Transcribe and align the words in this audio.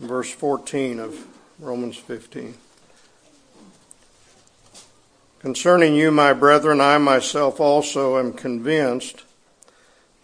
verse 0.00 0.32
14 0.32 0.98
of 0.98 1.26
Romans 1.58 1.96
15. 1.96 2.54
Concerning 5.40 5.94
you, 5.94 6.10
my 6.10 6.32
brethren, 6.32 6.80
I 6.80 6.96
myself 6.98 7.60
also 7.60 8.18
am 8.18 8.32
convinced 8.32 9.24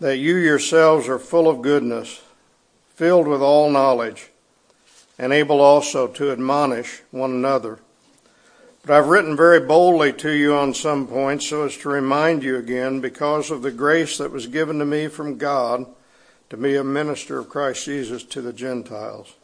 that 0.01 0.17
you 0.17 0.37
yourselves 0.37 1.09
are 1.09 1.19
full 1.19 1.49
of 1.49 1.63
goodness, 1.63 2.23
filled 2.95 3.29
with 3.29 3.43
all 3.43 3.71
knowledge, 3.71 4.31
and 5.19 5.33
able 5.33 5.61
also 5.61 6.07
to 6.07 6.31
admonish 6.31 7.03
one 7.11 7.31
another. 7.31 7.79
But 8.83 8.97
I've 8.97 9.09
written 9.09 9.37
very 9.37 9.61
boldly 9.61 10.13
to 10.15 10.31
you 10.31 10.55
on 10.55 10.73
some 10.73 11.07
points 11.07 11.49
so 11.49 11.65
as 11.65 11.77
to 11.79 11.89
remind 11.89 12.43
you 12.43 12.57
again, 12.57 13.01
because 13.01 13.51
of 13.51 13.63
the 13.63 13.71
grace 13.71 14.17
that 14.19 14.31
was 14.31 14.47
given 14.47 14.79
to 14.79 14.87
me 14.87 15.09
from 15.09 15.39
God 15.39 15.87
to 16.49 16.57
be 16.57 16.77
a 16.77 16.85
minister 16.85 17.39
of 17.39 17.49
Christ 17.49 17.85
Jesus 17.85 18.23
to 18.25 18.41
the 18.41 18.53
Gentiles. 18.53 19.35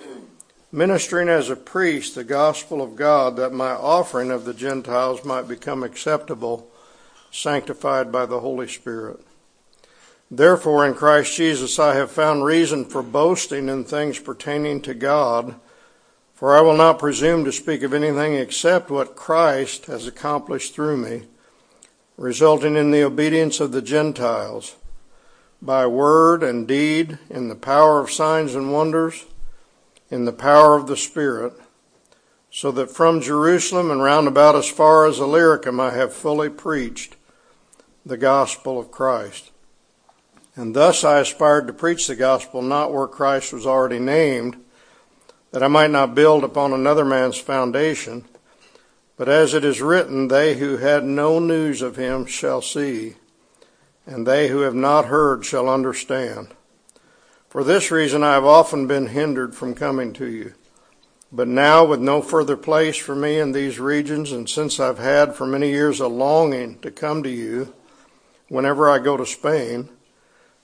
Ministering 0.72 1.28
as 1.28 1.50
a 1.50 1.56
priest 1.56 2.14
the 2.14 2.24
gospel 2.24 2.80
of 2.80 2.96
God, 2.96 3.36
that 3.36 3.52
my 3.52 3.70
offering 3.70 4.30
of 4.30 4.44
the 4.44 4.54
Gentiles 4.54 5.24
might 5.24 5.48
become 5.48 5.82
acceptable, 5.82 6.70
sanctified 7.30 8.12
by 8.12 8.26
the 8.26 8.40
Holy 8.40 8.68
Spirit. 8.68 9.20
Therefore, 10.30 10.86
in 10.86 10.94
Christ 10.94 11.36
Jesus, 11.36 11.78
I 11.78 11.96
have 11.96 12.10
found 12.10 12.44
reason 12.44 12.84
for 12.84 13.02
boasting 13.02 13.68
in 13.68 13.82
things 13.82 14.20
pertaining 14.20 14.80
to 14.82 14.94
God, 14.94 15.56
for 16.34 16.56
I 16.56 16.60
will 16.60 16.76
not 16.76 17.00
presume 17.00 17.44
to 17.44 17.52
speak 17.52 17.82
of 17.82 17.92
anything 17.92 18.34
except 18.34 18.90
what 18.90 19.16
Christ 19.16 19.86
has 19.86 20.06
accomplished 20.06 20.72
through 20.72 20.98
me, 20.98 21.22
resulting 22.16 22.76
in 22.76 22.92
the 22.92 23.02
obedience 23.02 23.58
of 23.58 23.72
the 23.72 23.82
Gentiles, 23.82 24.76
by 25.60 25.84
word 25.86 26.44
and 26.44 26.66
deed, 26.66 27.18
in 27.28 27.48
the 27.48 27.56
power 27.56 27.98
of 28.00 28.10
signs 28.10 28.54
and 28.54 28.72
wonders, 28.72 29.24
in 30.10 30.24
the 30.24 30.32
power 30.32 30.76
of 30.76 30.86
the 30.86 30.96
Spirit, 30.96 31.52
so 32.50 32.72
that 32.72 32.90
from 32.90 33.20
Jerusalem 33.20 33.90
and 33.90 34.02
round 34.02 34.26
about 34.26 34.56
as 34.56 34.68
far 34.68 35.06
as 35.06 35.20
Illyricum 35.20 35.78
I 35.78 35.92
have 35.92 36.12
fully 36.12 36.48
preached 36.48 37.16
the 38.04 38.16
gospel 38.16 38.78
of 38.78 38.90
Christ. 38.90 39.52
And 40.56 40.74
thus 40.74 41.04
I 41.04 41.20
aspired 41.20 41.68
to 41.68 41.72
preach 41.72 42.06
the 42.06 42.16
gospel 42.16 42.60
not 42.60 42.92
where 42.92 43.06
Christ 43.06 43.52
was 43.52 43.66
already 43.66 44.00
named, 44.00 44.56
that 45.52 45.62
I 45.62 45.68
might 45.68 45.90
not 45.90 46.14
build 46.14 46.42
upon 46.42 46.72
another 46.72 47.04
man's 47.04 47.38
foundation. 47.38 48.24
But 49.16 49.28
as 49.28 49.54
it 49.54 49.64
is 49.64 49.80
written, 49.80 50.28
they 50.28 50.56
who 50.56 50.78
had 50.78 51.04
no 51.04 51.38
news 51.38 51.82
of 51.82 51.96
him 51.96 52.26
shall 52.26 52.62
see, 52.62 53.14
and 54.06 54.26
they 54.26 54.48
who 54.48 54.60
have 54.60 54.74
not 54.74 55.06
heard 55.06 55.44
shall 55.44 55.68
understand. 55.68 56.48
For 57.50 57.64
this 57.64 57.90
reason 57.90 58.22
I 58.22 58.34
have 58.34 58.44
often 58.44 58.86
been 58.86 59.08
hindered 59.08 59.56
from 59.56 59.74
coming 59.74 60.12
to 60.12 60.26
you. 60.26 60.54
But 61.32 61.48
now, 61.48 61.84
with 61.84 61.98
no 61.98 62.22
further 62.22 62.56
place 62.56 62.96
for 62.96 63.16
me 63.16 63.40
in 63.40 63.50
these 63.50 63.80
regions, 63.80 64.30
and 64.30 64.48
since 64.48 64.78
I've 64.78 64.98
had 65.00 65.34
for 65.34 65.46
many 65.46 65.70
years 65.70 65.98
a 65.98 66.06
longing 66.06 66.78
to 66.78 66.92
come 66.92 67.24
to 67.24 67.28
you 67.28 67.74
whenever 68.48 68.88
I 68.88 69.00
go 69.00 69.16
to 69.16 69.26
Spain, 69.26 69.88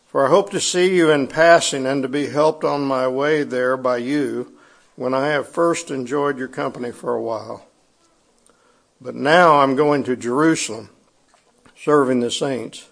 for 0.07 0.25
I 0.25 0.31
hope 0.31 0.51
to 0.51 0.61
see 0.61 0.95
you 0.95 1.11
in 1.11 1.27
passing 1.27 1.87
and 1.87 2.05
to 2.05 2.09
be 2.09 2.29
helped 2.29 2.63
on 2.63 2.85
my 2.85 3.09
way 3.09 3.43
there 3.43 3.77
by 3.77 3.97
you 3.97 4.57
when 4.95 5.13
I 5.13 5.27
have 5.31 5.49
first 5.49 5.91
enjoyed 5.91 6.39
your 6.39 6.49
company 6.49 6.93
for 6.93 7.15
a 7.15 7.23
while. 7.23 7.67
But 9.01 9.17
now 9.17 9.59
I'm 9.59 9.75
going 9.75 10.05
to 10.05 10.15
Jerusalem, 10.15 10.91
serving 11.77 12.21
the 12.21 12.31
saints. 12.31 12.89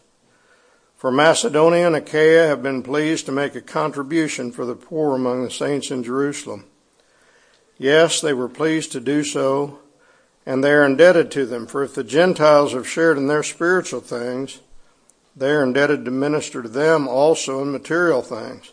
For 1.04 1.10
Macedonia 1.10 1.86
and 1.86 1.96
Achaia 1.96 2.46
have 2.46 2.62
been 2.62 2.82
pleased 2.82 3.26
to 3.26 3.30
make 3.30 3.54
a 3.54 3.60
contribution 3.60 4.50
for 4.50 4.64
the 4.64 4.74
poor 4.74 5.14
among 5.14 5.44
the 5.44 5.50
saints 5.50 5.90
in 5.90 6.02
Jerusalem. 6.02 6.64
Yes, 7.76 8.22
they 8.22 8.32
were 8.32 8.48
pleased 8.48 8.92
to 8.92 9.00
do 9.00 9.22
so, 9.22 9.80
and 10.46 10.64
they 10.64 10.70
are 10.72 10.82
indebted 10.82 11.30
to 11.32 11.44
them, 11.44 11.66
for 11.66 11.82
if 11.82 11.94
the 11.94 12.04
Gentiles 12.04 12.72
have 12.72 12.88
shared 12.88 13.18
in 13.18 13.26
their 13.26 13.42
spiritual 13.42 14.00
things, 14.00 14.60
they 15.36 15.50
are 15.50 15.62
indebted 15.62 16.06
to 16.06 16.10
minister 16.10 16.62
to 16.62 16.70
them 16.70 17.06
also 17.06 17.60
in 17.60 17.70
material 17.70 18.22
things. 18.22 18.72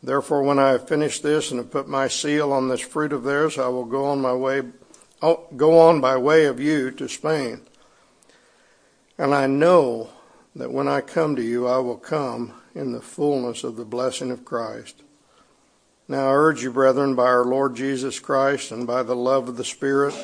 Therefore, 0.00 0.44
when 0.44 0.60
I 0.60 0.68
have 0.68 0.86
finished 0.86 1.24
this 1.24 1.50
and 1.50 1.58
have 1.58 1.72
put 1.72 1.88
my 1.88 2.06
seal 2.06 2.52
on 2.52 2.68
this 2.68 2.82
fruit 2.82 3.12
of 3.12 3.24
theirs, 3.24 3.58
I 3.58 3.66
will 3.66 3.84
go 3.84 4.04
on 4.04 4.20
my 4.20 4.32
way, 4.32 4.62
oh, 5.20 5.48
go 5.56 5.76
on 5.76 6.00
by 6.00 6.16
way 6.18 6.44
of 6.44 6.60
you 6.60 6.92
to 6.92 7.08
Spain. 7.08 7.62
And 9.18 9.34
I 9.34 9.48
know 9.48 10.10
that 10.56 10.72
when 10.72 10.88
I 10.88 11.00
come 11.00 11.36
to 11.36 11.42
you, 11.42 11.66
I 11.66 11.78
will 11.78 11.96
come 11.96 12.52
in 12.74 12.92
the 12.92 13.00
fullness 13.00 13.62
of 13.62 13.76
the 13.76 13.84
blessing 13.84 14.30
of 14.30 14.44
Christ. 14.44 15.02
Now 16.08 16.28
I 16.28 16.34
urge 16.34 16.62
you, 16.62 16.72
brethren, 16.72 17.14
by 17.14 17.26
our 17.26 17.44
Lord 17.44 17.76
Jesus 17.76 18.18
Christ 18.18 18.70
and 18.70 18.86
by 18.86 19.02
the 19.02 19.16
love 19.16 19.48
of 19.48 19.56
the 19.56 19.64
Spirit, 19.64 20.14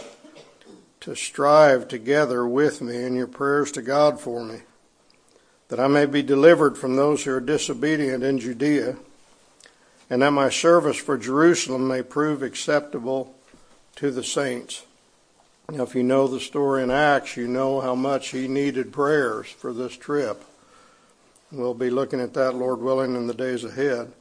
to 1.00 1.14
strive 1.14 1.88
together 1.88 2.46
with 2.46 2.80
me 2.80 3.02
in 3.02 3.14
your 3.14 3.26
prayers 3.26 3.72
to 3.72 3.82
God 3.82 4.20
for 4.20 4.44
me 4.44 4.62
that 5.72 5.80
I 5.80 5.86
may 5.86 6.04
be 6.04 6.22
delivered 6.22 6.76
from 6.76 6.96
those 6.96 7.24
who 7.24 7.32
are 7.32 7.40
disobedient 7.40 8.22
in 8.22 8.38
Judea, 8.38 8.94
and 10.10 10.20
that 10.20 10.30
my 10.32 10.50
service 10.50 10.98
for 10.98 11.16
Jerusalem 11.16 11.88
may 11.88 12.02
prove 12.02 12.42
acceptable 12.42 13.34
to 13.96 14.10
the 14.10 14.22
saints. 14.22 14.84
Now, 15.72 15.84
if 15.84 15.94
you 15.94 16.02
know 16.02 16.28
the 16.28 16.38
story 16.38 16.82
in 16.82 16.90
Acts, 16.90 17.38
you 17.38 17.48
know 17.48 17.80
how 17.80 17.94
much 17.94 18.28
he 18.28 18.46
needed 18.46 18.92
prayers 18.92 19.48
for 19.48 19.72
this 19.72 19.96
trip. 19.96 20.44
We'll 21.50 21.72
be 21.72 21.88
looking 21.88 22.20
at 22.20 22.34
that, 22.34 22.54
Lord 22.54 22.80
willing, 22.80 23.16
in 23.16 23.26
the 23.26 23.32
days 23.32 23.64
ahead. 23.64 24.12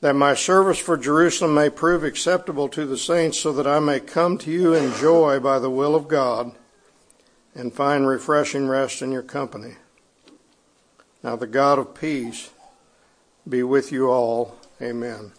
That 0.00 0.14
my 0.14 0.34
service 0.34 0.78
for 0.78 0.96
Jerusalem 0.96 1.54
may 1.54 1.70
prove 1.70 2.04
acceptable 2.04 2.68
to 2.68 2.86
the 2.86 2.96
saints, 2.96 3.40
so 3.40 3.52
that 3.52 3.66
I 3.66 3.80
may 3.80 3.98
come 3.98 4.38
to 4.38 4.50
you 4.52 4.74
in 4.74 4.94
joy 4.94 5.40
by 5.40 5.58
the 5.58 5.70
will 5.70 5.96
of 5.96 6.06
God 6.06 6.52
and 7.56 7.72
find 7.72 8.06
refreshing 8.06 8.68
rest 8.68 9.02
in 9.02 9.10
your 9.10 9.22
company. 9.22 9.74
Now 11.24 11.34
the 11.34 11.48
God 11.48 11.80
of 11.80 11.96
peace 11.96 12.50
be 13.48 13.64
with 13.64 13.90
you 13.90 14.08
all. 14.08 14.56
Amen. 14.80 15.32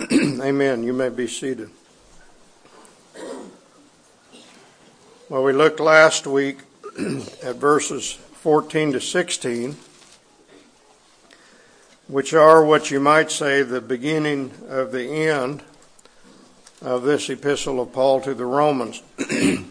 Amen. 0.12 0.82
You 0.82 0.92
may 0.92 1.10
be 1.10 1.28
seated. 1.28 1.70
Well, 5.30 5.44
we 5.44 5.52
looked 5.52 5.78
last 5.78 6.26
week 6.26 6.58
at 7.44 7.54
verses 7.54 8.14
14 8.14 8.94
to 8.94 9.00
16, 9.00 9.76
which 12.08 12.34
are 12.34 12.64
what 12.64 12.90
you 12.90 12.98
might 12.98 13.30
say 13.30 13.62
the 13.62 13.80
beginning 13.80 14.50
of 14.68 14.90
the 14.90 15.04
end 15.04 15.62
of 16.82 17.04
this 17.04 17.30
epistle 17.30 17.80
of 17.80 17.92
Paul 17.92 18.20
to 18.22 18.34
the 18.34 18.44
Romans. 18.44 19.04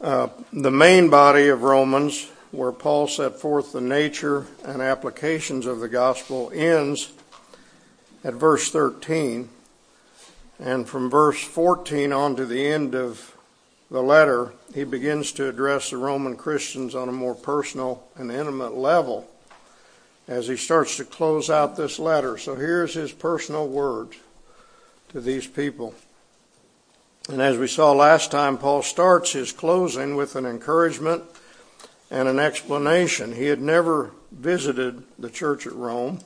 uh, 0.00 0.28
the 0.52 0.70
main 0.70 1.10
body 1.10 1.48
of 1.48 1.64
Romans 1.64 2.30
where 2.52 2.70
Paul 2.70 3.08
set 3.08 3.40
forth 3.40 3.72
the 3.72 3.80
nature 3.80 4.46
and 4.64 4.82
applications 4.82 5.66
of 5.66 5.80
the 5.80 5.88
gospel, 5.88 6.52
ends 6.54 7.12
at 8.22 8.34
verse 8.34 8.70
13. 8.70 9.48
And 10.60 10.88
from 10.88 11.10
verse 11.10 11.42
14 11.42 12.12
on 12.12 12.36
to 12.36 12.46
the 12.46 12.68
end 12.68 12.94
of 12.94 13.33
the 13.94 14.02
letter, 14.02 14.52
he 14.74 14.82
begins 14.82 15.30
to 15.30 15.48
address 15.48 15.90
the 15.90 15.96
Roman 15.96 16.34
Christians 16.34 16.96
on 16.96 17.08
a 17.08 17.12
more 17.12 17.36
personal 17.36 18.02
and 18.16 18.32
intimate 18.32 18.74
level 18.74 19.30
as 20.26 20.48
he 20.48 20.56
starts 20.56 20.96
to 20.96 21.04
close 21.04 21.48
out 21.48 21.76
this 21.76 22.00
letter. 22.00 22.36
So 22.36 22.56
here's 22.56 22.94
his 22.94 23.12
personal 23.12 23.68
words 23.68 24.16
to 25.10 25.20
these 25.20 25.46
people. 25.46 25.94
And 27.28 27.40
as 27.40 27.56
we 27.56 27.68
saw 27.68 27.92
last 27.92 28.32
time, 28.32 28.58
Paul 28.58 28.82
starts 28.82 29.30
his 29.30 29.52
closing 29.52 30.16
with 30.16 30.34
an 30.34 30.44
encouragement 30.44 31.22
and 32.10 32.26
an 32.26 32.40
explanation. 32.40 33.32
He 33.32 33.46
had 33.46 33.60
never 33.60 34.10
visited 34.32 35.04
the 35.20 35.30
church 35.30 35.68
at 35.68 35.72
Rome. 35.72 36.18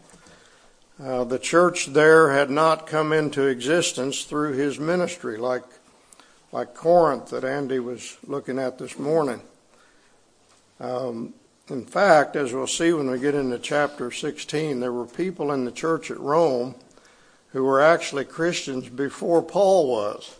Uh, 0.98 1.24
the 1.24 1.38
church 1.38 1.88
there 1.88 2.30
had 2.32 2.48
not 2.48 2.86
come 2.86 3.12
into 3.12 3.46
existence 3.46 4.24
through 4.24 4.54
his 4.54 4.80
ministry, 4.80 5.36
like 5.36 5.64
like 6.52 6.74
Corinth 6.74 7.30
that 7.30 7.44
Andy 7.44 7.78
was 7.78 8.16
looking 8.26 8.58
at 8.58 8.78
this 8.78 8.98
morning. 8.98 9.40
Um, 10.80 11.34
in 11.68 11.84
fact, 11.84 12.36
as 12.36 12.52
we'll 12.52 12.66
see 12.66 12.92
when 12.92 13.10
we 13.10 13.18
get 13.18 13.34
into 13.34 13.58
chapter 13.58 14.10
16, 14.10 14.80
there 14.80 14.92
were 14.92 15.06
people 15.06 15.52
in 15.52 15.64
the 15.64 15.72
church 15.72 16.10
at 16.10 16.18
Rome 16.18 16.74
who 17.52 17.64
were 17.64 17.80
actually 17.80 18.24
Christians 18.24 18.88
before 18.88 19.42
Paul 19.42 19.88
was. 19.88 20.36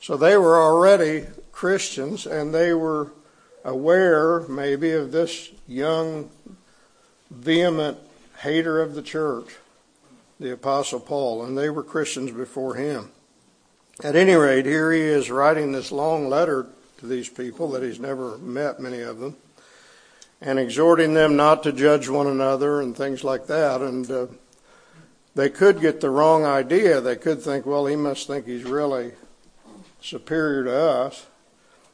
So 0.00 0.16
they 0.16 0.36
were 0.36 0.60
already 0.60 1.26
Christians 1.52 2.26
and 2.26 2.54
they 2.54 2.74
were 2.74 3.12
aware, 3.64 4.40
maybe, 4.48 4.92
of 4.92 5.12
this 5.12 5.50
young, 5.66 6.30
vehement 7.30 7.98
hater 8.40 8.80
of 8.80 8.94
the 8.94 9.02
church, 9.02 9.56
the 10.38 10.52
Apostle 10.52 11.00
Paul, 11.00 11.44
and 11.44 11.56
they 11.56 11.70
were 11.70 11.82
Christians 11.82 12.30
before 12.30 12.74
him. 12.74 13.10
At 14.02 14.16
any 14.16 14.34
rate, 14.34 14.64
here 14.64 14.90
he 14.92 15.00
is 15.02 15.30
writing 15.30 15.72
this 15.72 15.92
long 15.92 16.30
letter 16.30 16.66
to 16.98 17.06
these 17.06 17.28
people 17.28 17.70
that 17.72 17.82
he's 17.82 18.00
never 18.00 18.38
met 18.38 18.80
many 18.80 19.02
of 19.02 19.18
them, 19.18 19.36
and 20.40 20.58
exhorting 20.58 21.12
them 21.12 21.36
not 21.36 21.62
to 21.64 21.72
judge 21.72 22.08
one 22.08 22.26
another 22.26 22.80
and 22.80 22.96
things 22.96 23.22
like 23.24 23.46
that. 23.48 23.82
And 23.82 24.10
uh, 24.10 24.26
they 25.34 25.50
could 25.50 25.82
get 25.82 26.00
the 26.00 26.08
wrong 26.08 26.46
idea. 26.46 27.02
They 27.02 27.16
could 27.16 27.42
think, 27.42 27.66
well, 27.66 27.84
he 27.84 27.94
must 27.94 28.26
think 28.26 28.46
he's 28.46 28.64
really 28.64 29.12
superior 30.00 30.64
to 30.64 30.74
us, 30.74 31.26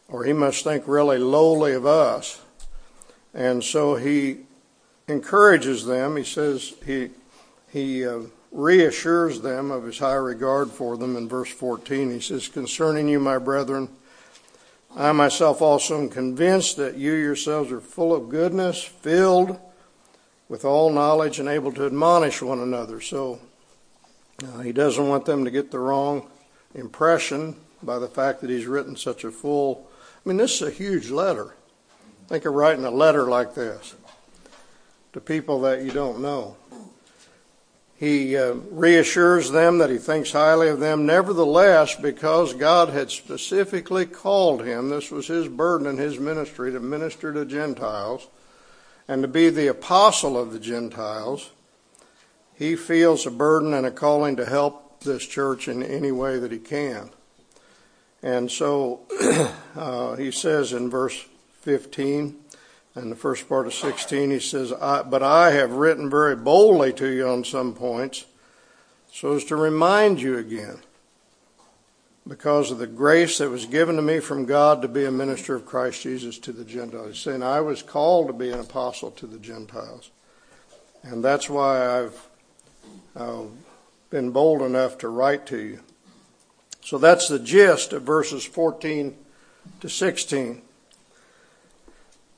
or 0.07 0.23
he 0.23 0.33
must 0.33 0.63
think 0.63 0.85
really 0.87 1.19
lowly 1.19 1.73
of 1.73 1.87
us. 1.87 2.41
And 3.35 3.65
so 3.65 3.97
he 3.97 4.43
encourages 5.09 5.85
them. 5.87 6.17
He 6.17 6.25
says 6.25 6.73
he 6.85 7.11
he 7.73 8.07
uh, 8.07 8.21
reassures 8.53 9.41
them 9.41 9.71
of 9.71 9.85
his 9.85 9.99
high 9.99 10.15
regard 10.15 10.71
for 10.71 10.97
them 10.97 11.17
in 11.17 11.29
verse 11.29 11.51
14. 11.51 12.11
He 12.11 12.21
says, 12.21 12.49
"Concerning 12.49 13.09
you, 13.09 13.21
my 13.21 13.39
brethren, 13.39 13.89
I 14.97 15.13
myself 15.13 15.61
also 15.61 15.99
am 15.99 16.09
convinced 16.09 16.77
that 16.77 16.97
you 16.97 17.13
yourselves 17.13 17.71
are 17.71 17.81
full 17.81 18.15
of 18.15 18.29
goodness, 18.29 18.83
filled 18.83 19.59
with 20.49 20.65
all 20.65 20.91
knowledge, 20.91 21.39
and 21.39 21.49
able 21.49 21.73
to 21.73 21.87
admonish 21.87 22.41
one 22.41 22.61
another." 22.61 23.01
So 23.01 23.41
uh, 24.43 24.61
he 24.61 24.73
doesn't 24.73 25.09
want 25.09 25.25
them 25.25 25.45
to 25.45 25.51
get 25.51 25.71
the 25.71 25.79
wrong 25.79 26.29
impression 26.75 27.57
by 27.83 27.99
the 27.99 28.09
fact 28.09 28.41
that 28.41 28.51
he's 28.51 28.67
written 28.67 28.97
such 28.97 29.25
a 29.25 29.31
full. 29.31 29.89
I 30.25 30.29
mean, 30.29 30.39
this 30.39 30.61
is 30.61 30.69
a 30.69 30.71
huge 30.71 31.11
letter. 31.11 31.55
Think 32.29 32.45
of 32.45 32.55
writing 32.55 32.85
a 32.85 32.91
letter 32.91 33.27
like 33.29 33.55
this 33.55 33.95
to 35.13 35.21
people 35.21 35.61
that 35.63 35.83
you 35.83 35.91
don't 35.91 36.21
know. 36.21 36.57
He 37.99 38.37
uh, 38.37 38.55
reassures 38.71 39.51
them 39.51 39.79
that 39.79 39.89
he 39.89 39.97
thinks 39.97 40.33
highly 40.33 40.69
of 40.69 40.81
them. 40.81 41.07
Nevertheless, 41.07 41.95
because 41.95 42.53
God 42.53 42.91
had 42.91 43.11
specifically 43.11 44.05
called 44.05 44.65
him, 44.65 44.91
this 44.91 45.11
was 45.11 45.29
his 45.29 45.49
burden 45.49 45.87
in 45.87 45.97
his 45.97 46.19
ministry 46.19 46.73
to 46.73 46.81
minister 46.81 47.33
to 47.33 47.47
Gentiles 47.47 48.29
and 49.09 49.23
to 49.23 49.29
be 49.29 49.51
the 49.51 49.69
apostle 49.69 50.37
of 50.39 50.53
the 50.53 50.59
Gentiles, 50.59 51.51
he 52.55 52.75
feels 52.75 53.27
a 53.27 53.31
burden 53.31 53.73
and 53.73 53.87
a 53.87 53.91
calling 53.91 54.37
to 54.37 54.47
help 54.47 55.01
this 55.01 55.25
church 55.25 55.69
in 55.69 55.83
any 55.83 56.11
way 56.11 56.39
that 56.39 56.51
he 56.51 56.59
can. 56.59 57.11
And 58.23 58.51
so 58.51 59.03
uh, 59.77 60.17
he 60.17 60.31
says 60.33 60.73
in 60.73 60.91
verse 60.91 61.25
15 61.61 62.37
and 62.97 63.13
the 63.13 63.17
first 63.17 63.47
part 63.49 63.67
of 63.67 63.75
16, 63.75 64.31
he 64.31 64.41
says, 64.41 64.73
But 64.73 65.23
I 65.23 65.51
have 65.51 65.73
written 65.73 66.09
very 66.09 66.35
boldly 66.35 66.93
to 66.95 67.07
you 67.07 67.29
on 67.29 67.45
some 67.45 67.75
points 67.75 68.25
so 69.13 69.35
as 69.35 69.45
to 69.45 69.57
remind 69.57 70.21
you 70.21 70.39
again, 70.39 70.79
because 72.27 72.71
of 72.71 72.79
the 72.79 72.87
grace 72.87 73.39
that 73.39 73.51
was 73.51 73.67
given 73.67 73.97
to 73.97 74.03
me 74.03 74.19
from 74.19 74.47
God 74.47 74.83
to 74.83 74.89
be 74.89 75.05
a 75.05 75.13
minister 75.13 75.55
of 75.55 75.65
Christ 75.65 76.03
Jesus 76.03 76.39
to 76.41 76.53
the 76.53 76.65
Gentiles. 76.65 77.09
He's 77.09 77.19
saying, 77.21 77.43
I 77.43 77.61
was 77.61 77.83
called 77.83 78.27
to 78.27 78.33
be 78.33 78.51
an 78.51 78.61
apostle 78.61 79.11
to 79.13 79.27
the 79.27 79.39
Gentiles. 79.39 80.11
And 81.03 81.23
that's 81.23 81.49
why 81.49 82.01
I've 82.01 82.21
been 84.11 84.31
bold 84.31 84.63
enough 84.63 84.99
to 84.99 85.09
write 85.09 85.47
to 85.47 85.59
you. 85.59 85.81
So 86.83 86.99
that's 86.99 87.29
the 87.29 87.39
gist 87.39 87.93
of 87.93 88.03
verses 88.03 88.45
14 88.45 89.17
to 89.81 89.89
16. 89.89 90.63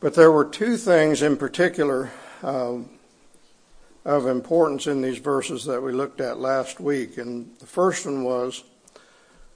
But 0.01 0.15
there 0.15 0.31
were 0.31 0.45
two 0.45 0.77
things 0.77 1.23
in 1.23 1.37
particular 1.37 2.11
um, 2.45 2.89
of 4.05 4.27
importance 4.27 4.87
in 4.87 5.03
these 5.03 5.19
verses 5.19 5.65
that 5.65 5.83
we 5.83 5.93
looked 5.93 6.21
at 6.21 6.39
last 6.39 6.79
week. 6.79 7.19
And 7.19 7.51
the 7.59 7.67
first 7.67 8.07
one 8.07 8.23
was 8.23 8.63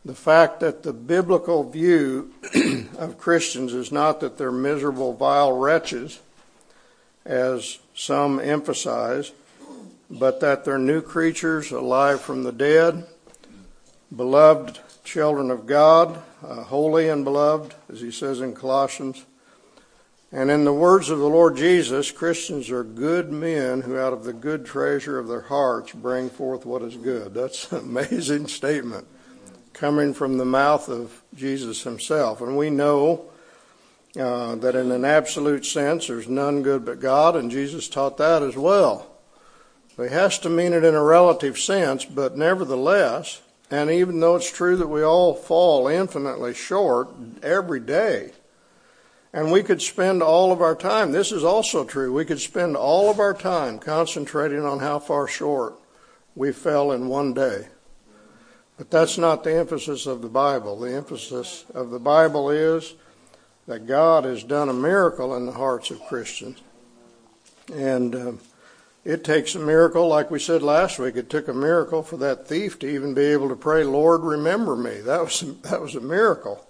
the 0.05 0.17
fact 0.17 0.59
that 0.59 0.83
the 0.83 0.93
biblical 0.93 1.63
view 1.71 2.35
of 2.99 3.19
Christians 3.19 3.73
is 3.73 3.93
not 3.93 4.19
that 4.19 4.37
they're 4.37 4.51
miserable, 4.51 5.13
vile 5.13 5.53
wretches, 5.53 6.19
as 7.25 7.79
some 7.95 8.41
emphasize, 8.41 9.31
but 10.11 10.41
that 10.41 10.65
they're 10.65 10.77
new 10.77 11.01
creatures 11.01 11.71
alive 11.71 12.21
from 12.21 12.43
the 12.43 12.51
dead, 12.51 13.07
beloved 14.15 14.81
children 15.05 15.53
of 15.53 15.67
God, 15.67 16.21
uh, 16.45 16.65
holy 16.65 17.09
and 17.09 17.25
beloved, 17.25 17.77
as 17.93 18.01
he 18.01 18.11
says 18.11 18.41
in 18.41 18.55
Colossians 18.55 19.25
and 20.33 20.51
in 20.51 20.65
the 20.65 20.73
words 20.73 21.11
of 21.11 21.19
the 21.19 21.29
Lord 21.29 21.57
Jesus, 21.57 22.11
Christians 22.11 22.71
are 22.71 22.83
good 22.83 23.31
men 23.31 23.83
who 23.83 23.99
out 23.99 24.15
of 24.15 24.25
the 24.25 24.33
good 24.33 24.65
treasure 24.65 25.19
of 25.19 25.29
their 25.29 25.43
hearts 25.43 25.93
bring 25.93 26.31
forth 26.31 26.65
what 26.65 26.81
is 26.81 26.97
good. 26.97 27.35
That's 27.35 27.71
an 27.71 27.81
amazing 27.81 28.47
statement 28.47 29.07
coming 29.75 30.15
from 30.15 30.39
the 30.39 30.47
mouth 30.47 30.89
of 30.89 31.23
Jesus 31.35 31.83
himself. 31.83 32.41
And 32.41 32.57
we 32.57 32.71
know 32.71 33.27
uh, 34.19 34.55
that 34.57 34.75
in 34.75 34.91
an 34.91 35.05
absolute 35.05 35.67
sense, 35.67 36.07
there's 36.07 36.29
none 36.29 36.63
good 36.63 36.87
but 36.87 37.01
God, 37.01 37.37
and 37.37 37.51
Jesus 37.51 37.89
taught 37.89 38.17
that 38.17 38.43
as 38.43 38.57
well. 38.57 39.11
So 39.97 40.05
he 40.05 40.11
has 40.11 40.39
to 40.41 40.49
mean 40.49 40.73
it 40.73 40.85
in 40.85 40.95
a 40.95 41.03
relative 41.03 41.59
sense, 41.59 42.07
but 42.07 42.39
nevertheless, 42.39 43.43
and 43.71 43.91
even 43.91 44.21
though 44.21 44.37
it's 44.37 44.51
true 44.51 44.77
that 44.77 44.89
we 44.89 45.03
all 45.03 45.35
fall 45.35 45.89
infinitely 45.89 46.55
short 46.55 47.09
every 47.43 47.81
day, 47.81 48.33
and 49.33 49.51
we 49.51 49.63
could 49.63 49.81
spend 49.81 50.23
all 50.23 50.53
of 50.53 50.61
our 50.61 50.75
time, 50.75 51.13
this 51.13 51.33
is 51.33 51.45
also 51.45 51.85
true, 51.85 52.13
we 52.13 52.25
could 52.25 52.41
spend 52.41 52.77
all 52.77 53.11
of 53.11 53.19
our 53.19 53.35
time 53.35 53.79
concentrating 53.79 54.65
on 54.65 54.81
how 54.81 54.99
far 54.99 55.27
short 55.27 55.75
we 56.35 56.53
fell 56.53 56.93
in 56.93 57.09
one 57.09 57.33
day. 57.33 57.69
But 58.77 58.91
that's 58.91 59.17
not 59.17 59.45
the 59.45 59.55
emphasis 59.55 60.07
of 60.07 60.23
the 60.23 60.29
Bible. 60.29 60.79
The 60.79 60.95
emphasis 60.95 61.65
of 61.75 61.91
the 61.91 61.99
Bible 61.99 62.51
is 62.51 62.95
that 63.67 63.87
God 63.87 64.25
has 64.25 64.43
done 64.43 64.69
a 64.69 64.75
miracle 64.75 65.37
in 65.37 65.47
the 65.47 65.53
hearts 65.53 65.91
of 65.91 66.05
Christians. 66.07 66.59
And 67.73 68.15
uh, 68.15 68.33
it 69.05 69.25
takes 69.25 69.55
a 69.55 69.61
miracle, 69.61 70.09
like 70.09 70.31
we 70.31 70.39
said 70.39 70.63
last 70.63 70.99
week, 70.99 71.17
it 71.17 71.31
took 71.31 71.49
a 71.49 71.55
miracle 71.55 72.03
for 72.03 72.17
that 72.19 72.49
thief 72.49 72.79
to 72.81 72.89
even 72.89 73.15
be 73.15 73.25
able 73.27 73.49
to 73.51 73.57
pray, 73.57 73.85
Lord, 73.85 74.23
remember 74.23 74.75
me. 74.75 75.01
That 75.01 75.21
was, 75.21 75.41
that 75.63 75.81
was 75.81 75.95
a 75.95 76.01
miracle 76.01 76.67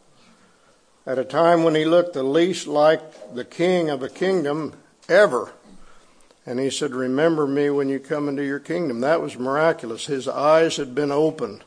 at 1.07 1.19
a 1.19 1.25
time 1.25 1.65
when 1.65 1.75
he 1.75 1.85
looked 1.85 2.15
the 2.15 2.23
least 2.23 2.67
like 2.67 3.35
the 3.35 3.45
king 3.45 3.91
of 3.91 4.03
a 4.03 4.09
kingdom 4.09 4.75
ever. 5.09 5.53
And 6.47 6.59
he 6.59 6.71
said, 6.71 6.93
Remember 6.93 7.47
me 7.47 7.71
when 7.71 7.89
you 7.89 7.99
come 7.99 8.29
into 8.29 8.45
your 8.45 8.59
kingdom. 8.59 9.01
That 9.01 9.21
was 9.21 9.39
miraculous. 9.39 10.07
His 10.07 10.27
eyes 10.29 10.77
had 10.77 10.95
been 10.95 11.13
opened, 11.13 11.65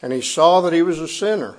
and 0.00 0.12
he 0.12 0.20
saw 0.20 0.60
that 0.62 0.72
he 0.72 0.82
was 0.82 0.98
a 0.98 1.08
sinner. 1.08 1.56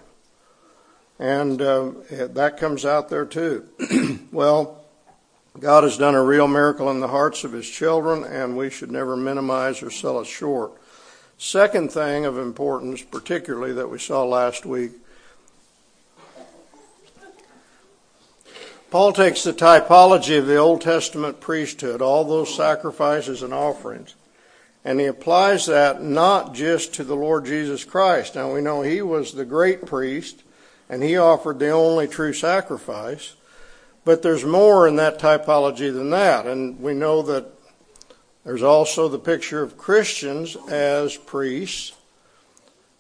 And 1.20 1.62
uh, 1.62 1.92
that 2.10 2.58
comes 2.58 2.86
out 2.86 3.10
there 3.10 3.26
too. 3.26 3.68
well, 4.32 4.84
God 5.60 5.84
has 5.84 5.98
done 5.98 6.16
a 6.16 6.24
real 6.24 6.48
miracle 6.48 6.90
in 6.90 7.00
the 7.00 7.08
hearts 7.08 7.44
of 7.44 7.52
his 7.52 7.70
children, 7.70 8.24
and 8.24 8.58
we 8.58 8.72
should 8.72 8.92
never 8.92 9.16
minimize 9.16 9.84
or 9.84 9.92
sell 9.92 10.20
it 10.20 10.26
short. 10.26 10.72
Second 11.38 11.92
thing 11.92 12.26
of 12.26 12.38
importance, 12.40 13.04
particularly 13.04 13.74
that 13.74 13.90
we 13.90 14.00
saw 14.00 14.26
last 14.26 14.66
week, 14.66 14.94
Paul 18.94 19.12
takes 19.12 19.42
the 19.42 19.54
typology 19.54 20.38
of 20.38 20.46
the 20.46 20.58
Old 20.58 20.82
Testament 20.82 21.40
priesthood, 21.40 22.00
all 22.00 22.24
those 22.24 22.56
sacrifices 22.56 23.42
and 23.42 23.52
offerings, 23.52 24.14
and 24.86 25.00
he 25.00 25.08
applies 25.08 25.66
that 25.66 26.04
not 26.04 26.54
just 26.54 26.94
to 26.94 27.04
the 27.04 27.16
Lord 27.16 27.46
Jesus 27.46 27.84
Christ. 27.86 28.36
Now 28.36 28.54
we 28.54 28.62
know 28.62 28.84
he 28.84 29.02
was 29.02 29.34
the 29.34 29.46
great 29.46 29.88
priest 29.88 30.44
and 30.90 31.02
he 31.02 31.18
offered 31.18 31.58
the 31.58 31.72
only 31.72 32.08
true 32.08 32.34
sacrifice, 32.34 33.34
but 34.06 34.22
there's 34.22 34.46
more 34.46 34.88
in 34.88 34.98
that 34.98 35.18
typology 35.18 35.92
than 35.92 36.12
that. 36.12 36.46
And 36.46 36.80
we 36.80 36.94
know 36.94 37.24
that 37.24 37.48
there's 38.46 38.62
also 38.62 39.08
the 39.08 39.18
picture 39.18 39.64
of 39.64 39.76
Christians 39.76 40.56
as 40.70 41.18
priests 41.18 41.94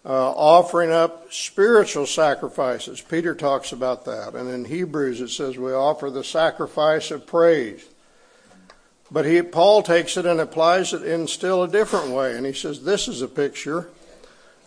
Uh, 0.05 0.31
offering 0.31 0.91
up 0.91 1.31
spiritual 1.31 2.05
sacrifices. 2.05 2.99
Peter 2.99 3.33
talks 3.33 3.71
about 3.71 4.03
that. 4.03 4.35
And 4.35 4.49
in 4.49 4.65
Hebrews 4.65 5.21
it 5.21 5.29
says 5.29 5.57
we 5.57 5.71
offer 5.71 6.09
the 6.09 6.25
sacrifice 6.25 7.09
of 7.09 7.25
praise. 7.25 7.85
But 9.09 9.25
he, 9.25 9.41
Paul 9.41 9.81
takes 9.81 10.17
it 10.17 10.25
and 10.25 10.41
applies 10.41 10.91
it 10.91 11.03
in 11.03 11.27
still 11.27 11.63
a 11.63 11.69
different 11.69 12.09
way. 12.09 12.35
And 12.35 12.45
he 12.45 12.51
says 12.51 12.83
this 12.83 13.07
is 13.07 13.21
a 13.21 13.29
picture 13.29 13.87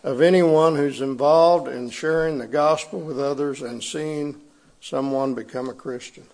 of 0.03 0.23
anyone 0.23 0.77
who's 0.77 1.01
involved 1.01 1.69
in 1.69 1.91
sharing 1.91 2.39
the 2.39 2.47
gospel 2.47 3.01
with 3.01 3.19
others 3.19 3.61
and 3.61 3.83
seeing 3.83 4.41
someone 4.81 5.35
become 5.35 5.69
a 5.69 5.75
Christian. 5.75 6.25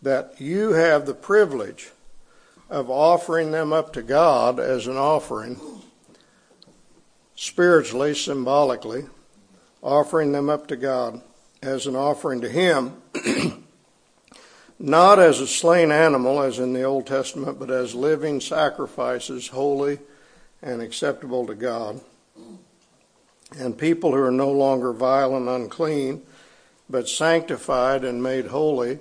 That 0.00 0.40
you 0.40 0.72
have 0.72 1.04
the 1.04 1.14
privilege 1.14 1.90
of 2.70 2.88
offering 2.88 3.50
them 3.50 3.72
up 3.72 3.92
to 3.92 4.02
God 4.02 4.58
as 4.58 4.86
an 4.86 4.96
offering 4.96 5.60
spiritually, 7.42 8.14
symbolically, 8.14 9.04
offering 9.82 10.30
them 10.30 10.48
up 10.48 10.68
to 10.68 10.76
God 10.76 11.20
as 11.60 11.88
an 11.88 11.96
offering 11.96 12.40
to 12.40 12.48
Him, 12.48 13.02
not 14.78 15.18
as 15.18 15.40
a 15.40 15.48
slain 15.48 15.90
animal 15.90 16.40
as 16.40 16.60
in 16.60 16.72
the 16.72 16.84
Old 16.84 17.08
Testament, 17.08 17.58
but 17.58 17.68
as 17.68 17.96
living 17.96 18.40
sacrifices, 18.40 19.48
holy 19.48 19.98
and 20.62 20.80
acceptable 20.80 21.44
to 21.48 21.56
God. 21.56 22.00
And 23.58 23.76
people 23.76 24.12
who 24.12 24.22
are 24.22 24.30
no 24.30 24.52
longer 24.52 24.92
vile 24.92 25.36
and 25.36 25.48
unclean, 25.48 26.22
but 26.88 27.08
sanctified 27.08 28.04
and 28.04 28.22
made 28.22 28.46
holy 28.46 29.00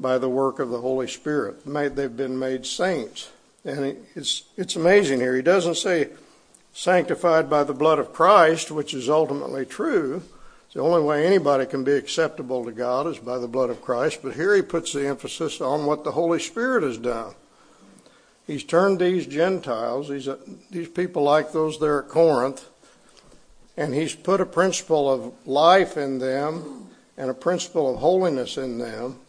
by 0.00 0.16
the 0.16 0.30
work 0.30 0.58
of 0.58 0.70
the 0.70 0.80
Holy 0.80 1.06
Spirit. 1.06 1.66
They've 1.66 2.16
been 2.16 2.38
made 2.38 2.64
saints 2.64 3.30
And 3.62 3.98
it's, 4.14 4.44
it's 4.56 4.74
amazing 4.74 5.20
here. 5.20 5.36
He 5.36 5.42
doesn't 5.42 5.76
say 5.76 6.08
sanctified 6.74 7.48
by 7.48 7.62
the 7.64 7.72
blood 7.72 7.98
of 7.98 8.12
Christ, 8.12 8.70
which 8.70 8.92
is 8.92 9.08
ultimately 9.08 9.64
true. 9.64 10.22
The 10.74 10.80
only 10.80 11.02
way 11.02 11.24
anybody 11.24 11.66
can 11.66 11.84
be 11.84 11.92
acceptable 11.92 12.64
to 12.64 12.72
God 12.72 13.06
is 13.06 13.18
by 13.18 13.38
the 13.38 13.46
blood 13.46 13.70
of 13.70 13.80
Christ. 13.80 14.20
But 14.22 14.34
here 14.34 14.56
he 14.56 14.60
puts 14.60 14.92
the 14.92 15.06
emphasis 15.06 15.60
on 15.60 15.86
what 15.86 16.02
the 16.02 16.10
Holy 16.10 16.40
Spirit 16.40 16.82
has 16.82 16.98
done. 16.98 17.34
He's 18.44 18.64
turned 18.64 18.98
these 18.98 19.24
Gentiles, 19.24 20.08
these, 20.08 20.26
uh, 20.26 20.36
these 20.70 20.88
people 20.88 21.22
like 21.22 21.52
those 21.52 21.78
there 21.78 22.02
at 22.02 22.08
Corinth, 22.08 22.68
and 23.76 23.94
he's 23.94 24.14
put 24.14 24.40
a 24.40 24.46
principle 24.46 25.10
of 25.10 25.32
life 25.46 25.96
in 25.96 26.18
them 26.18 26.88
and 27.16 27.30
a 27.30 27.34
principle 27.34 27.94
of 27.94 28.00
holiness 28.00 28.58
in 28.58 28.78
them. 28.78 29.20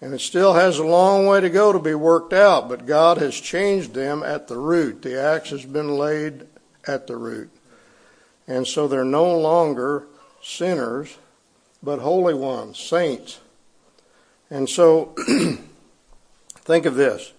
And 0.00 0.14
it 0.14 0.20
still 0.20 0.54
has 0.54 0.78
a 0.78 0.84
long 0.84 1.26
way 1.26 1.40
to 1.40 1.50
go 1.50 1.72
to 1.72 1.78
be 1.78 1.94
worked 1.94 2.32
out, 2.32 2.68
but 2.68 2.86
God 2.86 3.18
has 3.18 3.34
changed 3.34 3.94
them 3.94 4.22
at 4.22 4.48
the 4.48 4.58
root. 4.58 5.02
The 5.02 5.20
axe 5.20 5.50
has 5.50 5.64
been 5.64 5.96
laid 5.96 6.46
at 6.86 7.06
the 7.06 7.16
root. 7.16 7.50
And 8.46 8.66
so 8.66 8.86
they're 8.86 9.04
no 9.04 9.36
longer 9.36 10.06
sinners, 10.42 11.18
but 11.82 11.98
holy 11.98 12.34
ones, 12.34 12.78
saints. 12.78 13.40
And 14.50 14.68
so 14.68 15.14
think 16.54 16.86
of 16.86 16.94
this. 16.94 17.32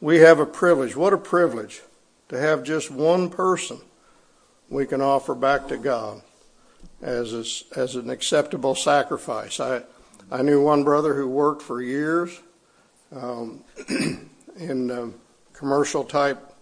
We 0.00 0.18
have 0.18 0.38
a 0.38 0.46
privilege. 0.46 0.96
What 0.96 1.12
a 1.12 1.18
privilege 1.18 1.82
to 2.28 2.38
have 2.38 2.62
just 2.62 2.90
one 2.90 3.30
person 3.30 3.80
we 4.68 4.86
can 4.86 5.00
offer 5.00 5.34
back 5.34 5.68
to 5.68 5.76
God 5.76 6.22
as, 7.02 7.32
a, 7.32 7.78
as 7.78 7.96
an 7.96 8.08
acceptable 8.08 8.74
sacrifice. 8.74 9.58
I, 9.58 9.82
I 10.30 10.42
knew 10.42 10.62
one 10.62 10.84
brother 10.84 11.14
who 11.14 11.28
worked 11.28 11.62
for 11.62 11.82
years 11.82 12.40
um, 13.12 13.64
in 14.56 14.90
a 14.90 15.10
commercial 15.56 16.04
type 16.04 16.54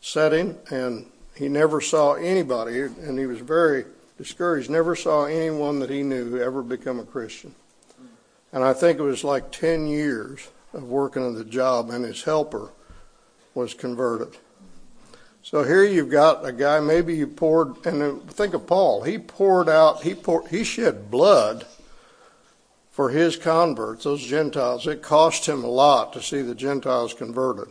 setting, 0.00 0.58
and 0.70 1.06
he 1.34 1.48
never 1.48 1.80
saw 1.80 2.14
anybody, 2.14 2.80
and 2.80 3.18
he 3.18 3.26
was 3.26 3.40
very 3.40 3.84
discouraged, 4.18 4.70
never 4.70 4.94
saw 4.94 5.24
anyone 5.24 5.78
that 5.80 5.90
he 5.90 6.02
knew 6.02 6.38
ever 6.38 6.62
become 6.62 7.00
a 7.00 7.04
Christian. 7.04 7.54
And 8.52 8.62
I 8.62 8.72
think 8.72 8.98
it 8.98 9.02
was 9.02 9.24
like 9.24 9.50
10 9.50 9.86
years 9.86 10.48
of 10.74 10.84
working 10.84 11.24
on 11.24 11.34
the 11.34 11.44
job, 11.44 11.90
and 11.90 12.04
his 12.04 12.22
helper 12.22 12.70
was 13.54 13.74
converted. 13.74 14.36
So 15.42 15.64
here 15.64 15.84
you've 15.84 16.10
got 16.10 16.46
a 16.46 16.52
guy, 16.52 16.78
maybe 16.80 17.16
you 17.16 17.26
poured, 17.26 17.84
and 17.84 18.30
think 18.30 18.54
of 18.54 18.66
Paul. 18.66 19.02
He 19.02 19.18
poured 19.18 19.68
out, 19.68 20.02
he 20.02 20.14
poured, 20.14 20.48
he 20.48 20.62
shed 20.64 21.10
blood 21.10 21.66
for 22.90 23.10
his 23.10 23.36
converts, 23.36 24.04
those 24.04 24.22
Gentiles. 24.22 24.86
It 24.86 25.02
cost 25.02 25.48
him 25.48 25.64
a 25.64 25.68
lot 25.68 26.12
to 26.12 26.22
see 26.22 26.42
the 26.42 26.54
Gentiles 26.54 27.14
converted. 27.14 27.68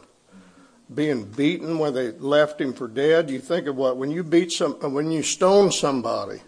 Being 0.94 1.26
beaten 1.26 1.80
when 1.80 1.94
they 1.94 2.12
left 2.12 2.60
him 2.60 2.74
for 2.74 2.88
dead. 2.88 3.30
You 3.30 3.40
think 3.40 3.68
of 3.68 3.76
what 3.76 3.98
when 3.98 4.12
you 4.12 4.24
beat 4.24 4.52
some, 4.52 4.74
when 4.94 5.12
you 5.12 5.24
stone 5.24 5.72
somebody, 5.72 6.42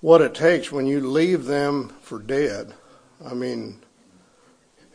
what 0.00 0.22
it 0.22 0.34
takes 0.34 0.72
when 0.72 0.86
you 0.86 1.00
leave 1.00 1.44
them 1.44 1.90
for 2.00 2.18
dead. 2.18 2.72
I 3.24 3.34
mean, 3.34 3.80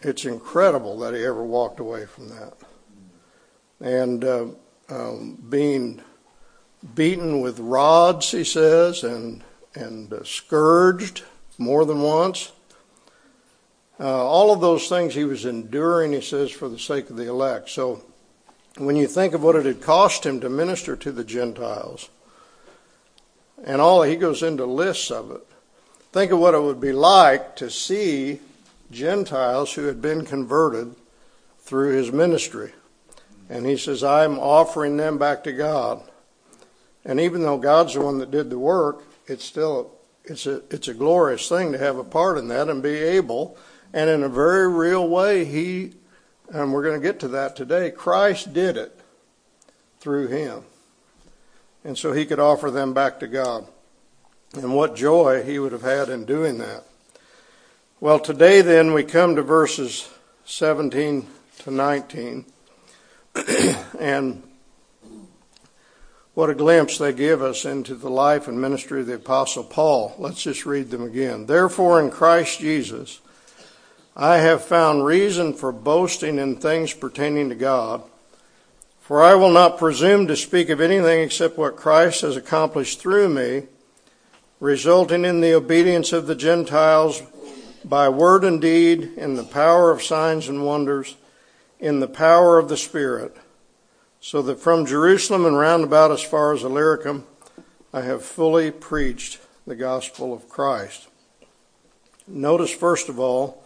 it's 0.01 0.25
incredible 0.25 0.97
that 0.99 1.13
he 1.13 1.23
ever 1.23 1.43
walked 1.43 1.79
away 1.79 2.05
from 2.05 2.29
that 2.29 2.53
and 3.81 4.23
uh, 4.23 4.47
um, 4.89 5.37
being 5.49 6.01
beaten 6.95 7.41
with 7.41 7.59
rods, 7.59 8.31
he 8.31 8.43
says, 8.43 9.03
and 9.03 9.43
and 9.75 10.11
uh, 10.11 10.23
scourged 10.23 11.23
more 11.57 11.85
than 11.85 12.01
once. 12.01 12.51
Uh, 13.99 14.25
all 14.25 14.53
of 14.53 14.61
those 14.61 14.87
things 14.87 15.13
he 15.13 15.25
was 15.25 15.45
enduring, 15.45 16.13
he 16.13 16.21
says, 16.21 16.51
for 16.51 16.69
the 16.69 16.79
sake 16.79 17.09
of 17.09 17.17
the 17.17 17.27
elect. 17.27 17.69
So 17.69 18.03
when 18.77 18.95
you 18.95 19.07
think 19.07 19.33
of 19.33 19.43
what 19.43 19.55
it 19.55 19.65
had 19.65 19.81
cost 19.81 20.25
him 20.25 20.39
to 20.39 20.49
minister 20.49 20.95
to 20.95 21.11
the 21.11 21.23
Gentiles, 21.23 22.09
and 23.63 23.81
all 23.81 24.03
he 24.03 24.15
goes 24.15 24.41
into 24.41 24.65
lists 24.65 25.11
of 25.11 25.31
it. 25.31 25.45
Think 26.11 26.31
of 26.31 26.39
what 26.39 26.53
it 26.53 26.61
would 26.61 26.79
be 26.79 26.91
like 26.91 27.55
to 27.57 27.69
see 27.69 28.39
Gentiles 28.89 29.73
who 29.73 29.83
had 29.83 30.01
been 30.01 30.25
converted 30.25 30.95
through 31.59 31.95
his 31.95 32.11
ministry. 32.11 32.73
And 33.49 33.65
he 33.65 33.77
says, 33.77 34.03
I'm 34.03 34.39
offering 34.39 34.97
them 34.97 35.17
back 35.17 35.43
to 35.43 35.51
God. 35.51 36.01
And 37.05 37.19
even 37.19 37.41
though 37.41 37.57
God's 37.57 37.93
the 37.93 38.01
one 38.01 38.19
that 38.19 38.31
did 38.31 38.49
the 38.49 38.59
work, 38.59 39.03
it's 39.27 39.43
still 39.43 39.93
it's 40.23 40.45
a 40.45 40.61
it's 40.69 40.87
a 40.87 40.93
glorious 40.93 41.47
thing 41.47 41.71
to 41.71 41.77
have 41.77 41.97
a 41.97 42.03
part 42.03 42.37
in 42.37 42.47
that 42.49 42.69
and 42.69 42.83
be 42.83 42.95
able 42.95 43.57
and 43.93 44.09
in 44.09 44.23
a 44.23 44.29
very 44.29 44.67
real 44.67 45.07
way 45.07 45.45
he 45.45 45.93
and 46.51 46.73
we're 46.73 46.83
going 46.83 46.99
to 46.99 47.07
get 47.07 47.19
to 47.19 47.27
that 47.27 47.55
today 47.55 47.91
Christ 47.91 48.53
did 48.53 48.77
it 48.77 48.99
through 49.99 50.27
him 50.27 50.63
and 51.83 51.97
so 51.97 52.11
he 52.11 52.25
could 52.25 52.39
offer 52.39 52.71
them 52.71 52.93
back 52.93 53.19
to 53.19 53.27
God 53.27 53.67
and 54.53 54.73
what 54.73 54.95
joy 54.95 55.43
he 55.43 55.59
would 55.59 55.71
have 55.71 55.81
had 55.81 56.09
in 56.09 56.25
doing 56.25 56.57
that 56.57 56.83
well 57.99 58.19
today 58.19 58.61
then 58.61 58.93
we 58.93 59.03
come 59.03 59.35
to 59.35 59.41
verses 59.41 60.09
17 60.45 61.27
to 61.59 61.71
19 61.71 62.45
and 63.99 64.43
what 66.39 66.49
a 66.49 66.55
glimpse 66.55 66.97
they 66.97 67.11
give 67.11 67.41
us 67.41 67.65
into 67.65 67.95
the 67.95 68.09
life 68.09 68.47
and 68.47 68.61
ministry 68.61 69.01
of 69.01 69.07
the 69.07 69.15
Apostle 69.15 69.65
Paul. 69.65 70.15
Let's 70.17 70.41
just 70.41 70.65
read 70.65 70.89
them 70.89 71.03
again. 71.03 71.47
Therefore, 71.47 71.99
in 71.99 72.09
Christ 72.09 72.61
Jesus, 72.61 73.19
I 74.15 74.37
have 74.37 74.63
found 74.63 75.05
reason 75.05 75.53
for 75.53 75.71
boasting 75.71 76.39
in 76.39 76.57
things 76.57 76.93
pertaining 76.93 77.49
to 77.49 77.55
God. 77.55 78.03
For 78.99 79.23
I 79.23 79.33
will 79.35 79.51
not 79.51 79.79
presume 79.79 80.27
to 80.27 80.35
speak 80.35 80.69
of 80.69 80.79
anything 80.79 81.21
except 81.21 81.57
what 81.57 81.75
Christ 81.75 82.21
has 82.21 82.35
accomplished 82.35 82.99
through 82.99 83.29
me, 83.29 83.63
resulting 84.59 85.25
in 85.25 85.41
the 85.41 85.53
obedience 85.53 86.13
of 86.13 86.27
the 86.27 86.35
Gentiles 86.35 87.23
by 87.83 88.09
word 88.09 88.43
and 88.43 88.61
deed, 88.61 89.13
in 89.17 89.35
the 89.35 89.43
power 89.43 89.89
of 89.89 90.03
signs 90.03 90.47
and 90.47 90.65
wonders 90.65 91.15
in 91.79 92.01
the 92.01 92.07
power 92.07 92.59
of 92.59 92.67
the 92.67 92.77
Spirit, 92.77 93.35
so 94.19 94.41
that 94.41 94.59
from 94.59 94.85
Jerusalem 94.85 95.45
and 95.45 95.57
round 95.57 95.83
about 95.83 96.11
as 96.11 96.21
far 96.21 96.53
as 96.53 96.63
Illyricum, 96.63 97.25
I 97.93 98.01
have 98.01 98.23
fully 98.23 98.69
preached 98.69 99.39
the 99.65 99.75
gospel 99.75 100.33
of 100.33 100.49
Christ. 100.49 101.07
Notice, 102.27 102.71
first 102.71 103.07
of 103.09 103.19
all, 103.19 103.58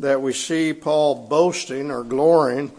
that 0.00 0.22
we 0.22 0.32
see 0.32 0.72
Paul 0.72 1.26
boasting 1.28 1.90
or 1.90 2.02
glorying 2.02 2.72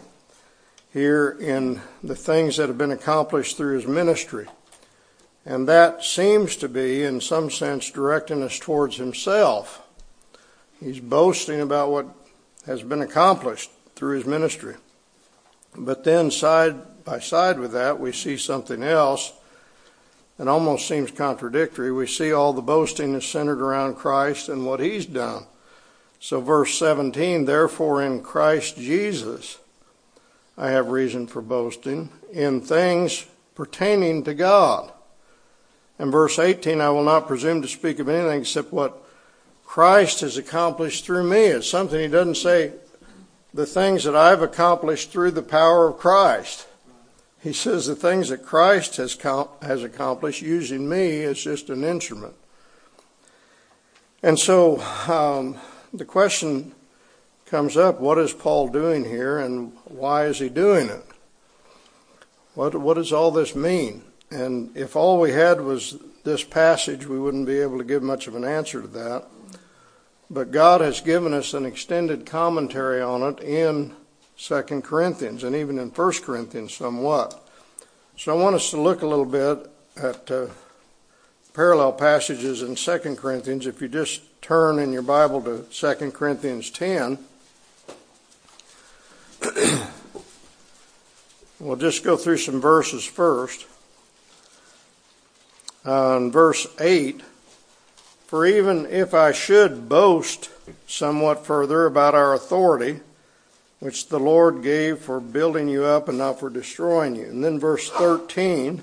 here 0.91 1.37
in 1.39 1.79
the 2.03 2.15
things 2.15 2.57
that 2.57 2.67
have 2.67 2.77
been 2.77 2.91
accomplished 2.91 3.57
through 3.57 3.75
his 3.75 3.87
ministry. 3.87 4.47
And 5.45 5.67
that 5.67 6.03
seems 6.03 6.55
to 6.57 6.67
be, 6.67 7.03
in 7.03 7.21
some 7.21 7.49
sense, 7.49 7.91
directing 7.91 8.41
us 8.41 8.57
towards 8.57 8.97
himself. 8.97 9.87
He's 10.79 10.99
boasting 10.99 11.61
about 11.61 11.91
what 11.91 12.07
has 12.65 12.81
been 12.81 13.01
accomplished 13.01 13.69
through 13.95 14.17
his 14.17 14.25
ministry. 14.25 14.75
But 15.77 16.03
then, 16.03 16.31
side 16.31 17.03
by 17.05 17.19
side 17.19 17.59
with 17.59 17.71
that, 17.73 17.99
we 17.99 18.11
see 18.11 18.35
something 18.37 18.83
else 18.83 19.31
that 20.37 20.47
almost 20.47 20.87
seems 20.87 21.11
contradictory. 21.11 21.91
We 21.91 22.07
see 22.07 22.31
all 22.31 22.51
the 22.51 22.61
boasting 22.61 23.13
is 23.13 23.25
centered 23.25 23.61
around 23.61 23.95
Christ 23.95 24.49
and 24.49 24.65
what 24.65 24.79
he's 24.79 25.05
done. 25.05 25.45
So, 26.23 26.39
verse 26.39 26.77
17, 26.77 27.45
therefore, 27.45 28.03
in 28.03 28.21
Christ 28.21 28.77
Jesus, 28.77 29.57
I 30.55 30.69
have 30.69 30.89
reason 30.89 31.25
for 31.25 31.41
boasting 31.41 32.11
in 32.31 32.61
things 32.61 33.25
pertaining 33.55 34.23
to 34.25 34.35
God. 34.35 34.93
And 35.97 36.11
verse 36.11 36.37
18, 36.37 36.79
I 36.79 36.91
will 36.91 37.03
not 37.03 37.27
presume 37.27 37.63
to 37.63 37.67
speak 37.67 37.97
of 37.97 38.07
anything 38.07 38.41
except 38.41 38.71
what 38.71 39.03
Christ 39.65 40.21
has 40.21 40.37
accomplished 40.37 41.05
through 41.05 41.27
me. 41.27 41.45
It's 41.45 41.67
something 41.67 41.99
he 41.99 42.07
doesn't 42.07 42.37
say, 42.37 42.73
the 43.51 43.65
things 43.65 44.03
that 44.03 44.15
I've 44.15 44.43
accomplished 44.43 45.11
through 45.11 45.31
the 45.31 45.41
power 45.41 45.87
of 45.87 45.97
Christ. 45.97 46.67
He 47.41 47.51
says 47.51 47.87
the 47.87 47.95
things 47.95 48.29
that 48.29 48.45
Christ 48.45 48.97
has, 48.97 49.17
has 49.63 49.83
accomplished 49.83 50.43
using 50.43 50.87
me 50.87 51.23
as 51.23 51.43
just 51.43 51.71
an 51.71 51.83
instrument. 51.83 52.35
And 54.21 54.37
so 54.37 54.79
um, 55.07 55.57
the 55.93 56.05
question 56.05 56.73
comes 57.45 57.75
up 57.75 57.99
what 57.99 58.17
is 58.17 58.33
Paul 58.33 58.69
doing 58.69 59.03
here 59.03 59.37
and 59.37 59.73
why 59.85 60.25
is 60.25 60.39
he 60.39 60.49
doing 60.49 60.89
it? 60.89 61.03
What, 62.53 62.75
what 62.75 62.95
does 62.95 63.13
all 63.13 63.31
this 63.31 63.55
mean? 63.55 64.03
And 64.29 64.75
if 64.75 64.95
all 64.95 65.19
we 65.19 65.31
had 65.31 65.61
was 65.61 65.97
this 66.23 66.43
passage, 66.43 67.05
we 67.05 67.19
wouldn't 67.19 67.47
be 67.47 67.59
able 67.59 67.77
to 67.77 67.83
give 67.83 68.03
much 68.03 68.27
of 68.27 68.35
an 68.35 68.45
answer 68.45 68.81
to 68.81 68.87
that. 68.89 69.25
But 70.29 70.51
God 70.51 70.79
has 70.79 71.01
given 71.01 71.33
us 71.33 71.53
an 71.53 71.65
extended 71.65 72.25
commentary 72.25 73.01
on 73.01 73.23
it 73.23 73.41
in 73.41 73.93
2 74.37 74.61
Corinthians 74.81 75.43
and 75.43 75.55
even 75.55 75.77
in 75.77 75.89
1 75.89 76.13
Corinthians 76.23 76.73
somewhat. 76.73 77.45
So 78.17 78.37
I 78.37 78.41
want 78.41 78.55
us 78.55 78.69
to 78.71 78.79
look 78.79 79.01
a 79.01 79.07
little 79.07 79.25
bit 79.25 79.69
at 79.97 80.31
uh, 80.31 80.47
parallel 81.53 81.93
passages 81.93 82.61
in 82.61 82.75
2 82.75 83.15
Corinthians. 83.17 83.67
If 83.67 83.81
you 83.81 83.89
just 83.89 84.21
turn 84.41 84.79
in 84.79 84.91
your 84.91 85.01
Bible 85.01 85.41
to 85.41 85.65
2 85.71 86.11
Corinthians 86.11 86.69
10. 86.69 87.19
We'll 91.61 91.75
just 91.75 92.03
go 92.03 92.17
through 92.17 92.37
some 92.37 92.59
verses 92.59 93.05
first. 93.05 93.67
Uh, 95.85 96.17
in 96.17 96.31
verse 96.31 96.65
8, 96.79 97.21
for 98.25 98.47
even 98.47 98.87
if 98.87 99.13
I 99.13 99.31
should 99.31 99.87
boast 99.87 100.49
somewhat 100.87 101.45
further 101.45 101.85
about 101.85 102.15
our 102.15 102.33
authority, 102.33 103.01
which 103.79 104.09
the 104.09 104.19
Lord 104.19 104.63
gave 104.63 104.99
for 104.99 105.19
building 105.19 105.67
you 105.67 105.83
up 105.83 106.09
and 106.09 106.17
not 106.17 106.39
for 106.39 106.49
destroying 106.49 107.15
you. 107.15 107.25
And 107.25 107.43
then 107.43 107.59
verse 107.59 107.91
13, 107.91 108.81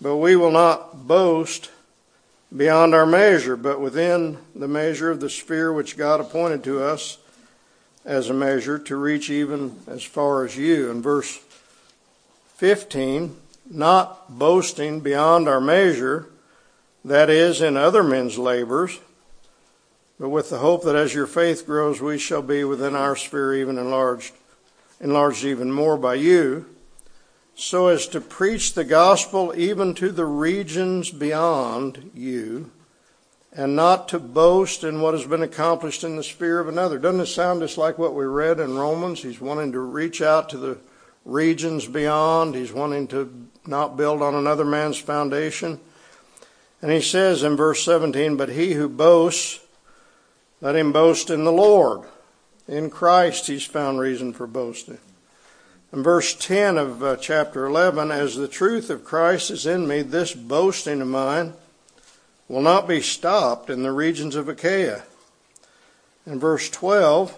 but 0.00 0.16
we 0.16 0.36
will 0.36 0.52
not 0.52 1.06
boast 1.06 1.70
beyond 2.54 2.94
our 2.94 3.06
measure, 3.06 3.56
but 3.56 3.80
within 3.80 4.38
the 4.54 4.68
measure 4.68 5.10
of 5.10 5.20
the 5.20 5.30
sphere 5.30 5.72
which 5.72 5.96
God 5.96 6.20
appointed 6.20 6.64
to 6.64 6.82
us 6.82 7.18
as 8.04 8.28
a 8.28 8.34
measure 8.34 8.78
to 8.78 8.96
reach 8.96 9.30
even 9.30 9.76
as 9.86 10.02
far 10.02 10.44
as 10.44 10.56
you. 10.56 10.90
In 10.90 11.02
verse 11.02 11.38
15, 12.56 13.36
not 13.70 14.38
boasting 14.38 15.00
beyond 15.00 15.48
our 15.48 15.60
measure, 15.60 16.26
that 17.04 17.30
is, 17.30 17.62
in 17.62 17.76
other 17.76 18.02
men's 18.02 18.36
labors, 18.36 18.98
but 20.18 20.28
with 20.28 20.50
the 20.50 20.58
hope 20.58 20.84
that 20.84 20.96
as 20.96 21.14
your 21.14 21.26
faith 21.26 21.64
grows, 21.64 22.00
we 22.00 22.18
shall 22.18 22.42
be 22.42 22.64
within 22.64 22.94
our 22.94 23.16
sphere 23.16 23.54
even 23.54 23.78
enlarged, 23.78 24.34
enlarged 25.00 25.44
even 25.44 25.72
more 25.72 25.96
by 25.96 26.14
you, 26.14 26.66
so 27.60 27.88
as 27.88 28.06
to 28.06 28.22
preach 28.22 28.72
the 28.72 28.84
gospel 28.84 29.52
even 29.54 29.94
to 29.94 30.10
the 30.10 30.24
regions 30.24 31.10
beyond 31.10 32.10
you, 32.14 32.70
and 33.52 33.76
not 33.76 34.08
to 34.08 34.18
boast 34.18 34.82
in 34.82 35.02
what 35.02 35.12
has 35.12 35.26
been 35.26 35.42
accomplished 35.42 36.02
in 36.02 36.16
the 36.16 36.22
sphere 36.22 36.58
of 36.58 36.68
another. 36.68 36.98
Doesn't 36.98 37.20
it 37.20 37.26
sound 37.26 37.60
just 37.60 37.76
like 37.76 37.98
what 37.98 38.14
we 38.14 38.24
read 38.24 38.60
in 38.60 38.78
Romans? 38.78 39.22
He's 39.22 39.42
wanting 39.42 39.72
to 39.72 39.80
reach 39.80 40.22
out 40.22 40.48
to 40.50 40.56
the 40.56 40.78
regions 41.26 41.86
beyond. 41.86 42.54
He's 42.54 42.72
wanting 42.72 43.08
to 43.08 43.48
not 43.66 43.96
build 43.96 44.22
on 44.22 44.34
another 44.34 44.64
man's 44.64 44.98
foundation. 44.98 45.80
And 46.80 46.90
he 46.90 47.02
says 47.02 47.42
in 47.42 47.56
verse 47.56 47.84
17, 47.84 48.38
But 48.38 48.48
he 48.48 48.72
who 48.72 48.88
boasts, 48.88 49.60
let 50.62 50.76
him 50.76 50.92
boast 50.92 51.28
in 51.28 51.44
the 51.44 51.52
Lord. 51.52 52.08
In 52.66 52.88
Christ 52.88 53.48
he's 53.48 53.66
found 53.66 54.00
reason 54.00 54.32
for 54.32 54.46
boasting. 54.46 54.98
In 55.92 56.04
verse 56.04 56.34
10 56.34 56.78
of 56.78 57.02
uh, 57.02 57.16
chapter 57.16 57.66
11, 57.66 58.12
As 58.12 58.36
the 58.36 58.46
truth 58.46 58.90
of 58.90 59.04
Christ 59.04 59.50
is 59.50 59.66
in 59.66 59.88
me, 59.88 60.02
this 60.02 60.32
boasting 60.32 61.00
of 61.00 61.08
mine 61.08 61.54
will 62.48 62.62
not 62.62 62.86
be 62.86 63.00
stopped 63.00 63.68
in 63.68 63.82
the 63.82 63.90
regions 63.90 64.36
of 64.36 64.48
Achaia. 64.48 65.02
In 66.26 66.38
verse 66.38 66.70
12, 66.70 67.36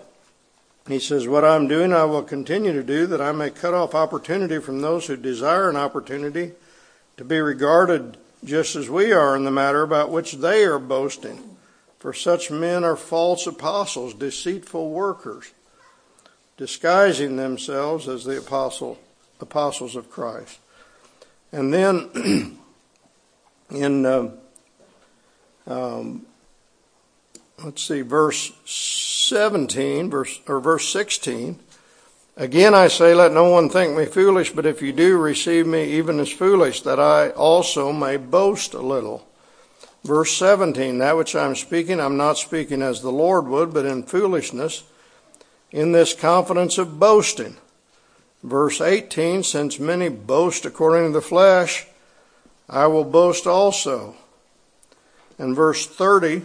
he 0.86 0.98
says, 0.98 1.26
What 1.26 1.46
I'm 1.46 1.66
doing, 1.66 1.94
I 1.94 2.04
will 2.04 2.22
continue 2.22 2.74
to 2.74 2.82
do, 2.82 3.06
that 3.06 3.22
I 3.22 3.32
may 3.32 3.48
cut 3.48 3.72
off 3.72 3.94
opportunity 3.94 4.58
from 4.58 4.82
those 4.82 5.06
who 5.06 5.16
desire 5.16 5.70
an 5.70 5.76
opportunity 5.76 6.52
to 7.16 7.24
be 7.24 7.40
regarded 7.40 8.18
just 8.44 8.76
as 8.76 8.90
we 8.90 9.12
are 9.12 9.34
in 9.34 9.44
the 9.44 9.50
matter 9.50 9.82
about 9.82 10.10
which 10.10 10.32
they 10.32 10.64
are 10.64 10.78
boasting. 10.78 11.56
For 12.00 12.12
such 12.12 12.50
men 12.50 12.84
are 12.84 12.96
false 12.96 13.46
apostles, 13.46 14.12
deceitful 14.12 14.90
workers, 14.90 15.52
disguising 16.56 17.36
themselves 17.36 18.08
as 18.08 18.24
the 18.24 18.38
apostle, 18.38 18.98
apostles 19.40 19.96
of 19.96 20.10
Christ. 20.10 20.58
And 21.50 21.72
then 21.72 22.58
in, 23.70 24.06
uh, 24.06 24.30
um, 25.66 26.26
let's 27.62 27.82
see, 27.82 28.02
verse 28.02 28.52
17, 28.64 30.10
verse, 30.10 30.40
or 30.46 30.60
verse 30.60 30.88
16, 30.92 31.58
Again 32.36 32.74
I 32.74 32.88
say, 32.88 33.14
let 33.14 33.32
no 33.32 33.50
one 33.50 33.68
think 33.68 33.96
me 33.96 34.06
foolish, 34.06 34.52
but 34.52 34.64
if 34.64 34.80
you 34.80 34.92
do, 34.92 35.18
receive 35.18 35.66
me 35.66 35.84
even 35.98 36.18
as 36.18 36.32
foolish, 36.32 36.80
that 36.82 36.98
I 36.98 37.30
also 37.30 37.92
may 37.92 38.16
boast 38.16 38.72
a 38.72 38.80
little. 38.80 39.26
Verse 40.02 40.32
17, 40.38 40.98
that 40.98 41.16
which 41.16 41.36
I'm 41.36 41.54
speaking, 41.54 42.00
I'm 42.00 42.16
not 42.16 42.38
speaking 42.38 42.80
as 42.80 43.02
the 43.02 43.12
Lord 43.12 43.46
would, 43.48 43.74
but 43.74 43.84
in 43.84 44.02
foolishness, 44.02 44.82
in 45.72 45.92
this 45.92 46.14
confidence 46.14 46.78
of 46.78 47.00
boasting. 47.00 47.56
Verse 48.42 48.80
18, 48.80 49.42
since 49.42 49.78
many 49.78 50.08
boast 50.08 50.64
according 50.64 51.08
to 51.08 51.12
the 51.12 51.22
flesh, 51.22 51.86
I 52.68 52.86
will 52.86 53.04
boast 53.04 53.46
also. 53.46 54.16
And 55.38 55.56
verse 55.56 55.86
30, 55.86 56.42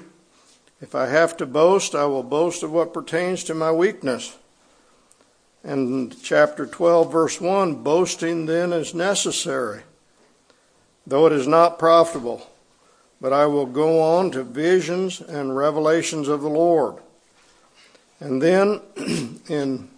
if 0.81 0.95
I 0.95 1.07
have 1.07 1.35
to 1.37 1.45
boast, 1.45 1.95
I 1.95 2.05
will 2.05 2.23
boast 2.23 2.63
of 2.63 2.71
what 2.71 2.93
pertains 2.93 3.43
to 3.45 3.53
my 3.53 3.71
weakness. 3.71 4.37
And 5.63 6.15
chapter 6.21 6.65
12, 6.65 7.11
verse 7.11 7.41
1 7.41 7.83
boasting 7.83 8.45
then 8.45 8.71
is 8.71 8.93
necessary, 8.93 9.81
though 11.05 11.25
it 11.25 11.33
is 11.33 11.47
not 11.47 11.79
profitable. 11.79 12.49
But 13.19 13.33
I 13.33 13.47
will 13.47 13.65
go 13.65 13.99
on 13.99 14.29
to 14.31 14.43
visions 14.43 15.19
and 15.19 15.57
revelations 15.57 16.27
of 16.27 16.41
the 16.41 16.49
Lord. 16.49 16.97
And 18.19 18.41
then 18.41 18.81
in 19.47 19.89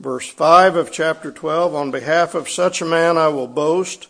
verse 0.00 0.28
5 0.28 0.76
of 0.76 0.92
chapter 0.92 1.30
12, 1.30 1.74
on 1.74 1.90
behalf 1.90 2.34
of 2.34 2.48
such 2.48 2.80
a 2.80 2.86
man 2.86 3.16
I 3.16 3.28
will 3.28 3.48
boast 3.48 4.08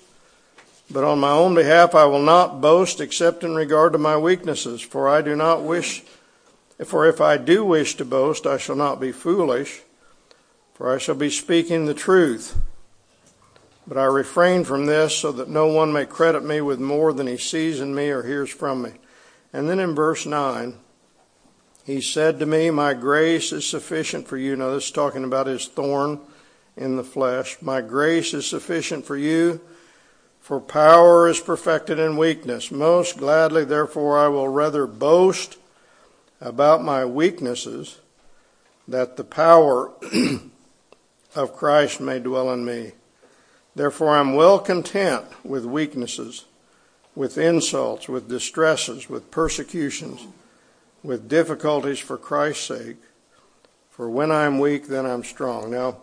but 0.90 1.04
on 1.04 1.18
my 1.18 1.30
own 1.30 1.54
behalf, 1.54 1.94
I 1.94 2.06
will 2.06 2.22
not 2.22 2.60
boast 2.60 3.00
except 3.00 3.44
in 3.44 3.54
regard 3.54 3.92
to 3.92 3.98
my 3.98 4.16
weaknesses, 4.16 4.80
for 4.80 5.08
I 5.08 5.20
do 5.20 5.36
not 5.36 5.62
wish, 5.62 6.02
for 6.84 7.06
if 7.06 7.20
I 7.20 7.36
do 7.36 7.62
wish 7.62 7.96
to 7.96 8.06
boast, 8.06 8.46
I 8.46 8.56
shall 8.56 8.76
not 8.76 8.98
be 8.98 9.12
foolish, 9.12 9.82
for 10.72 10.92
I 10.92 10.98
shall 10.98 11.14
be 11.14 11.28
speaking 11.28 11.84
the 11.84 11.94
truth. 11.94 12.56
But 13.86 13.98
I 13.98 14.04
refrain 14.04 14.64
from 14.64 14.86
this 14.86 15.14
so 15.14 15.30
that 15.32 15.48
no 15.48 15.66
one 15.66 15.92
may 15.92 16.06
credit 16.06 16.44
me 16.44 16.60
with 16.62 16.80
more 16.80 17.12
than 17.12 17.26
he 17.26 17.36
sees 17.36 17.80
in 17.80 17.94
me 17.94 18.08
or 18.08 18.22
hears 18.22 18.50
from 18.50 18.82
me. 18.82 18.92
And 19.52 19.68
then 19.68 19.80
in 19.80 19.94
verse 19.94 20.24
9, 20.24 20.74
he 21.88 22.00
said 22.00 22.38
to 22.38 22.46
me, 22.46 22.70
My 22.70 22.94
grace 22.94 23.50
is 23.50 23.66
sufficient 23.66 24.28
for 24.28 24.36
you. 24.36 24.54
Now, 24.54 24.70
this 24.70 24.84
is 24.84 24.90
talking 24.90 25.24
about 25.24 25.46
his 25.46 25.66
thorn 25.66 26.20
in 26.76 26.96
the 26.96 27.04
flesh. 27.04 27.56
My 27.60 27.80
grace 27.80 28.32
is 28.32 28.46
sufficient 28.46 29.04
for 29.04 29.16
you 29.16 29.60
for 30.48 30.60
power 30.60 31.28
is 31.28 31.40
perfected 31.40 31.98
in 31.98 32.16
weakness. 32.16 32.70
Most 32.70 33.18
gladly, 33.18 33.66
therefore, 33.66 34.18
I 34.18 34.28
will 34.28 34.48
rather 34.48 34.86
boast 34.86 35.58
about 36.40 36.82
my 36.82 37.04
weaknesses, 37.04 37.98
that 38.88 39.18
the 39.18 39.24
power 39.24 39.92
of 41.34 41.54
Christ 41.54 42.00
may 42.00 42.18
dwell 42.18 42.50
in 42.50 42.64
me. 42.64 42.92
Therefore, 43.74 44.16
I'm 44.16 44.32
well 44.32 44.58
content 44.58 45.26
with 45.44 45.66
weaknesses, 45.66 46.46
with 47.14 47.36
insults, 47.36 48.08
with 48.08 48.30
distresses, 48.30 49.06
with 49.06 49.30
persecutions, 49.30 50.26
with 51.08 51.26
difficulties 51.26 51.98
for 51.98 52.18
Christ's 52.18 52.66
sake. 52.66 52.98
For 53.88 54.10
when 54.10 54.30
I'm 54.30 54.58
weak, 54.58 54.88
then 54.88 55.06
I'm 55.06 55.24
strong. 55.24 55.70
Now, 55.70 55.96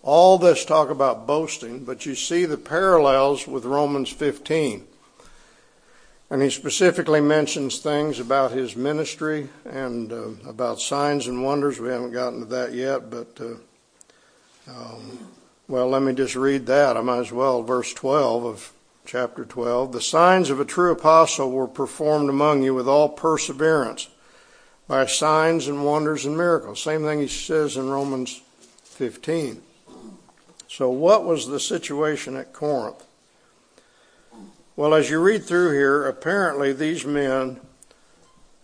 all 0.00 0.38
this 0.38 0.64
talk 0.64 0.90
about 0.90 1.26
boasting, 1.26 1.84
but 1.84 2.06
you 2.06 2.14
see 2.14 2.44
the 2.44 2.56
parallels 2.56 3.48
with 3.48 3.64
Romans 3.64 4.10
15. 4.10 4.86
And 6.30 6.40
he 6.40 6.50
specifically 6.50 7.20
mentions 7.20 7.78
things 7.78 8.20
about 8.20 8.52
his 8.52 8.76
ministry 8.76 9.48
and 9.64 10.12
uh, 10.12 10.28
about 10.48 10.80
signs 10.80 11.26
and 11.26 11.42
wonders. 11.42 11.80
We 11.80 11.88
haven't 11.88 12.12
gotten 12.12 12.40
to 12.40 12.46
that 12.46 12.74
yet, 12.74 13.10
but 13.10 13.40
uh, 13.40 14.70
um, 14.70 15.18
well, 15.66 15.88
let 15.88 16.02
me 16.02 16.14
just 16.14 16.36
read 16.36 16.66
that. 16.66 16.96
I 16.96 17.00
might 17.00 17.18
as 17.18 17.32
well. 17.32 17.64
Verse 17.64 17.92
12 17.92 18.44
of 18.44 18.72
chapter 19.04 19.44
12. 19.44 19.92
The 19.92 20.00
signs 20.00 20.50
of 20.50 20.60
a 20.60 20.64
true 20.64 20.92
apostle 20.92 21.50
were 21.50 21.68
performed 21.68 22.28
among 22.28 22.62
you 22.62 22.74
with 22.74 22.88
all 22.88 23.08
perseverance 23.08 24.08
by 24.88 25.06
signs 25.06 25.68
and 25.68 25.84
wonders 25.84 26.24
and 26.24 26.36
miracles. 26.36 26.82
Same 26.82 27.02
thing 27.02 27.20
he 27.20 27.28
says 27.28 27.76
in 27.76 27.90
Romans 27.90 28.42
15. 28.82 29.60
So, 30.68 30.90
what 30.90 31.24
was 31.24 31.46
the 31.46 31.60
situation 31.60 32.36
at 32.36 32.52
Corinth? 32.52 33.04
Well, 34.76 34.94
as 34.94 35.08
you 35.08 35.20
read 35.20 35.44
through 35.44 35.72
here, 35.72 36.06
apparently 36.06 36.72
these 36.72 37.04
men, 37.04 37.60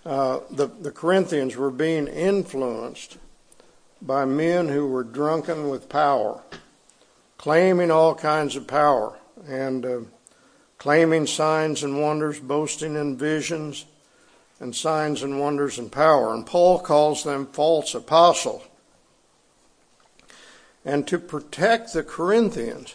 uh, 0.05 0.41
the, 0.51 0.67
the 0.67 0.91
Corinthians, 0.91 1.57
were 1.57 1.71
being 1.71 2.09
influenced 2.09 3.19
by 4.03 4.25
men 4.25 4.69
who 4.69 4.89
were 4.89 5.05
drunken 5.05 5.69
with 5.69 5.89
power, 5.89 6.43
claiming 7.39 7.93
all 7.93 8.15
kinds 8.15 8.57
of 8.57 8.67
power, 8.67 9.19
and 9.47 9.87
uh, 9.87 10.01
claiming 10.81 11.29
signs 11.29 11.85
and 11.85 12.03
wonders, 12.03 12.41
boasting 12.41 12.97
in 12.97 13.17
visions 13.17 13.85
and 14.59 14.75
signs 14.75 15.23
and 15.23 15.39
wonders 15.39 15.79
and 15.79 15.93
power. 15.93 16.35
And 16.35 16.45
Paul 16.45 16.81
calls 16.81 17.23
them 17.23 17.47
false 17.47 17.95
apostles 17.95 18.63
and 20.85 21.07
to 21.09 21.19
protect 21.19 21.93
the 21.93 22.03
Corinthians, 22.03 22.95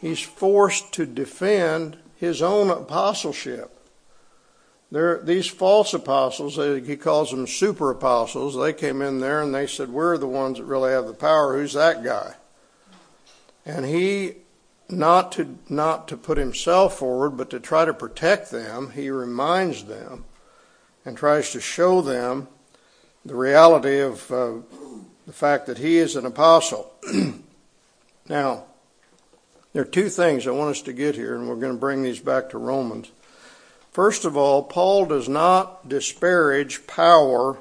he's 0.00 0.20
forced 0.20 0.92
to 0.94 1.06
defend 1.06 1.96
his 2.16 2.42
own 2.42 2.70
apostleship. 2.70 3.74
There, 4.90 5.20
these 5.22 5.46
false 5.46 5.92
apostles, 5.92 6.56
he 6.56 6.96
calls 6.96 7.30
them 7.30 7.46
super 7.46 7.90
apostles, 7.90 8.56
they 8.56 8.72
came 8.72 9.02
in 9.02 9.20
there 9.20 9.42
and 9.42 9.54
they 9.54 9.66
said, 9.66 9.90
We're 9.90 10.18
the 10.18 10.26
ones 10.26 10.58
that 10.58 10.64
really 10.64 10.90
have 10.90 11.06
the 11.06 11.12
power. 11.12 11.56
Who's 11.56 11.74
that 11.74 12.02
guy? 12.02 12.34
And 13.66 13.84
he, 13.84 14.36
not 14.90 15.32
to, 15.32 15.58
not 15.68 16.08
to 16.08 16.16
put 16.16 16.38
himself 16.38 16.98
forward, 16.98 17.30
but 17.30 17.50
to 17.50 17.60
try 17.60 17.84
to 17.84 17.92
protect 17.92 18.50
them, 18.50 18.90
he 18.90 19.10
reminds 19.10 19.84
them 19.84 20.24
and 21.04 21.16
tries 21.16 21.50
to 21.52 21.60
show 21.60 22.00
them 22.00 22.48
the 23.24 23.34
reality 23.34 24.00
of 24.00 24.30
uh, 24.30 24.52
the 25.26 25.32
fact 25.32 25.66
that 25.66 25.78
he 25.78 25.98
is 25.98 26.16
an 26.16 26.24
apostle. 26.24 26.92
now, 28.28 28.64
there 29.72 29.82
are 29.82 29.86
two 29.86 30.08
things 30.08 30.46
I 30.46 30.52
want 30.52 30.70
us 30.70 30.82
to 30.82 30.92
get 30.92 31.14
here, 31.14 31.34
and 31.34 31.48
we're 31.48 31.56
going 31.56 31.74
to 31.74 31.78
bring 31.78 32.02
these 32.02 32.20
back 32.20 32.50
to 32.50 32.58
Romans. 32.58 33.10
First 33.92 34.24
of 34.24 34.36
all, 34.36 34.62
Paul 34.62 35.06
does 35.06 35.28
not 35.28 35.88
disparage 35.88 36.86
power 36.86 37.58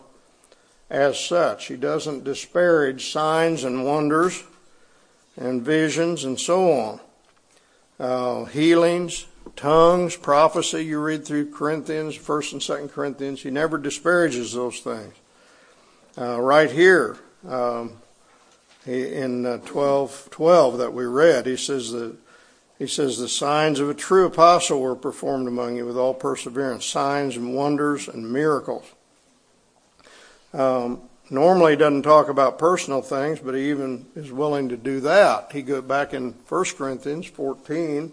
as 0.89 1.19
such. 1.19 1.65
He 1.67 1.75
doesn't 1.75 2.23
disparage 2.23 3.11
signs 3.11 3.63
and 3.63 3.85
wonders 3.85 4.43
and 5.35 5.61
visions 5.61 6.23
and 6.23 6.39
so 6.39 6.71
on. 6.71 6.99
Uh, 7.99 8.45
healings, 8.45 9.25
tongues, 9.55 10.15
prophecy, 10.15 10.85
you 10.85 10.99
read 10.99 11.25
through 11.25 11.51
Corinthians, 11.51 12.17
1st 12.17 12.51
and 12.53 12.61
2nd 12.61 12.91
Corinthians, 12.91 13.41
he 13.41 13.49
never 13.49 13.77
disparages 13.77 14.53
those 14.53 14.79
things. 14.79 15.13
Uh, 16.17 16.39
right 16.39 16.71
here, 16.71 17.17
um, 17.47 17.93
he, 18.85 19.13
in 19.13 19.45
uh, 19.45 19.57
12, 19.65 20.29
12 20.29 20.77
that 20.77 20.93
we 20.93 21.05
read, 21.05 21.45
he 21.45 21.57
says 21.57 21.91
that 21.91 22.15
he 22.77 22.85
says 22.85 23.17
the 23.17 23.27
signs 23.27 23.79
of 23.79 23.89
a 23.89 23.93
true 23.95 24.27
apostle 24.27 24.79
were 24.79 24.95
performed 24.95 25.47
among 25.47 25.77
you 25.77 25.85
with 25.85 25.97
all 25.97 26.13
perseverance, 26.13 26.85
signs 26.85 27.35
and 27.35 27.55
wonders 27.55 28.07
and 28.07 28.31
miracles. 28.31 28.85
Um, 30.53 31.01
normally 31.29 31.73
he 31.73 31.77
doesn't 31.77 32.03
talk 32.03 32.29
about 32.29 32.59
personal 32.59 33.01
things, 33.01 33.39
but 33.39 33.55
he 33.55 33.69
even 33.69 34.05
is 34.15 34.31
willing 34.31 34.69
to 34.69 34.77
do 34.77 34.99
that. 35.01 35.51
He 35.51 35.61
go 35.61 35.81
back 35.81 36.13
in 36.13 36.33
1 36.47 36.65
Corinthians 36.77 37.27
14. 37.27 38.11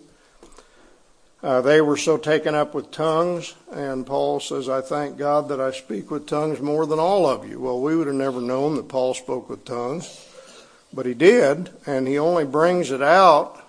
Uh, 1.43 1.61
they 1.61 1.81
were 1.81 1.99
so 1.99 2.17
taken 2.17 2.55
up 2.55 2.73
with 2.73 2.91
tongues, 2.91 3.55
and 3.71 4.07
Paul 4.07 4.41
says, 4.41 4.69
I 4.69 4.81
thank 4.81 5.19
God 5.19 5.49
that 5.51 5.61
I 5.61 5.73
speak 5.73 6.11
with 6.11 6.27
tongues 6.27 6.61
more 6.61 6.87
than 6.87 6.99
all 6.99 7.27
of 7.27 7.47
you. 7.47 7.61
Well, 7.61 7.83
we 7.83 7.95
would 7.95 8.07
have 8.07 8.17
never 8.17 8.41
known 8.41 8.77
that 8.77 8.89
Paul 8.89 9.13
spoke 9.13 9.51
with 9.51 9.67
tongues, 9.67 10.27
but 10.91 11.05
he 11.05 11.13
did, 11.13 11.71
and 11.85 12.09
he 12.09 12.19
only 12.19 12.45
brings 12.45 12.91
it 12.91 13.03
out 13.03 13.63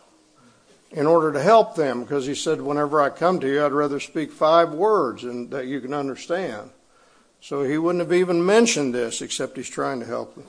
in 0.92 1.06
order 1.06 1.34
to 1.34 1.42
help 1.42 1.76
them 1.76 2.02
because 2.02 2.26
he 2.26 2.34
said, 2.34 2.62
Whenever 2.62 3.02
I 3.02 3.10
come 3.10 3.42
to 3.42 3.48
you, 3.48 3.66
I'd 3.66 3.74
rather 3.74 4.00
speak 4.00 4.32
five 4.32 4.72
words 4.72 5.26
and 5.26 5.52
that 5.52 5.68
you 5.68 5.82
can 5.82 5.94
understand. 5.94 6.70
So 7.46 7.62
he 7.62 7.78
wouldn't 7.78 8.04
have 8.04 8.12
even 8.12 8.44
mentioned 8.44 8.96
this 8.96 9.22
except 9.22 9.56
he's 9.56 9.70
trying 9.70 10.00
to 10.00 10.06
help 10.08 10.34
them. 10.34 10.46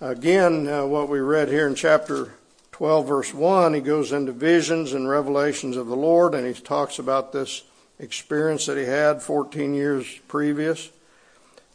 Again, 0.00 0.66
uh, 0.66 0.86
what 0.86 1.10
we 1.10 1.20
read 1.20 1.48
here 1.48 1.66
in 1.66 1.74
chapter 1.74 2.32
12, 2.72 3.06
verse 3.06 3.34
1, 3.34 3.74
he 3.74 3.82
goes 3.82 4.10
into 4.10 4.32
visions 4.32 4.94
and 4.94 5.06
revelations 5.06 5.76
of 5.76 5.86
the 5.86 5.96
Lord, 5.96 6.34
and 6.34 6.46
he 6.46 6.54
talks 6.54 6.98
about 6.98 7.34
this 7.34 7.64
experience 7.98 8.64
that 8.64 8.78
he 8.78 8.84
had 8.84 9.20
14 9.20 9.74
years 9.74 10.18
previous, 10.28 10.88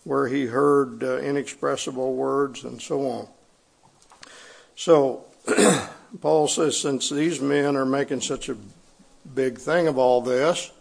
where 0.03 0.29
he 0.29 0.47
heard 0.47 1.03
uh, 1.03 1.19
inexpressible 1.19 2.15
words 2.15 2.63
and 2.63 2.81
so 2.81 3.07
on. 3.07 3.27
So, 4.75 5.25
Paul 6.21 6.47
says, 6.47 6.75
since 6.75 7.11
these 7.11 7.39
men 7.39 7.75
are 7.75 7.85
making 7.85 8.21
such 8.21 8.49
a 8.49 8.57
big 9.31 9.59
thing 9.59 9.87
of 9.87 9.99
all 9.99 10.21
this, 10.21 10.71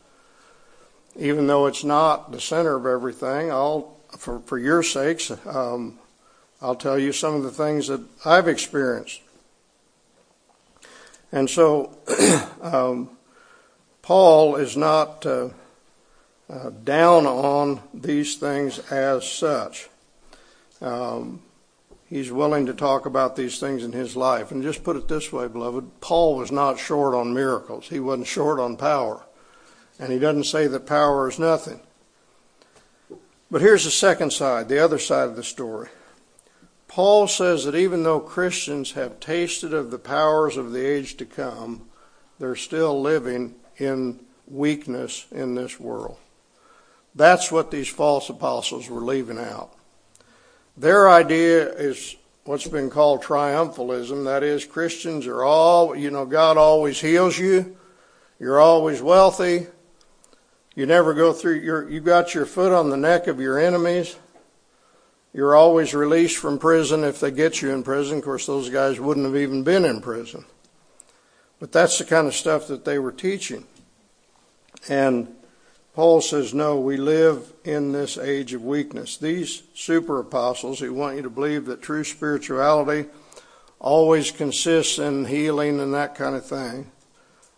even 1.17 1.47
though 1.47 1.67
it's 1.67 1.85
not 1.85 2.33
the 2.33 2.41
center 2.41 2.77
of 2.77 2.87
everything, 2.87 3.51
I'll, 3.51 3.97
for, 4.19 4.41
for 4.41 4.59
your 4.59 4.83
sakes, 4.83 5.31
um, 5.47 5.99
I'll 6.61 6.75
tell 6.75 6.99
you 6.99 7.13
some 7.13 7.35
of 7.35 7.43
the 7.43 7.51
things 7.51 7.89
that 7.89 8.03
I've 8.25 8.49
experienced. 8.49 9.21
And 11.31 11.49
so, 11.51 11.97
um, 12.63 13.11
Paul 14.03 14.57
is 14.57 14.77
not 14.77 15.25
uh, 15.27 15.49
uh, 16.49 16.71
down 16.71 17.27
on 17.27 17.81
these 17.93 18.37
things 18.37 18.79
as 18.91 19.27
such. 19.31 19.89
Um, 20.81 21.43
he's 22.09 22.31
willing 22.31 22.67
to 22.67 22.75
talk 22.75 23.07
about 23.07 23.35
these 23.35 23.59
things 23.59 23.83
in 23.83 23.93
his 23.93 24.15
life. 24.15 24.51
And 24.51 24.63
just 24.63 24.85
put 24.85 24.97
it 24.97 25.09
this 25.09 25.33
way, 25.33 25.49
beloved 25.49 26.01
Paul 26.01 26.37
was 26.37 26.53
not 26.53 26.79
short 26.79 27.15
on 27.15 27.35
miracles, 27.35 27.89
he 27.89 28.01
wasn't 28.01 28.27
short 28.27 28.61
on 28.61 28.77
power. 28.77 29.23
And 29.99 30.13
he 30.13 30.19
doesn't 30.19 30.45
say 30.45 30.67
that 30.67 30.87
power 30.87 31.29
is 31.29 31.39
nothing. 31.39 31.81
But 33.51 33.61
here's 33.61 33.85
the 33.85 33.91
second 33.91 34.33
side, 34.33 34.69
the 34.69 34.83
other 34.83 34.99
side 34.99 35.29
of 35.29 35.37
the 35.37 35.45
story. 35.45 35.89
Paul 36.89 37.29
says 37.29 37.65
that 37.65 37.75
even 37.75 38.03
though 38.03 38.21
Christians 38.21 38.93
have 38.93 39.21
tasted 39.21 39.75
of 39.75 39.91
the 39.91 39.99
powers 39.99 40.57
of 40.57 40.73
the 40.73 40.85
age 40.85 41.17
to 41.17 41.25
come, 41.25 41.89
they're 42.39 42.57
still 42.57 43.01
living 43.01 43.55
in 43.79 44.21
weakness 44.47 45.27
in 45.31 45.55
this 45.55 45.79
world. 45.79 46.19
That's 47.15 47.53
what 47.53 47.71
these 47.71 47.89
false 47.89 48.29
apostles 48.29 48.89
were 48.89 49.01
leaving 49.01 49.39
out. 49.39 49.73
Their 50.77 51.09
idea 51.09 51.73
is 51.73 52.17
what's 52.45 52.67
been 52.67 52.91
called 52.91 53.23
triumphalism. 53.23 54.25
That 54.25 54.43
is, 54.43 54.65
Christians 54.65 55.27
are 55.27 55.45
all, 55.45 55.95
you 55.95 56.11
know, 56.11 56.27
God 56.27 56.57
always 56.57 57.01
heals 57.01 57.39
you. 57.39 57.77
You're 58.41 58.61
always 58.61 59.01
wealthy. 59.01 59.69
You 60.75 60.87
never 60.87 61.15
go 61.15 61.33
through 61.33 61.61
your, 61.61 61.89
you 61.89 62.01
got 62.01 62.35
your 62.35 62.47
foot 62.47 62.73
on 62.73 62.91
the 62.91 62.97
neck 62.97 63.29
of 63.29 63.41
your 63.41 63.59
enemies. 63.59 64.17
You're 65.33 65.55
always 65.55 65.95
released 65.95 66.37
from 66.37 66.59
prison 66.59 67.05
if 67.05 67.21
they 67.21 67.31
get 67.31 67.63
you 67.63 67.71
in 67.71 67.83
prison. 67.83 68.19
Of 68.19 68.25
course, 68.25 68.47
those 68.47 68.71
guys 68.71 68.99
wouldn't 68.99 69.27
have 69.27 69.37
even 69.37 69.63
been 69.63 69.85
in 69.85 70.01
prison. 70.01 70.45
But 71.61 71.71
that's 71.71 71.99
the 71.99 72.05
kind 72.05 72.27
of 72.27 72.35
stuff 72.35 72.67
that 72.69 72.85
they 72.85 72.99
were 72.99 73.13
teaching. 73.13 73.67
And 74.89 75.35
Paul 75.95 76.21
says, 76.21 76.53
no, 76.53 76.79
we 76.79 76.97
live 76.97 77.53
in 77.65 77.93
this 77.93 78.19
age 78.19 78.53
of 78.53 78.65
weakness. 78.65 79.17
These 79.17 79.63
super 79.75 80.19
apostles 80.19 80.81
who 80.81 80.93
want 80.93 81.17
you 81.17 81.23
to 81.23 81.31
believe 81.31 81.67
that 81.67 81.83
true 81.83 82.03
spirituality 82.03 83.09
always 83.79 84.33
consists 84.33 84.99
in 84.99 85.27
healing 85.27 85.79
and 85.79 85.95
that 85.95 86.17
kind 86.17 86.35
of 86.35 86.45
thing 86.45 86.91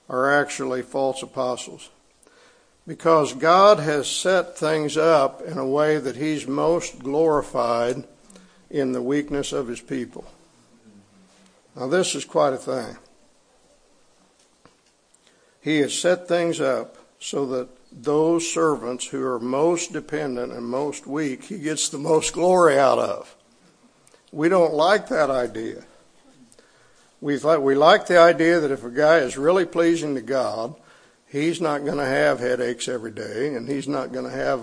are 0.09 0.33
actually 0.39 0.83
false 0.83 1.23
apostles 1.23 1.89
because 2.87 3.33
God 3.33 3.81
has 3.81 4.09
set 4.09 4.57
things 4.57 4.97
up 4.97 5.43
in 5.43 5.59
a 5.59 5.67
way 5.67 5.99
that 5.99 6.17
He's 6.17 6.47
most 6.47 7.01
glorified 7.01 8.05
in 8.71 8.93
the 8.93 9.03
weakness 9.03 9.53
of 9.53 9.69
His 9.69 9.81
people. 9.81 10.25
Now, 11.75 11.89
this 11.89 12.15
is 12.15 12.25
quite 12.25 12.53
a 12.53 12.59
thing. 12.59 12.97
He 15.61 15.79
has 15.79 15.99
set 15.99 16.29
things 16.29 16.61
up 16.61 16.97
so 17.19 17.45
that 17.47 17.69
those 17.91 18.49
servants 18.49 19.07
who 19.07 19.25
are 19.25 19.41
most 19.41 19.93
dependent 19.93 20.53
and 20.53 20.65
most 20.65 21.07
weak, 21.07 21.45
He 21.45 21.59
gets 21.59 21.89
the 21.89 21.99
most 21.99 22.33
glory 22.33 22.79
out 22.79 22.99
of. 22.99 23.35
We 24.31 24.49
don't 24.49 24.75
like 24.75 25.09
that 25.09 25.31
idea. 25.31 25.83
We, 27.21 27.39
like 27.39 28.07
the 28.07 28.19
idea 28.19 28.61
that 28.61 28.71
if 28.71 28.85
a 28.85 28.91
guy 28.91 29.19
is 29.19 29.37
really 29.37 29.65
pleasing 29.65 30.15
to 30.15 30.21
God, 30.21 30.77
he's 31.29 31.61
not 31.61 31.85
going 31.85 31.99
to 31.99 32.05
have 32.05 32.41
headaches 32.41 32.89
every 32.89 33.11
day, 33.11 33.55
and 33.55 33.69
he's 33.69 33.89
not 33.89 34.13
going 34.13 34.25
to 34.25 34.37
have 34.37 34.61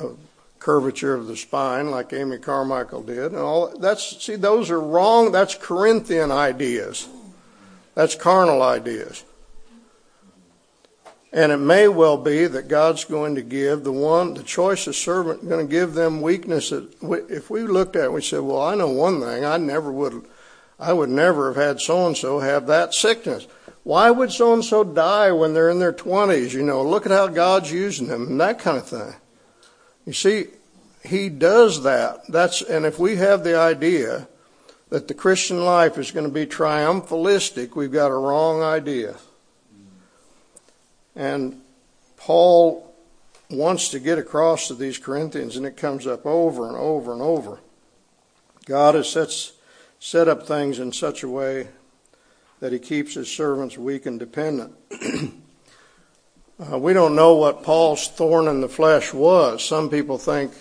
a, 0.00 0.08
curvature 0.58 1.14
of 1.14 1.28
the 1.28 1.36
spine 1.36 1.90
like 1.90 2.12
Amy 2.12 2.38
Carmichael 2.38 3.02
did. 3.02 3.26
And 3.26 3.36
all 3.36 3.78
that's 3.78 4.24
see, 4.24 4.36
those 4.36 4.70
are 4.70 4.80
wrong. 4.80 5.32
That's 5.32 5.54
Corinthian 5.54 6.30
ideas. 6.30 7.08
That's 7.94 8.14
carnal 8.14 8.62
ideas. 8.62 9.24
And 11.32 11.52
it 11.52 11.58
may 11.58 11.88
well 11.88 12.16
be 12.16 12.46
that 12.46 12.68
God's 12.68 13.04
going 13.04 13.34
to 13.34 13.42
give 13.42 13.84
the 13.84 13.92
one, 13.92 14.34
the 14.34 14.42
choicest 14.42 15.02
servant, 15.02 15.48
going 15.48 15.66
to 15.66 15.70
give 15.70 15.94
them 15.94 16.22
weakness. 16.22 16.72
If 16.72 17.50
we 17.50 17.62
looked 17.62 17.96
at 17.96 18.04
it, 18.04 18.12
we 18.12 18.22
said, 18.22 18.40
"Well, 18.40 18.62
I 18.62 18.74
know 18.74 18.88
one 18.88 19.20
thing. 19.20 19.44
I 19.44 19.58
never 19.58 19.92
would, 19.92 20.24
I 20.80 20.92
would 20.92 21.10
never 21.10 21.52
have 21.52 21.62
had 21.62 21.80
so 21.80 22.06
and 22.06 22.16
so 22.16 22.40
have 22.40 22.66
that 22.66 22.94
sickness." 22.94 23.46
Why 23.88 24.10
would 24.10 24.30
so 24.30 24.52
and 24.52 24.62
so 24.62 24.84
die 24.84 25.32
when 25.32 25.54
they're 25.54 25.70
in 25.70 25.78
their 25.78 25.94
20s? 25.94 26.52
You 26.52 26.62
know, 26.62 26.82
look 26.82 27.06
at 27.06 27.10
how 27.10 27.26
God's 27.26 27.72
using 27.72 28.08
them 28.08 28.26
and 28.26 28.38
that 28.38 28.58
kind 28.58 28.76
of 28.76 28.86
thing. 28.86 29.14
You 30.04 30.12
see, 30.12 30.48
he 31.02 31.30
does 31.30 31.84
that. 31.84 32.20
That's 32.28 32.60
and 32.60 32.84
if 32.84 32.98
we 32.98 33.16
have 33.16 33.44
the 33.44 33.56
idea 33.56 34.28
that 34.90 35.08
the 35.08 35.14
Christian 35.14 35.64
life 35.64 35.96
is 35.96 36.10
going 36.10 36.26
to 36.26 36.30
be 36.30 36.44
triumphalistic, 36.44 37.76
we've 37.76 37.90
got 37.90 38.10
a 38.10 38.14
wrong 38.14 38.62
idea. 38.62 39.16
And 41.16 41.62
Paul 42.18 42.94
wants 43.48 43.88
to 43.88 44.00
get 44.00 44.18
across 44.18 44.68
to 44.68 44.74
these 44.74 44.98
Corinthians, 44.98 45.56
and 45.56 45.64
it 45.64 45.78
comes 45.78 46.06
up 46.06 46.26
over 46.26 46.68
and 46.68 46.76
over 46.76 47.10
and 47.10 47.22
over. 47.22 47.60
God 48.66 48.96
has 48.96 49.08
set, 49.08 49.30
set 49.98 50.28
up 50.28 50.46
things 50.46 50.78
in 50.78 50.92
such 50.92 51.22
a 51.22 51.28
way 51.30 51.68
that 52.60 52.72
he 52.72 52.78
keeps 52.78 53.14
his 53.14 53.30
servants 53.30 53.78
weak 53.78 54.06
and 54.06 54.18
dependent. 54.18 54.74
uh, 56.72 56.78
we 56.78 56.92
don't 56.92 57.14
know 57.14 57.34
what 57.34 57.62
Paul's 57.62 58.08
thorn 58.08 58.48
in 58.48 58.60
the 58.60 58.68
flesh 58.68 59.12
was. 59.12 59.64
Some 59.64 59.90
people 59.90 60.18
think 60.18 60.52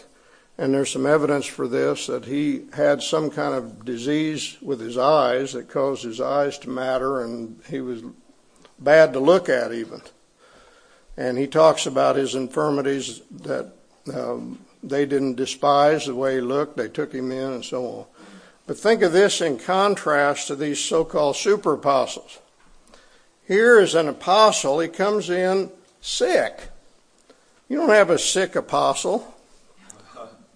and 0.57 0.73
there's 0.73 0.91
some 0.91 1.05
evidence 1.05 1.45
for 1.45 1.67
this 1.67 2.07
that 2.07 2.25
he 2.25 2.65
had 2.73 3.03
some 3.03 3.29
kind 3.29 3.53
of 3.53 3.86
disease 3.86 4.57
with 4.62 4.79
his 4.79 4.97
eyes 4.97 5.53
that 5.53 5.69
caused 5.69 6.03
his 6.03 6.19
eyes 6.19 6.57
to 6.60 6.69
matter, 6.69 7.23
and 7.23 7.62
he 7.69 7.79
was 7.79 8.01
bad 8.79 9.13
to 9.13 9.19
look 9.19 9.49
at 9.49 9.71
even. 9.71 10.01
And 11.15 11.38
he 11.38 11.47
talks 11.47 11.86
about 11.86 12.15
his 12.15 12.33
infirmities 12.33 13.21
that 13.43 13.71
um, 14.13 14.60
they 14.81 15.05
didn't 15.05 15.36
despise 15.36 16.07
the 16.07 16.15
way 16.15 16.36
he 16.36 16.41
looked, 16.41 16.77
they 16.77 16.89
took 16.89 17.13
him 17.13 17.31
in, 17.31 17.53
and 17.53 17.65
so 17.65 17.86
on. 17.86 18.05
But 18.67 18.77
think 18.77 19.01
of 19.01 19.13
this 19.13 19.39
in 19.39 19.58
contrast 19.58 20.47
to 20.47 20.56
these 20.56 20.80
so 20.80 21.06
called 21.06 21.38
super 21.38 21.73
apostles. 21.73 22.39
Here 23.47 23.80
is 23.80 23.95
an 23.95 24.10
apostle, 24.10 24.80
he 24.82 24.89
comes 24.89 25.30
in 25.30 25.71
sick. 26.01 26.69
You 27.69 27.77
don't 27.77 27.89
have 27.89 28.10
a 28.10 28.19
sick 28.19 28.56
apostle. 28.56 29.34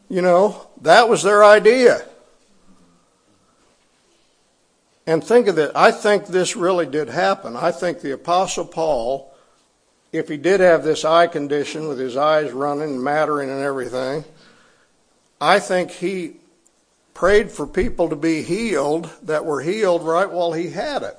You 0.10 0.22
know, 0.22 0.68
that 0.82 1.08
was 1.08 1.24
their 1.24 1.42
idea. 1.44 2.06
And 5.08 5.24
think 5.24 5.48
of 5.48 5.58
it, 5.58 5.72
I 5.74 5.92
think 5.92 6.28
this 6.28 6.58
really 6.58 6.86
did 6.86 7.08
happen. 7.08 7.56
I 7.56 7.72
think 7.72 8.02
the 8.02 8.12
Apostle 8.12 8.66
Paul, 8.66 9.34
if 10.12 10.28
he 10.28 10.38
did 10.38 10.60
have 10.60 10.84
this 10.84 11.04
eye 11.04 11.28
condition 11.28 11.88
with 11.88 11.98
his 11.98 12.16
eyes 12.16 12.52
running, 12.52 13.02
mattering, 13.02 13.50
and 13.50 13.62
everything, 13.62 14.26
I 15.40 15.60
think 15.60 15.92
he 15.92 16.41
prayed 17.14 17.52
for 17.52 17.68
people 17.68 18.10
to 18.10 18.16
be 18.16 18.42
healed 18.42 19.10
that 19.24 19.46
were 19.46 19.62
healed 19.62 20.04
right 20.04 20.30
while 20.30 20.54
he 20.54 20.70
had 20.70 21.04
it. 21.04 21.18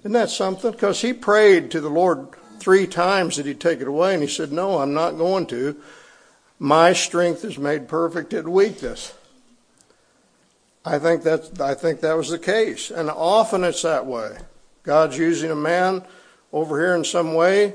Isn't 0.00 0.12
that 0.12 0.30
something? 0.30 0.72
Because 0.72 1.00
he 1.00 1.12
prayed 1.12 1.70
to 1.70 1.80
the 1.80 1.88
Lord 1.88 2.28
three 2.58 2.86
times 2.86 3.36
that 3.36 3.46
he'd 3.46 3.60
take 3.60 3.80
it 3.80 3.88
away, 3.88 4.14
and 4.14 4.22
he 4.22 4.28
said, 4.28 4.52
No, 4.52 4.78
I'm 4.78 4.94
not 4.94 5.18
going 5.18 5.46
to. 5.46 5.76
My 6.58 6.92
strength 6.92 7.44
is 7.44 7.58
made 7.58 7.88
perfect 7.88 8.32
in 8.32 8.50
weakness. 8.50 9.14
I 10.84 10.98
think 10.98 11.22
that 11.22 11.60
I 11.60 11.74
think 11.74 12.00
that 12.00 12.16
was 12.16 12.30
the 12.30 12.38
case, 12.38 12.90
and 12.90 13.08
often 13.10 13.62
it's 13.62 13.82
that 13.82 14.06
way. 14.06 14.38
God's 14.82 15.16
using 15.16 15.50
a 15.50 15.56
man 15.56 16.04
over 16.52 16.80
here 16.80 16.94
in 16.94 17.04
some 17.04 17.34
way 17.34 17.74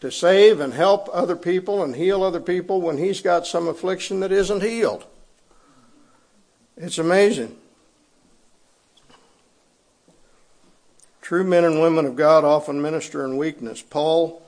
to 0.00 0.10
save 0.10 0.58
and 0.58 0.74
help 0.74 1.08
other 1.12 1.36
people 1.36 1.84
and 1.84 1.94
heal 1.94 2.24
other 2.24 2.40
people 2.40 2.80
when 2.80 2.98
he's 2.98 3.20
got 3.20 3.46
some 3.46 3.68
affliction 3.68 4.18
that 4.20 4.32
isn't 4.32 4.62
healed. 4.62 5.06
It's 6.82 6.98
amazing. 6.98 7.56
True 11.20 11.44
men 11.44 11.62
and 11.62 11.80
women 11.80 12.06
of 12.06 12.16
God 12.16 12.42
often 12.42 12.82
minister 12.82 13.24
in 13.24 13.36
weakness. 13.36 13.80
Paul 13.80 14.42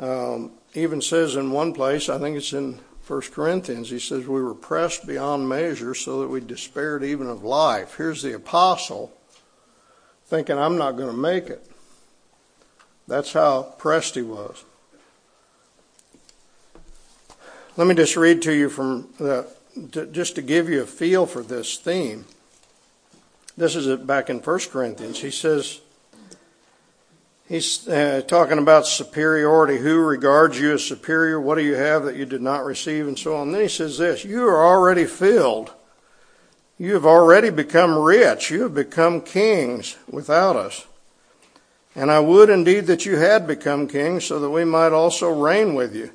um, 0.00 0.50
even 0.74 1.00
says 1.00 1.36
in 1.36 1.52
one 1.52 1.72
place, 1.72 2.08
I 2.08 2.18
think 2.18 2.36
it's 2.36 2.52
in 2.52 2.80
1 3.06 3.20
Corinthians, 3.30 3.90
he 3.90 4.00
says, 4.00 4.26
We 4.26 4.42
were 4.42 4.56
pressed 4.56 5.06
beyond 5.06 5.48
measure 5.48 5.94
so 5.94 6.20
that 6.20 6.28
we 6.28 6.40
despaired 6.40 7.04
even 7.04 7.28
of 7.28 7.44
life. 7.44 7.94
Here's 7.96 8.22
the 8.22 8.34
apostle 8.34 9.16
thinking, 10.24 10.58
I'm 10.58 10.76
not 10.76 10.96
going 10.96 11.10
to 11.10 11.16
make 11.16 11.46
it. 11.46 11.64
That's 13.06 13.32
how 13.32 13.62
pressed 13.78 14.16
he 14.16 14.22
was. 14.22 14.64
Let 17.76 17.86
me 17.86 17.94
just 17.94 18.16
read 18.16 18.42
to 18.42 18.52
you 18.52 18.68
from 18.68 19.10
the, 19.18 19.46
just 20.12 20.34
to 20.36 20.42
give 20.42 20.68
you 20.68 20.82
a 20.82 20.86
feel 20.86 21.26
for 21.26 21.42
this 21.42 21.76
theme. 21.76 22.24
This 23.56 23.74
is 23.76 23.98
back 24.00 24.28
in 24.30 24.38
1 24.38 24.58
Corinthians. 24.70 25.20
He 25.20 25.30
says, 25.30 25.80
He's 27.48 27.86
uh, 27.86 28.22
talking 28.26 28.58
about 28.58 28.86
superiority. 28.86 29.78
Who 29.78 29.98
regards 29.98 30.58
you 30.58 30.72
as 30.72 30.84
superior? 30.84 31.40
What 31.40 31.54
do 31.56 31.64
you 31.64 31.74
have 31.74 32.04
that 32.04 32.16
you 32.16 32.26
did 32.26 32.42
not 32.42 32.64
receive? 32.64 33.06
And 33.06 33.16
so 33.16 33.36
on. 33.36 33.52
then 33.52 33.62
he 33.62 33.68
says 33.68 33.98
this 33.98 34.24
You 34.24 34.46
are 34.48 34.66
already 34.66 35.04
filled. 35.04 35.72
You 36.76 36.94
have 36.94 37.06
already 37.06 37.50
become 37.50 37.96
rich. 37.96 38.50
You 38.50 38.62
have 38.62 38.74
become 38.74 39.20
kings 39.20 39.96
without 40.10 40.56
us. 40.56 40.86
And 41.94 42.10
I 42.10 42.20
would 42.20 42.50
indeed 42.50 42.86
that 42.88 43.06
you 43.06 43.16
had 43.16 43.46
become 43.46 43.88
kings 43.88 44.26
so 44.26 44.38
that 44.40 44.50
we 44.50 44.64
might 44.64 44.92
also 44.92 45.30
reign 45.30 45.74
with 45.74 45.94
you. 45.94 46.10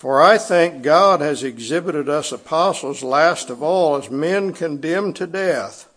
For 0.00 0.22
I 0.22 0.38
think 0.38 0.82
God 0.82 1.20
has 1.20 1.42
exhibited 1.42 2.08
us 2.08 2.32
apostles 2.32 3.02
last 3.02 3.50
of 3.50 3.62
all 3.62 3.96
as 3.96 4.10
men 4.10 4.54
condemned 4.54 5.16
to 5.16 5.26
death 5.26 5.92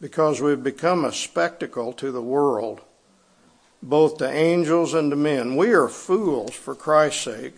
because 0.00 0.40
we've 0.40 0.64
become 0.64 1.04
a 1.04 1.12
spectacle 1.12 1.92
to 1.92 2.10
the 2.10 2.20
world 2.20 2.80
both 3.80 4.18
to 4.18 4.28
angels 4.28 4.94
and 4.94 5.10
to 5.10 5.16
men. 5.16 5.54
We 5.54 5.72
are 5.72 5.86
fools 5.86 6.56
for 6.56 6.74
Christ's 6.74 7.22
sake, 7.22 7.54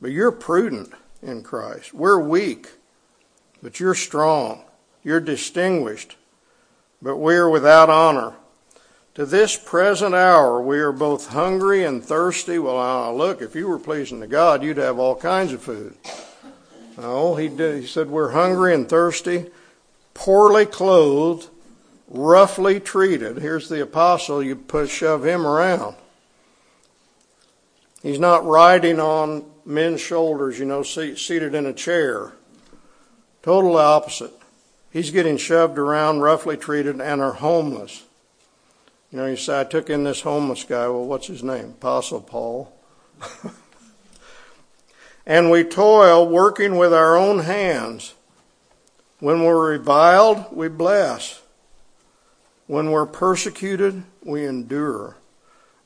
but 0.00 0.12
you're 0.12 0.30
prudent 0.30 0.92
in 1.20 1.42
Christ. 1.42 1.92
We're 1.92 2.20
weak, 2.20 2.68
but 3.60 3.80
you're 3.80 3.96
strong. 3.96 4.62
You're 5.02 5.18
distinguished, 5.18 6.16
but 7.02 7.16
we 7.16 7.34
are 7.34 7.50
without 7.50 7.90
honor. 7.90 8.34
To 9.14 9.26
this 9.26 9.56
present 9.56 10.14
hour, 10.14 10.62
we 10.62 10.78
are 10.78 10.92
both 10.92 11.28
hungry 11.28 11.84
and 11.84 12.02
thirsty. 12.02 12.58
Well, 12.58 12.76
now 12.76 13.12
look, 13.12 13.42
if 13.42 13.56
you 13.56 13.66
were 13.66 13.78
pleasing 13.78 14.20
to 14.20 14.26
God, 14.28 14.62
you'd 14.62 14.76
have 14.76 14.98
all 14.98 15.16
kinds 15.16 15.52
of 15.52 15.62
food. 15.62 15.96
No, 16.96 17.34
he, 17.34 17.48
did, 17.48 17.80
he 17.80 17.86
said, 17.86 18.08
We're 18.08 18.30
hungry 18.30 18.72
and 18.72 18.88
thirsty, 18.88 19.46
poorly 20.14 20.64
clothed, 20.64 21.48
roughly 22.08 22.78
treated. 22.78 23.38
Here's 23.38 23.68
the 23.68 23.82
apostle, 23.82 24.42
you 24.42 24.54
push 24.54 24.90
shove 24.90 25.24
him 25.24 25.46
around. 25.46 25.96
He's 28.02 28.18
not 28.18 28.46
riding 28.46 29.00
on 29.00 29.44
men's 29.64 30.00
shoulders, 30.00 30.58
you 30.58 30.64
know, 30.64 30.82
seated 30.82 31.54
in 31.54 31.66
a 31.66 31.72
chair. 31.72 32.32
Total 33.42 33.76
opposite. 33.76 34.32
He's 34.90 35.10
getting 35.10 35.36
shoved 35.36 35.78
around, 35.78 36.20
roughly 36.20 36.56
treated, 36.56 37.00
and 37.00 37.20
are 37.20 37.32
homeless. 37.32 38.04
You 39.10 39.18
know, 39.18 39.26
you 39.26 39.36
say, 39.36 39.60
I 39.60 39.64
took 39.64 39.90
in 39.90 40.04
this 40.04 40.20
homeless 40.20 40.62
guy. 40.62 40.86
Well, 40.86 41.04
what's 41.04 41.26
his 41.26 41.42
name? 41.42 41.70
Apostle 41.70 42.20
Paul. 42.20 42.72
and 45.26 45.50
we 45.50 45.64
toil 45.64 46.28
working 46.28 46.76
with 46.76 46.94
our 46.94 47.16
own 47.16 47.40
hands. 47.40 48.14
When 49.18 49.42
we're 49.42 49.72
reviled, 49.72 50.44
we 50.52 50.68
bless. 50.68 51.42
When 52.68 52.92
we're 52.92 53.06
persecuted, 53.06 54.04
we 54.22 54.46
endure. 54.46 55.16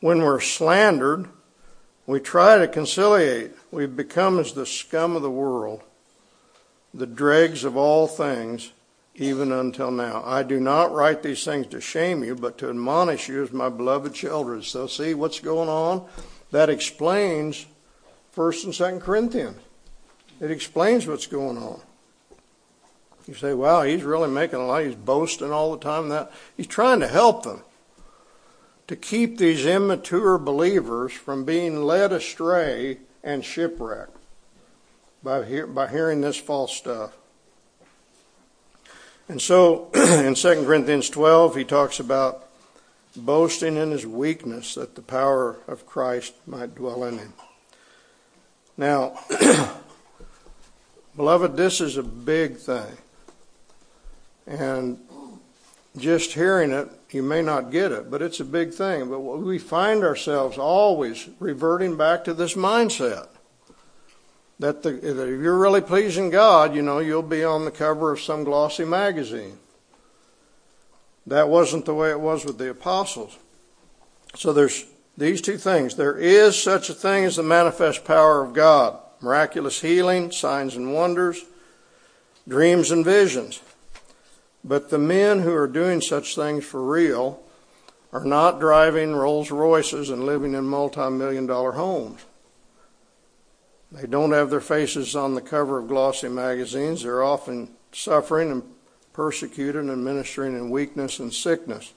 When 0.01 0.19
we're 0.19 0.41
slandered, 0.41 1.29
we 2.07 2.21
try 2.21 2.59
to 2.59 2.69
conciliate. 2.69 3.53
We 3.71 3.87
become 3.87 4.39
as 4.39 4.53
the 4.53 4.67
scum 4.67 5.17
of 5.17 5.23
the 5.23 5.31
world, 5.31 5.83
the 6.93 7.07
dregs 7.07 7.65
of 7.65 7.75
all 7.75 8.07
things, 8.07 8.73
even 9.14 9.53
until 9.53 9.90
now. 9.90 10.22
I 10.24 10.42
do 10.42 10.59
not 10.59 10.92
write 10.92 11.22
these 11.22 11.44
things 11.44 11.68
to 11.68 11.81
shame 11.81 12.24
you, 12.24 12.35
but 12.35 12.59
to 12.59 12.68
admonish 12.68 13.29
you 13.29 13.42
as 13.42 13.53
my 13.53 13.68
beloved 13.68 14.14
children. 14.14 14.62
So, 14.62 14.87
see 14.87 15.14
what's 15.14 15.40
going 15.40 15.68
on? 15.68 16.07
That 16.50 16.70
explains 16.70 17.66
1st 18.37 18.64
and 18.64 18.72
2nd 18.72 19.00
Corinthians. 19.00 19.59
It 20.40 20.50
explains 20.50 21.07
what's 21.07 21.27
going 21.27 21.59
on. 21.59 21.81
You 23.27 23.35
say, 23.35 23.55
wow, 23.55 23.83
he's 23.83 24.03
really 24.03 24.29
making 24.29 24.59
a 24.59 24.66
lot. 24.66 24.85
He's 24.85 24.94
boasting 24.94 25.50
all 25.50 25.72
the 25.72 25.83
time. 25.83 26.09
That 26.11 26.31
he's 26.57 26.66
trying 26.66 27.00
to 27.00 27.09
help 27.09 27.44
them 27.44 27.62
to 28.87 28.96
keep 28.96 29.38
these 29.38 29.64
immature 29.64 30.37
believers 30.38 31.12
from 31.12 31.44
being 31.44 31.85
led 31.85 32.12
astray 32.12 32.98
and 33.22 33.44
shipwrecked 33.44 34.16
by, 35.22 35.44
hear, 35.44 35.66
by 35.66 35.88
hearing 35.88 36.20
this 36.20 36.37
false 36.37 36.77
stuff. 36.77 37.16
And 39.29 39.41
so 39.41 39.91
in 39.95 40.35
2 40.35 40.65
Corinthians 40.65 41.09
12, 41.11 41.57
he 41.57 41.65
talks 41.65 41.99
about 41.99 42.47
boasting 43.17 43.77
in 43.77 43.91
his 43.91 44.07
weakness 44.07 44.75
that 44.75 44.97
the 44.97 45.03
power 45.03 45.57
of 45.67 45.87
Christ 45.87 46.35
might 46.47 46.75
dwell 46.75 47.05
in 47.05 47.19
him. 47.19 47.33
Now, 48.77 49.19
beloved, 51.17 51.57
this 51.57 51.81
is 51.81 51.97
a 51.97 52.03
big 52.03 52.57
thing. 52.57 52.99
And 54.47 54.99
just 55.97 56.33
hearing 56.33 56.73
it, 56.73 56.89
you 57.11 57.23
may 57.23 57.41
not 57.41 57.71
get 57.71 57.93
it, 57.93 58.11
but 58.11 58.21
it's 58.21 58.41
a 58.41 58.45
big 58.45 58.75
thing. 58.75 59.09
But 59.09 59.21
we 59.21 59.59
find 59.59 60.03
ourselves 60.03 60.59
always 60.59 61.29
reverting 61.39 61.97
back 61.97 62.25
to 62.25 62.35
this 62.35 62.55
mindset 62.55 63.29
that, 64.59 64.83
the, 64.83 64.97
if 64.97 65.17
you're 65.40 65.59
really 65.59 65.81
pleasing 65.81 66.31
God, 66.31 66.75
you 66.75 66.83
know, 66.83 66.99
you'll 66.99 67.23
be 67.23 67.45
on 67.45 67.64
the 67.64 67.71
cover 67.71 68.12
of 68.12 68.21
some 68.21 68.45
glossy 68.45 68.85
magazine. 68.85 69.59
That 71.27 71.49
wasn't 71.49 71.87
the 71.87 71.95
way 71.95 72.11
it 72.11 72.21
was 72.21 72.45
with 72.45 72.59
the 72.59 72.71
apostles. 72.71 73.38
So 74.37 74.53
there's 74.53 74.85
these 75.17 75.40
two 75.40 75.57
things. 75.57 75.97
There 75.97 76.17
is 76.17 76.61
such 76.61 76.90
a 76.90 76.95
thing 76.95 77.25
as 77.25 77.37
the 77.37 77.43
manifest 77.43 78.05
power 78.05 78.43
of 78.43 78.53
God 78.53 79.01
miraculous 79.21 79.81
healing, 79.81 80.31
signs 80.31 80.77
and 80.77 80.93
wonders, 80.93 81.43
dreams 82.47 82.90
and 82.90 83.05
visions. 83.05 83.62
But 84.62 84.90
the 84.90 84.99
men 84.99 85.40
who 85.40 85.55
are 85.55 85.67
doing 85.67 86.03
such 86.03 86.35
things 86.35 86.64
for 86.64 86.83
real 86.83 87.43
are 88.12 88.25
not 88.25 88.61
driving 88.61 89.14
Rolls 89.14 89.51
Royces 89.51 90.11
and 90.11 90.25
living 90.25 90.55
in 90.55 90.64
multi 90.64 91.09
million 91.09 91.47
dollar 91.47 91.73
homes. 91.73 92.21
They 93.94 94.09
don't 94.09 94.33
have 94.33 94.50
their 94.50 94.61
faces 94.61 95.14
on 95.14 95.35
the 95.35 95.40
cover 95.40 95.78
of 95.78 95.88
glossy 95.88 96.28
magazines. 96.28 97.02
They're 97.02 97.22
often 97.22 97.70
suffering 97.92 98.50
and 98.50 98.62
persecuted 99.12 99.85
and 99.85 100.04
ministering 100.04 100.54
in 100.54 100.68
weakness 100.68 101.20
and 101.20 101.33
sickness. 101.33 101.92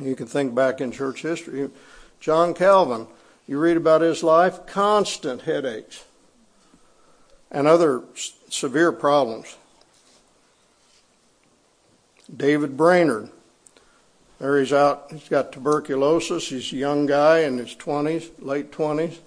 You 0.00 0.16
can 0.16 0.26
think 0.26 0.54
back 0.54 0.80
in 0.80 0.90
church 0.90 1.22
history. 1.22 1.70
John 2.18 2.52
Calvin, 2.52 3.06
you 3.46 3.58
read 3.58 3.76
about 3.76 4.00
his 4.00 4.24
life, 4.24 4.66
constant 4.66 5.42
headaches 5.42 6.04
and 7.50 7.68
other 7.68 8.02
severe 8.48 8.90
problems. 8.90 9.56
David 12.34 12.76
Brainerd, 12.76 13.30
there 14.40 14.58
he's 14.58 14.72
out, 14.72 15.12
he's 15.12 15.28
got 15.28 15.52
tuberculosis. 15.52 16.48
He's 16.48 16.72
a 16.72 16.76
young 16.76 17.06
guy 17.06 17.40
in 17.40 17.58
his 17.58 17.76
20s, 17.76 18.30
late 18.40 18.72
20s, 18.72 19.18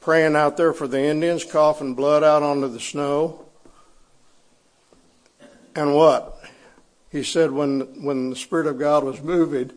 praying 0.00 0.36
out 0.36 0.56
there 0.56 0.72
for 0.72 0.88
the 0.88 1.02
Indians, 1.02 1.44
coughing 1.44 1.94
blood 1.94 2.24
out 2.24 2.42
onto 2.42 2.68
the 2.68 2.80
snow. 2.80 3.44
And 5.74 5.94
what? 5.94 6.42
He 7.10 7.22
said 7.22 7.50
when, 7.50 8.02
when 8.02 8.30
the 8.30 8.36
Spirit 8.36 8.66
of 8.66 8.78
God 8.78 9.04
was 9.04 9.20
moving, 9.22 9.72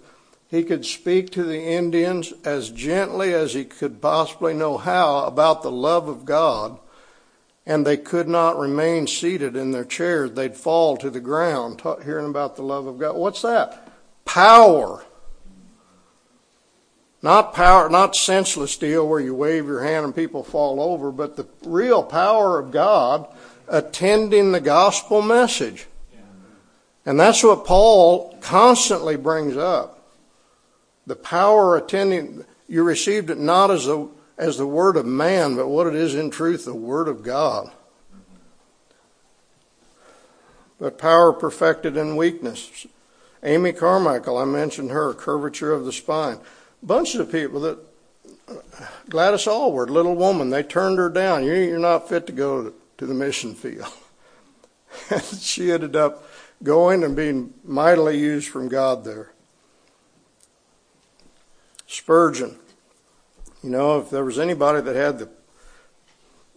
he 0.48 0.64
could 0.64 0.86
speak 0.86 1.32
to 1.32 1.44
the 1.44 1.62
Indians 1.62 2.32
as 2.46 2.70
gently 2.70 3.34
as 3.34 3.54
he 3.54 3.66
could 3.66 4.02
possibly 4.02 4.54
know 4.54 4.78
how 4.78 5.26
about 5.26 5.64
the 5.64 5.72
love 5.72 6.08
of 6.08 6.26
God, 6.26 6.78
and 7.66 7.88
they 7.88 7.98
could 7.98 8.28
not 8.28 8.60
remain 8.60 9.08
seated 9.08 9.56
in 9.56 9.72
their 9.72 9.86
chairs. 9.86 10.32
They'd 10.32 10.56
fall 10.56 10.96
to 10.98 11.10
the 11.10 11.20
ground 11.20 11.82
hearing 12.04 12.28
about 12.30 12.56
the 12.56 12.62
love 12.62 12.86
of 12.86 13.00
God. 13.00 13.16
What's 13.16 13.42
that? 13.42 13.92
Power. 14.26 15.04
Not 17.24 17.54
power, 17.54 17.90
not 17.90 18.18
senseless 18.18 18.76
deal 18.76 19.08
where 19.08 19.22
you 19.22 19.34
wave 19.34 19.66
your 19.66 19.82
hand 19.82 20.04
and 20.04 20.14
people 20.14 20.44
fall 20.44 20.82
over, 20.82 21.10
but 21.10 21.38
the 21.38 21.48
real 21.64 22.04
power 22.04 22.60
of 22.60 22.72
God 22.72 23.26
attending 23.70 24.52
the 24.52 24.60
gospel 24.60 25.22
message. 25.22 25.88
And 27.06 27.18
that's 27.18 27.42
what 27.42 27.66
Paul 27.66 28.38
constantly 28.42 29.16
brings 29.16 29.56
up. 29.56 30.06
The 31.08 31.16
power 31.16 31.78
attending, 31.78 32.44
you 32.68 32.84
received 32.84 33.30
it 33.30 33.38
not 33.40 33.72
as 33.72 33.86
the, 33.86 34.10
as 34.38 34.58
the 34.58 34.68
word 34.68 34.98
of 34.98 35.06
man, 35.06 35.56
but 35.56 35.70
what 35.70 35.88
it 35.88 35.96
is 35.96 36.16
in 36.16 36.30
truth, 36.30 36.66
the 36.66 36.76
word 36.76 37.08
of 37.08 37.24
God. 37.24 37.72
But 40.78 40.98
power 40.98 41.32
perfected 41.32 41.96
in 41.96 42.18
weakness. 42.18 42.86
Amy 43.44 43.72
Carmichael, 43.72 44.38
I 44.38 44.44
mentioned 44.44 44.92
her, 44.92 45.14
curvature 45.14 45.72
of 45.72 45.86
the 45.86 45.94
spine. 45.94 46.40
Bunches 46.84 47.22
of 47.22 47.32
people 47.32 47.62
that, 47.62 47.80
Gladys 49.10 49.48
Aylward, 49.48 49.90
little 49.90 50.16
woman, 50.16 50.50
they 50.50 50.64
turned 50.64 50.98
her 50.98 51.10
down. 51.10 51.44
You're 51.44 51.80
not 51.80 52.10
fit 52.10 52.28
to 52.28 52.34
go 52.34 52.74
to 52.98 53.06
the 53.06 53.14
mission 53.14 53.56
field. 53.56 53.92
And 55.10 55.24
she 55.40 55.72
ended 55.72 55.96
up 55.96 56.28
going 56.62 57.04
and 57.04 57.16
being 57.16 57.54
mightily 57.64 58.20
used 58.20 58.50
from 58.50 58.68
God 58.68 59.04
there. 59.06 59.32
Spurgeon. 61.88 62.58
You 63.64 63.70
know, 63.70 64.00
if 64.00 64.10
there 64.10 64.26
was 64.26 64.38
anybody 64.38 64.82
that 64.82 64.96
had 64.96 65.20
the 65.20 65.30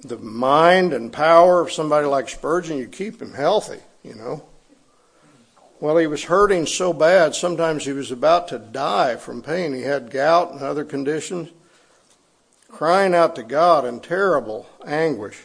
the 0.02 0.18
mind 0.18 0.92
and 0.92 1.12
power 1.12 1.60
of 1.60 1.72
somebody 1.72 2.06
like 2.06 2.28
Spurgeon, 2.28 2.78
you 2.78 2.86
keep 2.86 3.20
him 3.20 3.32
healthy, 3.32 3.80
you 4.02 4.14
know. 4.14 4.44
Well, 5.78 5.98
he 5.98 6.06
was 6.06 6.24
hurting 6.24 6.66
so 6.66 6.94
bad, 6.94 7.34
sometimes 7.34 7.84
he 7.84 7.92
was 7.92 8.10
about 8.10 8.48
to 8.48 8.58
die 8.58 9.16
from 9.16 9.42
pain. 9.42 9.74
He 9.74 9.82
had 9.82 10.10
gout 10.10 10.52
and 10.52 10.62
other 10.62 10.84
conditions, 10.84 11.50
crying 12.68 13.14
out 13.14 13.36
to 13.36 13.42
God 13.42 13.84
in 13.84 14.00
terrible 14.00 14.66
anguish. 14.86 15.44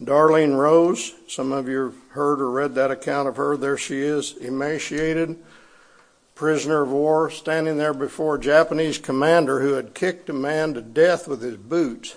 Darlene 0.00 0.56
Rose, 0.56 1.14
some 1.28 1.52
of 1.52 1.68
you 1.68 1.84
have 1.84 1.94
heard 2.10 2.40
or 2.40 2.50
read 2.50 2.74
that 2.74 2.90
account 2.90 3.28
of 3.28 3.36
her. 3.36 3.56
There 3.56 3.78
she 3.78 4.00
is, 4.00 4.36
emaciated, 4.38 5.36
prisoner 6.34 6.82
of 6.82 6.90
war, 6.90 7.30
standing 7.30 7.76
there 7.76 7.94
before 7.94 8.34
a 8.34 8.40
Japanese 8.40 8.98
commander 8.98 9.60
who 9.60 9.74
had 9.74 9.94
kicked 9.94 10.28
a 10.28 10.32
man 10.32 10.74
to 10.74 10.82
death 10.82 11.28
with 11.28 11.40
his 11.40 11.56
boots. 11.56 12.16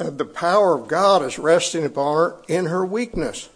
And 0.00 0.16
the 0.16 0.24
power 0.24 0.74
of 0.74 0.88
God 0.88 1.22
is 1.22 1.38
resting 1.38 1.84
upon 1.84 2.16
her 2.16 2.36
in 2.48 2.66
her 2.66 2.86
weakness. 2.86 3.50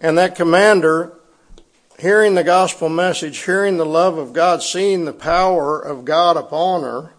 And 0.00 0.18
that 0.18 0.34
commander, 0.34 1.12
hearing 2.00 2.34
the 2.34 2.42
gospel 2.42 2.88
message, 2.88 3.38
hearing 3.44 3.76
the 3.76 3.86
love 3.86 4.18
of 4.18 4.32
God, 4.32 4.60
seeing 4.60 5.04
the 5.04 5.12
power 5.12 5.80
of 5.80 6.04
God 6.04 6.36
upon 6.36 6.82
her, 6.82 7.12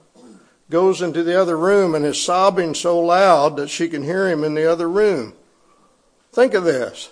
goes 0.70 1.02
into 1.02 1.24
the 1.24 1.40
other 1.40 1.58
room 1.58 1.96
and 1.96 2.04
is 2.04 2.22
sobbing 2.22 2.76
so 2.76 3.00
loud 3.00 3.56
that 3.56 3.70
she 3.70 3.88
can 3.88 4.04
hear 4.04 4.28
him 4.28 4.44
in 4.44 4.56
the 4.56 4.70
other 4.70 4.90
room. 4.90 5.34
Think 6.34 6.54
of 6.54 6.66
this. 6.66 7.10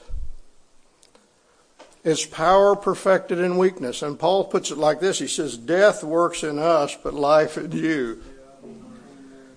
It's 2.03 2.25
power 2.25 2.75
perfected 2.75 3.39
in 3.39 3.57
weakness. 3.57 4.01
And 4.01 4.19
Paul 4.19 4.45
puts 4.45 4.69
it 4.69 4.77
like 4.77 4.99
this 4.99 5.19
He 5.19 5.27
says, 5.27 5.55
Death 5.55 6.03
works 6.03 6.43
in 6.43 6.59
us, 6.59 6.97
but 7.01 7.13
life 7.13 7.57
in 7.57 7.71
you. 7.71 8.21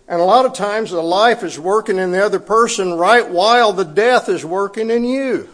And 0.06 0.20
a 0.20 0.24
lot 0.24 0.44
of 0.44 0.52
times 0.52 0.90
the 0.90 1.00
life 1.00 1.42
is 1.42 1.58
working 1.58 1.98
in 1.98 2.10
the 2.10 2.24
other 2.24 2.38
person 2.38 2.94
right 2.94 3.28
while 3.28 3.72
the 3.72 3.84
death 3.84 4.28
is 4.28 4.44
working 4.44 4.90
in 4.90 5.04
you. 5.04 5.48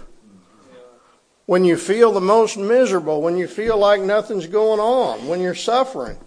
When 1.46 1.64
you 1.64 1.76
feel 1.76 2.12
the 2.12 2.20
most 2.20 2.56
miserable, 2.56 3.22
when 3.22 3.36
you 3.36 3.46
feel 3.46 3.76
like 3.76 4.00
nothing's 4.00 4.46
going 4.46 4.80
on, 4.80 5.26
when 5.28 5.40
you're 5.40 5.54
suffering. 5.54 6.18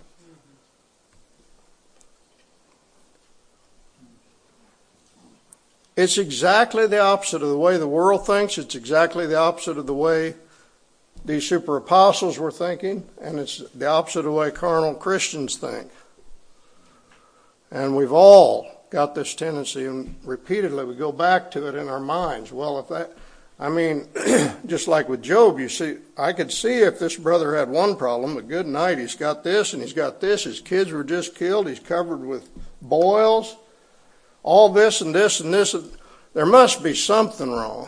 It's 5.95 6.17
exactly 6.17 6.87
the 6.87 6.99
opposite 6.99 7.43
of 7.43 7.49
the 7.49 7.57
way 7.57 7.77
the 7.77 7.87
world 7.87 8.25
thinks. 8.25 8.57
It's 8.57 8.75
exactly 8.75 9.27
the 9.27 9.37
opposite 9.37 9.77
of 9.77 9.85
the 9.85 9.93
way 9.93 10.35
these 11.23 11.47
super 11.47 11.77
apostles 11.77 12.39
were 12.39 12.51
thinking, 12.51 13.07
and 13.21 13.39
it's 13.39 13.59
the 13.75 13.85
opposite 13.85 14.19
of 14.19 14.25
the 14.25 14.31
way 14.31 14.51
carnal 14.51 14.95
Christians 14.95 15.55
think. 15.55 15.89
And 17.73 17.97
we've 17.97 18.13
all 18.13 18.87
got 18.89 19.15
this 19.15 19.35
tendency, 19.35 19.85
and 19.85 20.15
repeatedly 20.23 20.85
we 20.85 20.95
go 20.95 21.11
back 21.11 21.51
to 21.51 21.67
it 21.67 21.75
in 21.75 21.89
our 21.89 21.99
minds. 21.99 22.53
Well, 22.53 22.79
if 22.79 22.87
that, 22.87 23.11
I 23.59 23.67
mean, 23.67 24.07
just 24.67 24.87
like 24.87 25.09
with 25.09 25.21
Job, 25.21 25.59
you 25.59 25.67
see, 25.67 25.97
I 26.15 26.31
could 26.31 26.51
see 26.51 26.79
if 26.79 26.99
this 26.99 27.17
brother 27.17 27.57
had 27.57 27.69
one 27.69 27.97
problem, 27.97 28.35
but 28.35 28.47
good 28.47 28.67
night, 28.67 28.99
he's 28.99 29.15
got 29.15 29.43
this 29.43 29.73
and 29.73 29.81
he's 29.81 29.91
got 29.91 30.21
this. 30.21 30.45
His 30.45 30.61
kids 30.61 30.91
were 30.91 31.03
just 31.03 31.35
killed. 31.35 31.67
He's 31.67 31.79
covered 31.79 32.23
with 32.23 32.47
boils 32.81 33.57
all 34.43 34.69
this 34.69 35.01
and 35.01 35.15
this 35.15 35.39
and 35.39 35.53
this. 35.53 35.75
There 36.33 36.45
must 36.45 36.83
be 36.83 36.93
something 36.93 37.49
wrong. 37.49 37.87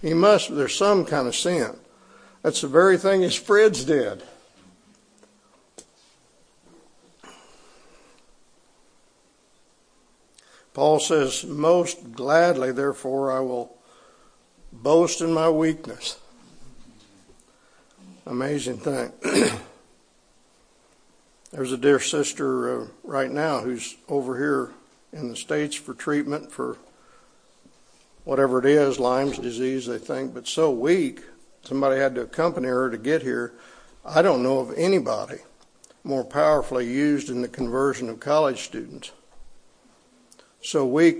He 0.00 0.14
must, 0.14 0.54
there's 0.54 0.76
some 0.76 1.04
kind 1.04 1.26
of 1.26 1.34
sin. 1.34 1.76
That's 2.42 2.60
the 2.60 2.68
very 2.68 2.96
thing 2.96 3.20
his 3.20 3.34
friends 3.34 3.84
did. 3.84 4.22
Paul 10.76 11.00
says, 11.00 11.42
Most 11.42 12.12
gladly, 12.12 12.70
therefore, 12.70 13.32
I 13.32 13.40
will 13.40 13.78
boast 14.70 15.22
in 15.22 15.32
my 15.32 15.48
weakness. 15.48 16.20
Amazing 18.26 18.76
thing. 18.76 19.10
There's 21.50 21.72
a 21.72 21.78
dear 21.78 21.98
sister 21.98 22.82
uh, 22.82 22.86
right 23.04 23.30
now 23.30 23.60
who's 23.60 23.96
over 24.06 24.36
here 24.36 24.74
in 25.18 25.30
the 25.30 25.36
States 25.36 25.76
for 25.76 25.94
treatment 25.94 26.52
for 26.52 26.76
whatever 28.24 28.58
it 28.58 28.66
is, 28.66 29.00
Lyme's 29.00 29.38
disease, 29.38 29.86
they 29.86 29.96
think, 29.96 30.34
but 30.34 30.46
so 30.46 30.70
weak, 30.70 31.22
somebody 31.62 31.98
had 31.98 32.14
to 32.16 32.20
accompany 32.20 32.68
her 32.68 32.90
to 32.90 32.98
get 32.98 33.22
here. 33.22 33.54
I 34.04 34.20
don't 34.20 34.42
know 34.42 34.58
of 34.58 34.74
anybody 34.76 35.38
more 36.04 36.22
powerfully 36.22 36.86
used 36.86 37.30
in 37.30 37.40
the 37.40 37.48
conversion 37.48 38.10
of 38.10 38.20
college 38.20 38.60
students. 38.60 39.12
So 40.66 40.84
weak, 40.84 41.18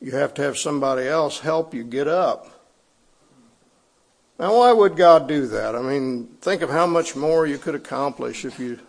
you 0.00 0.10
have 0.10 0.34
to 0.34 0.42
have 0.42 0.58
somebody 0.58 1.06
else 1.06 1.38
help 1.38 1.72
you 1.72 1.84
get 1.84 2.08
up. 2.08 2.50
Now, 4.36 4.56
why 4.56 4.72
would 4.72 4.96
God 4.96 5.28
do 5.28 5.46
that? 5.46 5.76
I 5.76 5.80
mean, 5.80 6.26
think 6.40 6.60
of 6.60 6.70
how 6.70 6.88
much 6.88 7.14
more 7.14 7.46
you 7.46 7.56
could 7.56 7.76
accomplish 7.76 8.44
if 8.44 8.58
you 8.58 8.80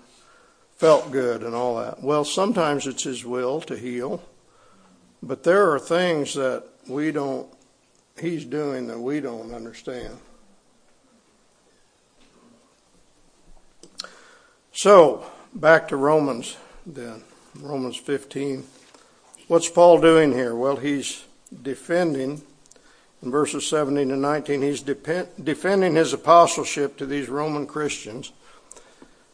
felt 0.76 1.12
good 1.12 1.44
and 1.44 1.54
all 1.54 1.76
that. 1.76 2.02
Well, 2.02 2.26
sometimes 2.26 2.88
it's 2.88 3.04
His 3.04 3.24
will 3.24 3.62
to 3.62 3.78
heal. 3.78 4.24
But 5.22 5.44
there 5.44 5.72
are 5.72 5.78
things 5.78 6.34
that 6.34 6.64
we 6.88 7.12
don't, 7.12 7.48
he's 8.20 8.44
doing 8.44 8.88
that 8.88 8.98
we 8.98 9.20
don't 9.20 9.54
understand. 9.54 10.18
So, 14.74 15.28
back 15.54 15.90
to 15.90 15.96
Romans 15.96 16.58
then. 16.88 17.22
Romans 17.60 17.98
15. 17.98 18.64
What's 19.52 19.68
Paul 19.68 20.00
doing 20.00 20.32
here? 20.32 20.56
Well, 20.56 20.78
he's 20.78 21.26
defending, 21.62 22.42
in 23.22 23.32
verses 23.32 23.68
17 23.68 24.08
to 24.08 24.16
19, 24.16 24.62
he's 24.62 24.80
defending 24.82 25.94
his 25.94 26.14
apostleship 26.14 26.96
to 26.96 27.06
these 27.06 27.28
Roman 27.28 27.68
Christians. 27.68 28.32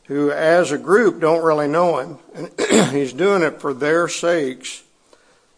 who, 0.05 0.31
as 0.31 0.71
a 0.71 0.79
group, 0.79 1.21
don't 1.21 1.43
really 1.43 1.67
know 1.67 1.99
him. 1.99 2.17
And 2.33 2.49
he's 2.95 3.13
doing 3.13 3.43
it 3.43 3.61
for 3.61 3.75
their 3.75 4.07
sakes, 4.07 4.81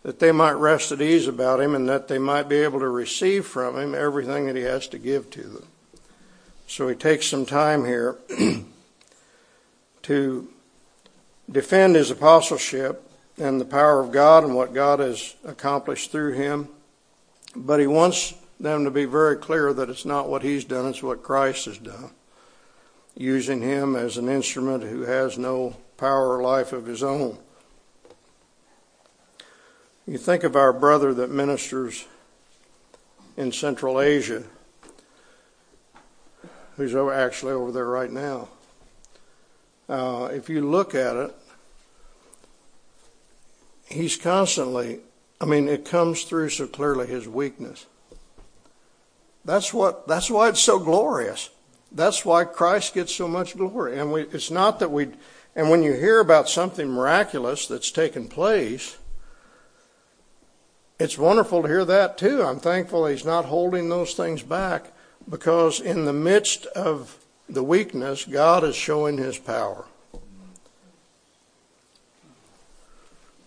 that 0.04 0.20
they 0.20 0.34
might 0.34 0.52
rest 0.52 0.92
at 0.92 1.02
ease 1.02 1.28
about 1.28 1.62
him 1.62 1.74
and 1.74 1.88
that 1.88 2.10
they 2.10 2.20
might 2.20 2.50
be 2.50 2.58
able 2.58 2.82
to 2.82 2.90
receive 2.90 3.46
from 3.46 3.78
him 3.80 3.96
everything 3.96 4.48
that 4.48 4.58
he 4.58 4.64
has 4.64 4.90
to 4.90 4.98
give 4.98 5.30
to 5.30 5.44
them. 5.44 5.68
So 6.68 6.90
he 6.90 6.96
takes 6.96 7.28
some 7.28 7.46
time 7.46 7.86
here 7.86 8.18
to 10.02 10.50
defend 11.50 11.96
his 11.96 12.12
apostleship 12.12 13.09
and 13.40 13.60
the 13.60 13.66
power 13.66 14.02
of 14.02 14.12
God 14.12 14.44
and 14.44 14.56
what 14.56 14.74
God 14.74 15.00
has 15.00 15.36
accomplished 15.46 16.12
through 16.12 16.34
him. 16.34 16.68
But 17.56 17.80
he 17.80 17.88
wants 17.88 18.34
them 18.60 18.84
to 18.84 18.92
be 18.92 19.06
very 19.06 19.38
clear 19.38 19.74
that 19.74 19.90
it's 19.90 20.06
not 20.06 20.28
what 20.28 20.44
he's 20.44 20.66
done, 20.66 20.88
it's 20.88 21.02
what 21.02 21.24
Christ 21.24 21.66
has 21.66 21.78
done, 21.78 22.12
using 23.16 23.62
him 23.62 23.96
as 23.96 24.18
an 24.18 24.28
instrument 24.28 24.84
who 24.84 25.02
has 25.02 25.38
no 25.38 25.78
power 25.98 26.38
or 26.38 26.44
life 26.44 26.74
of 26.74 26.86
his 26.86 27.02
own. 27.02 27.38
You 30.06 30.18
think 30.18 30.44
of 30.44 30.56
our 30.56 30.74
brother 30.74 31.14
that 31.14 31.30
ministers 31.30 32.06
in 33.38 33.52
Central 33.52 34.02
Asia, 34.02 34.44
who's 36.76 36.96
actually 36.96 37.54
over 37.54 37.72
there 37.72 37.86
right 37.86 38.12
now. 38.12 38.50
Uh, 39.88 40.30
if 40.32 40.50
you 40.50 40.70
look 40.70 40.94
at 40.94 41.16
it, 41.16 41.36
he's 43.90 44.16
constantly, 44.16 45.00
I 45.42 45.46
mean, 45.46 45.68
it 45.68 45.86
comes 45.86 46.24
through 46.24 46.50
so 46.50 46.68
clearly 46.68 47.08
his 47.08 47.28
weakness. 47.28 47.86
That's 49.44 49.74
what, 49.74 50.08
that's 50.08 50.30
why 50.30 50.50
it's 50.50 50.62
so 50.62 50.80
glorious. 50.80 51.50
That's 51.92 52.24
why 52.24 52.44
Christ 52.44 52.94
gets 52.94 53.16
so 53.16 53.28
much 53.28 53.58
glory. 53.58 54.00
And 54.00 54.12
we, 54.12 54.22
it's 54.22 54.52
not 54.52 54.80
that 54.80 54.92
we, 54.92 55.10
and 55.56 55.70
when 55.70 55.82
you 55.82 55.94
hear 55.94 56.20
about 56.20 56.48
something 56.48 56.88
miraculous 56.88 57.68
that's 57.68 57.92
taken 57.92 58.28
place, 58.28 58.98
it's 61.00 61.18
wonderful 61.18 61.62
to 61.62 61.68
hear 61.68 61.86
that 61.86 62.18
too. 62.18 62.44
I'm 62.44 62.60
thankful 62.60 63.06
he's 63.06 63.26
not 63.26 63.46
holding 63.46 63.90
those 63.90 64.14
things 64.14 64.44
back 64.44 64.92
because 65.28 65.80
in 65.80 66.06
the 66.06 66.14
midst 66.14 66.66
of 66.68 67.18
the 67.48 67.64
weakness, 67.64 68.26
God 68.26 68.64
is 68.64 68.76
showing 68.76 69.18
his 69.18 69.38
power. 69.38 69.86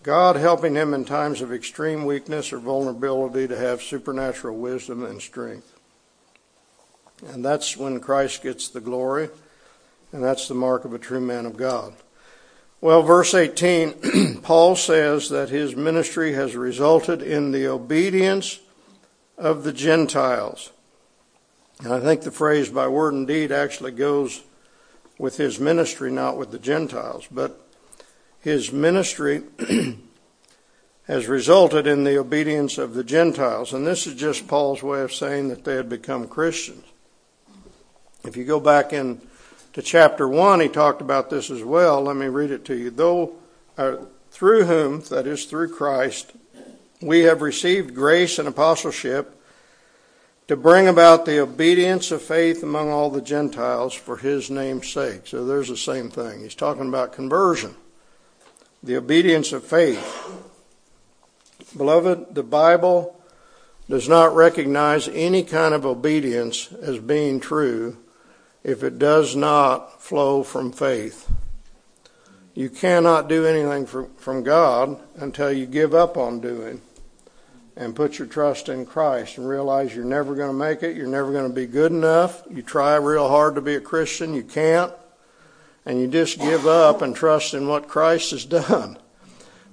God 0.03 0.35
helping 0.35 0.75
him 0.75 0.93
in 0.93 1.05
times 1.05 1.41
of 1.41 1.53
extreme 1.53 2.05
weakness 2.05 2.51
or 2.51 2.59
vulnerability 2.59 3.47
to 3.47 3.57
have 3.57 3.81
supernatural 3.81 4.57
wisdom 4.57 5.05
and 5.05 5.21
strength. 5.21 5.73
And 7.27 7.43
that's 7.43 7.77
when 7.77 8.01
Christ 8.01 8.43
gets 8.43 8.67
the 8.67 8.81
glory, 8.81 9.29
and 10.11 10.21
that's 10.21 10.49
the 10.49 10.55
mark 10.55 10.83
of 10.83 10.93
a 10.93 10.99
true 10.99 11.21
man 11.21 11.45
of 11.45 11.55
God. 11.55 11.93
Well, 12.81 13.01
verse 13.01 13.33
18, 13.33 14.41
Paul 14.43 14.75
says 14.75 15.29
that 15.29 15.47
his 15.47 15.73
ministry 15.73 16.33
has 16.33 16.53
resulted 16.53 17.21
in 17.21 17.51
the 17.51 17.67
obedience 17.67 18.59
of 19.37 19.63
the 19.63 19.71
Gentiles. 19.71 20.71
And 21.81 21.93
I 21.93 22.01
think 22.01 22.23
the 22.23 22.31
phrase 22.31 22.67
by 22.67 22.89
word 22.89 23.13
and 23.13 23.25
deed 23.25 23.53
actually 23.53 23.91
goes 23.91 24.43
with 25.17 25.37
his 25.37 25.61
ministry, 25.61 26.11
not 26.11 26.37
with 26.37 26.51
the 26.51 26.59
Gentiles. 26.59 27.25
But 27.31 27.62
his 28.43 28.73
ministry 28.73 29.41
has 31.07 31.27
resulted 31.27 31.87
in 31.87 32.03
the 32.03 32.17
obedience 32.17 32.77
of 32.77 32.93
the 32.93 33.03
Gentiles. 33.03 33.71
And 33.71 33.87
this 33.87 34.05
is 34.05 34.15
just 34.15 34.49
Paul's 34.49 34.83
way 34.83 35.01
of 35.01 35.13
saying 35.13 35.47
that 35.47 35.63
they 35.63 35.75
had 35.75 35.87
become 35.87 36.27
Christians. 36.27 36.85
If 38.25 38.35
you 38.35 38.43
go 38.43 38.59
back 38.59 38.91
in 38.91 39.21
to 39.71 39.81
chapter 39.81 40.27
1, 40.27 40.59
he 40.59 40.67
talked 40.67 41.01
about 41.01 41.29
this 41.29 41.49
as 41.49 41.63
well. 41.63 42.01
Let 42.01 42.17
me 42.17 42.27
read 42.27 42.51
it 42.51 42.65
to 42.65 42.75
you. 42.75 42.89
Though 42.89 43.33
uh, 43.77 43.95
through 44.29 44.65
whom, 44.65 45.01
that 45.03 45.25
is 45.25 45.45
through 45.45 45.73
Christ, 45.73 46.33
we 47.01 47.21
have 47.21 47.41
received 47.41 47.95
grace 47.95 48.39
and 48.39 48.47
apostleship 48.47 49.39
to 50.49 50.57
bring 50.57 50.89
about 50.89 51.25
the 51.25 51.39
obedience 51.39 52.11
of 52.11 52.21
faith 52.21 52.61
among 52.61 52.91
all 52.91 53.09
the 53.09 53.21
Gentiles 53.21 53.93
for 53.93 54.17
his 54.17 54.49
name's 54.49 54.91
sake. 54.91 55.27
So 55.27 55.45
there's 55.45 55.69
the 55.69 55.77
same 55.77 56.09
thing. 56.09 56.41
He's 56.41 56.55
talking 56.55 56.89
about 56.89 57.13
conversion 57.13 57.75
the 58.83 58.97
obedience 58.97 59.53
of 59.53 59.63
faith. 59.63 60.19
Beloved, 61.75 62.35
the 62.35 62.43
Bible 62.43 63.17
does 63.89 64.09
not 64.09 64.35
recognize 64.35 65.07
any 65.07 65.43
kind 65.43 65.73
of 65.73 65.85
obedience 65.85 66.71
as 66.73 66.99
being 66.99 67.39
true 67.39 67.97
if 68.63 68.83
it 68.83 68.99
does 68.99 69.35
not 69.35 70.01
flow 70.01 70.43
from 70.43 70.71
faith. 70.71 71.29
You 72.53 72.69
cannot 72.69 73.29
do 73.29 73.45
anything 73.45 73.85
from 74.17 74.43
God 74.43 75.01
until 75.15 75.51
you 75.51 75.65
give 75.65 75.93
up 75.93 76.17
on 76.17 76.39
doing 76.39 76.81
and 77.75 77.95
put 77.95 78.19
your 78.19 78.27
trust 78.27 78.69
in 78.69 78.85
Christ 78.85 79.37
and 79.37 79.47
realize 79.47 79.95
you're 79.95 80.05
never 80.05 80.35
going 80.35 80.51
to 80.51 80.53
make 80.53 80.83
it, 80.83 80.95
you're 80.95 81.07
never 81.07 81.31
going 81.31 81.47
to 81.47 81.53
be 81.53 81.65
good 81.65 81.91
enough. 81.91 82.43
You 82.51 82.61
try 82.61 82.95
real 82.95 83.27
hard 83.27 83.55
to 83.55 83.61
be 83.61 83.75
a 83.75 83.81
Christian, 83.81 84.33
you 84.33 84.43
can't 84.43 84.93
and 85.85 85.99
you 85.99 86.07
just 86.07 86.39
give 86.39 86.65
up 86.65 87.01
and 87.01 87.15
trust 87.15 87.53
in 87.53 87.67
what 87.67 87.87
Christ 87.87 88.31
has 88.31 88.45
done. 88.45 88.97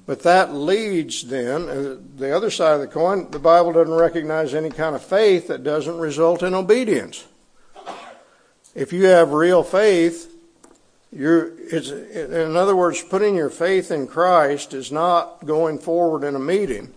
But 0.07 0.23
that 0.23 0.53
leads 0.53 1.23
then, 1.23 1.69
uh, 1.69 1.97
the 2.17 2.35
other 2.35 2.51
side 2.51 2.75
of 2.75 2.81
the 2.81 2.89
coin, 2.89 3.31
the 3.31 3.39
Bible 3.39 3.73
doesn't 3.73 3.95
recognize 3.95 4.55
any 4.55 4.71
kind 4.71 4.97
of 4.97 5.05
faith 5.05 5.47
that 5.49 5.63
doesn't 5.63 5.99
result 5.99 6.43
in 6.43 6.55
obedience. 6.55 7.27
If 8.75 8.93
you 8.93 9.07
have 9.07 9.33
real 9.33 9.63
faith, 9.63 10.33
you're, 11.13 11.53
it's, 11.59 11.91
in 11.91 12.57
other 12.57 12.75
words, 12.75 13.03
putting 13.03 13.37
your 13.37 13.51
faith 13.51 13.91
in 13.91 14.07
Christ 14.07 14.75
is 14.75 14.91
not 14.91 15.45
going 15.45 15.79
forward 15.79 16.25
in 16.25 16.35
a 16.35 16.41
meeting 16.41 16.93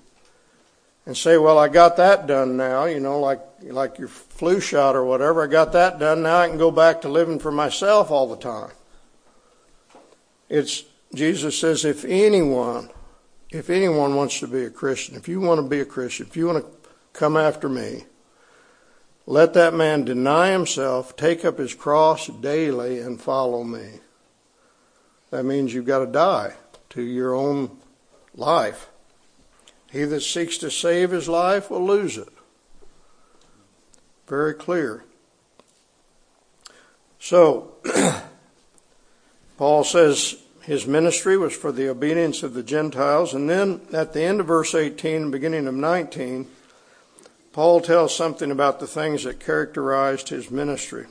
and 1.05 1.17
say, 1.17 1.37
well, 1.37 1.57
I 1.57 1.67
got 1.67 1.97
that 1.97 2.27
done 2.27 2.55
now, 2.55 2.85
you 2.85 2.99
know, 2.99 3.19
like, 3.19 3.41
like 3.61 3.97
your 3.97 4.07
flu 4.07 4.59
shot 4.59 4.95
or 4.95 5.03
whatever. 5.03 5.43
I 5.43 5.47
got 5.47 5.71
that 5.73 5.99
done. 5.99 6.23
Now 6.23 6.39
I 6.39 6.47
can 6.47 6.57
go 6.57 6.71
back 6.71 7.01
to 7.01 7.09
living 7.09 7.39
for 7.39 7.51
myself 7.51 8.09
all 8.11 8.27
the 8.27 8.37
time. 8.37 8.71
It's 10.49 10.83
Jesus 11.13 11.59
says, 11.59 11.85
if 11.85 12.05
anyone, 12.05 12.89
if 13.51 13.69
anyone 13.69 14.15
wants 14.15 14.39
to 14.39 14.47
be 14.47 14.63
a 14.63 14.69
Christian, 14.69 15.15
if 15.15 15.27
you 15.27 15.39
want 15.39 15.59
to 15.59 15.67
be 15.67 15.79
a 15.79 15.85
Christian, 15.85 16.25
if 16.25 16.35
you 16.35 16.47
want 16.47 16.65
to 16.65 16.89
come 17.13 17.37
after 17.37 17.69
me, 17.69 18.05
let 19.25 19.53
that 19.53 19.73
man 19.73 20.05
deny 20.05 20.51
himself, 20.51 21.15
take 21.15 21.45
up 21.45 21.59
his 21.59 21.75
cross 21.75 22.27
daily, 22.27 22.99
and 22.99 23.21
follow 23.21 23.63
me. 23.63 23.99
That 25.29 25.45
means 25.45 25.73
you've 25.73 25.85
got 25.85 25.99
to 25.99 26.07
die 26.07 26.55
to 26.89 27.01
your 27.01 27.33
own 27.33 27.77
life. 28.35 28.89
He 29.91 30.03
that 30.05 30.21
seeks 30.21 30.57
to 30.57 30.71
save 30.71 31.11
his 31.11 31.29
life 31.29 31.69
will 31.69 31.85
lose 31.85 32.17
it. 32.17 32.29
Very 34.27 34.55
clear. 34.55 35.03
So, 37.19 37.75
Paul 39.57 39.83
says 39.83 40.35
his 40.63 40.87
ministry 40.87 41.37
was 41.37 41.55
for 41.55 41.71
the 41.71 41.89
obedience 41.89 42.41
of 42.41 42.53
the 42.53 42.63
Gentiles. 42.63 43.33
And 43.33 43.49
then 43.49 43.81
at 43.91 44.13
the 44.13 44.21
end 44.21 44.39
of 44.39 44.47
verse 44.47 44.73
18, 44.73 45.29
beginning 45.29 45.67
of 45.67 45.75
19, 45.75 46.47
Paul 47.51 47.81
tells 47.81 48.15
something 48.15 48.49
about 48.49 48.79
the 48.79 48.87
things 48.87 49.25
that 49.25 49.39
characterized 49.39 50.29
his 50.29 50.49
ministry. 50.49 51.05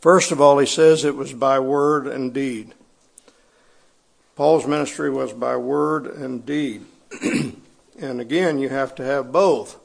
First 0.00 0.32
of 0.32 0.40
all, 0.40 0.58
he 0.58 0.66
says 0.66 1.04
it 1.04 1.16
was 1.16 1.32
by 1.32 1.58
word 1.60 2.06
and 2.06 2.32
deed. 2.32 2.74
Paul's 4.34 4.66
ministry 4.66 5.10
was 5.10 5.32
by 5.32 5.56
word 5.56 6.06
and 6.06 6.46
deed. 6.46 6.86
and 7.98 8.20
again, 8.20 8.58
you 8.58 8.68
have 8.68 8.94
to 8.94 9.04
have 9.04 9.32
both. 9.32 9.78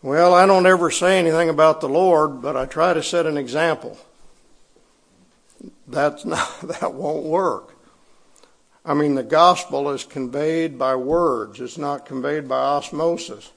Well, 0.00 0.32
I 0.34 0.46
don't 0.46 0.66
ever 0.66 0.90
say 0.90 1.18
anything 1.18 1.48
about 1.48 1.80
the 1.80 1.88
Lord, 1.88 2.40
but 2.40 2.56
I 2.56 2.66
try 2.66 2.94
to 2.94 3.02
set 3.02 3.26
an 3.26 3.36
example 3.36 3.98
that 5.88 6.92
won't 6.94 7.24
work. 7.24 7.76
I 8.84 8.94
mean, 8.94 9.14
the 9.14 9.22
gospel 9.22 9.90
is 9.90 10.04
conveyed 10.04 10.78
by 10.78 10.96
words. 10.96 11.60
It's 11.60 11.78
not 11.78 12.04
conveyed 12.04 12.48
by 12.48 12.58
osmosis. 12.58 13.52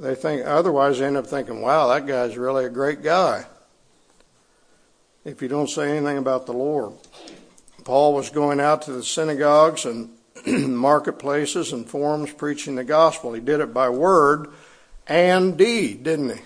They 0.00 0.14
think, 0.14 0.46
otherwise 0.46 0.98
they 0.98 1.06
end 1.06 1.18
up 1.18 1.26
thinking, 1.26 1.60
wow, 1.60 1.88
that 1.88 2.06
guy's 2.06 2.36
really 2.36 2.64
a 2.64 2.70
great 2.70 3.02
guy. 3.02 3.44
If 5.24 5.42
you 5.42 5.48
don't 5.48 5.70
say 5.70 5.96
anything 5.96 6.18
about 6.18 6.46
the 6.46 6.52
Lord. 6.52 6.94
Paul 7.84 8.14
was 8.14 8.30
going 8.30 8.58
out 8.58 8.82
to 8.82 8.92
the 8.92 9.04
synagogues 9.04 9.84
and 9.84 10.10
marketplaces 10.46 11.72
and 11.72 11.88
forums 11.88 12.32
preaching 12.32 12.74
the 12.74 12.84
gospel. 12.84 13.32
He 13.32 13.40
did 13.40 13.60
it 13.60 13.74
by 13.74 13.90
word 13.90 14.48
and 15.06 15.56
deed, 15.56 16.02
didn't 16.04 16.30
he? 16.30 16.42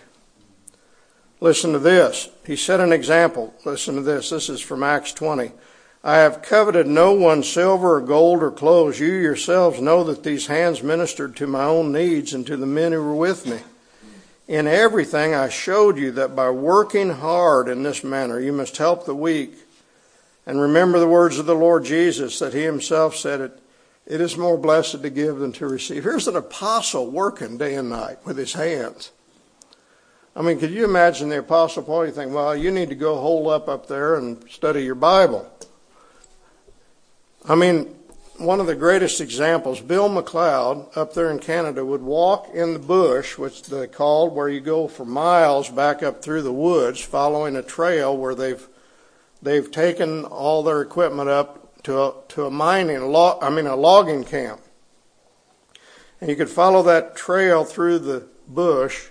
Listen 1.41 1.73
to 1.73 1.79
this. 1.79 2.29
He 2.47 2.57
set 2.57 2.81
an 2.81 2.93
example. 2.93 3.55
Listen 3.65 3.97
to 3.97 4.01
this. 4.01 4.31
This 4.31 4.49
is 4.49 4.61
from 4.61 4.83
Acts 4.83 5.13
20. 5.13 5.53
I 6.03 6.17
have 6.19 6.41
coveted 6.41 6.87
no 6.87 7.13
one's 7.13 7.49
silver 7.49 7.97
or 7.97 8.01
gold 8.01 8.43
or 8.43 8.51
clothes. 8.51 9.01
You 9.01 9.13
yourselves 9.13 9.81
know 9.81 10.05
that 10.05 10.23
these 10.23 10.47
hands 10.47 10.83
ministered 10.83 11.37
to 11.37 11.47
my 11.47 11.65
own 11.65 11.93
needs 11.93 12.33
and 12.33 12.47
to 12.47 12.57
the 12.57 12.65
men 12.65 12.93
who 12.93 13.03
were 13.03 13.15
with 13.15 13.47
me. 13.47 13.59
In 14.49 14.67
everything 14.69 15.35
I 15.35 15.49
showed 15.49 15.99
you 15.99 16.13
that 16.13 16.37
by 16.37 16.51
working 16.51 17.11
hard 17.11 17.69
in 17.69 17.83
this 17.83 18.05
manner 18.05 18.39
you 18.39 18.53
must 18.53 18.77
help 18.77 19.05
the 19.05 19.15
weak. 19.15 19.55
And 20.47 20.61
remember 20.61 21.01
the 21.01 21.09
words 21.09 21.39
of 21.39 21.47
the 21.47 21.57
Lord 21.57 21.85
Jesus 21.85 22.39
that 22.39 22.55
he 22.55 22.63
himself 22.63 23.17
said 23.17 23.41
it, 23.41 23.61
it 24.07 24.21
is 24.21 24.37
more 24.37 24.57
blessed 24.57 25.03
to 25.03 25.11
give 25.11 25.39
than 25.39 25.51
to 25.55 25.67
receive. 25.67 26.05
Here's 26.05 26.29
an 26.29 26.37
apostle 26.37 27.11
working 27.11 27.59
day 27.59 27.75
and 27.75 27.91
night 27.91 28.19
with 28.25 28.39
his 28.39 28.53
hands. 28.53 29.11
I 30.37 30.43
mean, 30.43 30.59
could 30.59 30.71
you 30.71 30.85
imagine 30.85 31.31
the 31.31 31.39
apostle 31.39 31.83
Paul? 31.83 32.05
You 32.05 32.13
think, 32.13 32.33
well, 32.35 32.55
you 32.55 32.71
need 32.71 32.91
to 32.91 32.95
go 32.95 33.17
hole 33.17 33.49
up 33.49 33.71
up 33.71 33.87
there 33.87 34.17
and 34.17 34.49
study 34.51 34.85
your 34.85 34.95
Bible. 34.95 35.51
I 37.49 37.55
mean, 37.55 37.97
one 38.37 38.61
of 38.61 38.67
the 38.67 38.75
greatest 38.75 39.23
examples, 39.23 39.81
Bill 39.81 40.11
McLeod 40.11 40.95
up 40.95 41.15
there 41.15 41.31
in 41.31 41.39
Canada 41.39 41.87
would 41.87 42.03
walk 42.03 42.51
in 42.53 42.75
the 42.75 42.79
bush, 42.79 43.39
which 43.39 43.63
they 43.63 43.87
called 43.87 44.35
where 44.35 44.51
you 44.51 44.61
go 44.61 44.89
for 44.89 45.07
miles 45.07 45.71
back 45.71 46.03
up 46.03 46.21
through 46.21 46.43
the 46.43 46.53
woods, 46.53 47.01
following 47.01 47.57
a 47.57 47.63
trail 47.63 48.15
where 48.15 48.35
they've 48.35 48.69
they've 49.41 49.71
taken 49.71 50.25
all 50.25 50.63
their 50.63 50.83
equipment 50.83 51.31
up 51.31 51.83
to 51.85 51.99
a, 51.99 52.15
to 52.29 52.45
a 52.45 52.51
mining 52.51 53.01
log, 53.11 53.43
I 53.43 53.49
mean 53.49 53.67
a 53.67 53.77
logging 53.77 54.25
camp, 54.25 54.61
and 56.21 56.29
you 56.29 56.37
could 56.37 56.51
follow 56.51 56.83
that 56.83 57.17
trail 57.17 57.65
through 57.65 58.01
the 58.01 58.29
bush, 58.47 59.09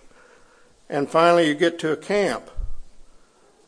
and 0.89 1.09
finally 1.09 1.47
you 1.47 1.55
get 1.55 1.79
to 1.79 1.91
a 1.91 1.97
camp. 1.97 2.49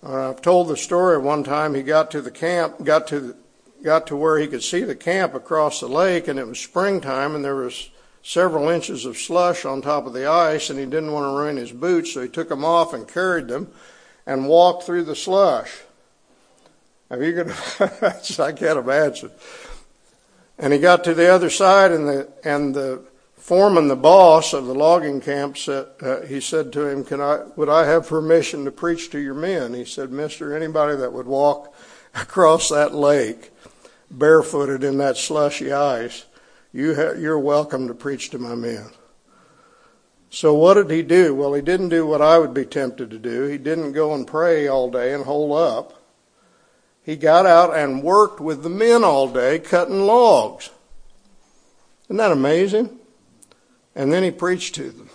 Uh, 0.04 0.30
I've 0.30 0.42
told 0.42 0.68
the 0.68 0.78
story 0.78 1.18
one 1.18 1.44
time. 1.44 1.74
He 1.74 1.84
got 1.84 2.12
to 2.12 2.22
the 2.22 2.32
camp, 2.32 2.84
got 2.84 3.08
to 3.08 3.36
got 3.84 4.08
to 4.08 4.16
where 4.16 4.40
he 4.40 4.48
could 4.48 4.64
see 4.64 4.84
the 4.84 4.96
camp 4.96 5.34
across 5.34 5.80
the 5.80 5.88
lake, 5.88 6.28
and 6.28 6.40
it 6.40 6.48
was 6.48 6.60
springtime, 6.60 7.36
and 7.36 7.46
there 7.46 7.56
was 7.56 7.90
several 8.24 8.70
inches 8.70 9.06
of 9.06 9.18
slush 9.18 9.66
on 9.66 9.82
top 9.82 10.06
of 10.06 10.14
the 10.14 10.28
ice, 10.28 10.70
and 10.70 10.80
he 10.80 10.86
didn't 10.86 11.12
want 11.12 11.24
to 11.24 11.38
ruin 11.38 11.58
his 11.58 11.72
boots, 11.72 12.14
so 12.14 12.22
he 12.22 12.28
took 12.28 12.50
them 12.50 12.66
off 12.66 12.94
and 12.94 13.08
carried 13.08 13.48
them 13.48 13.72
and 14.26 14.48
walked 14.48 14.84
through 14.84 15.04
the 15.04 15.16
slush. 15.16 15.82
Have 17.10 17.22
you 17.22 17.34
could, 17.34 17.52
I 18.40 18.52
can't 18.52 18.80
imagine. 18.80 19.32
And 20.58 20.74
he 20.74 20.80
got 20.80 21.04
to 21.06 21.14
the 21.14 21.30
other 21.30 21.50
side, 21.50 21.92
and 21.92 22.08
the 22.08 22.30
and 22.44 22.76
the 22.76 23.04
foreman, 23.48 23.88
the 23.88 23.96
boss 23.96 24.52
of 24.52 24.66
the 24.66 24.76
logging 24.76 25.22
camp, 25.22 25.58
said 25.58 25.88
uh, 26.02 26.20
he 26.22 26.42
said 26.42 26.74
to 26.74 26.86
him, 26.86 27.06
"Can 27.06 27.22
I? 27.22 27.46
Would 27.56 27.70
I 27.70 27.86
have 27.86 28.10
permission 28.10 28.66
to 28.66 28.72
preach 28.72 29.10
to 29.12 29.20
your 29.20 29.34
men?" 29.34 29.74
He 29.74 29.86
said, 29.86 30.12
"Mister, 30.12 30.54
anybody 30.54 30.98
that 30.98 31.14
would 31.14 31.28
walk 31.28 31.74
across 32.14 32.68
that 32.70 32.94
lake 32.94 33.52
barefooted 34.12 34.84
in 34.84 34.98
that 34.98 35.16
slushy 35.16 35.72
ice, 35.72 36.26
you 36.74 36.94
ha- 36.94 37.18
you're 37.18 37.40
welcome 37.40 37.88
to 37.88 37.94
preach 37.94 38.30
to 38.32 38.38
my 38.38 38.54
men. 38.54 38.90
So 40.30 40.54
what 40.54 40.74
did 40.74 40.90
he 40.90 41.02
do? 41.02 41.34
Well, 41.34 41.54
he 41.54 41.62
didn't 41.62 41.90
do 41.90 42.06
what 42.06 42.22
I 42.22 42.38
would 42.38 42.54
be 42.54 42.66
tempted 42.66 43.10
to 43.12 43.18
do. 43.18 43.44
He 43.44 43.58
didn't 43.58 43.94
go 43.94 44.14
and 44.14 44.28
pray 44.28 44.68
all 44.68 44.92
day 44.92 45.14
and 45.14 45.24
hole 45.24 45.54
up. 45.54 46.02
He 47.02 47.16
got 47.16 47.46
out 47.46 47.74
and 47.74 48.04
worked 48.04 48.42
with 48.42 48.64
the 48.64 48.70
men 48.70 49.06
all 49.06 49.30
day 49.30 49.60
cutting 49.60 50.02
logs. 50.02 50.70
Isn't 52.08 52.18
that 52.18 52.34
amazing? 52.34 52.97
And 53.98 54.14
then 54.14 54.24
he 54.24 54.30
preached 54.30 54.76
to 54.76 54.92
them. 54.92 55.10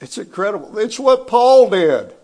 It's 0.00 0.16
incredible. 0.16 0.78
It's 0.78 0.98
what 0.98 1.26
Paul 1.28 1.68
did. 1.68 2.14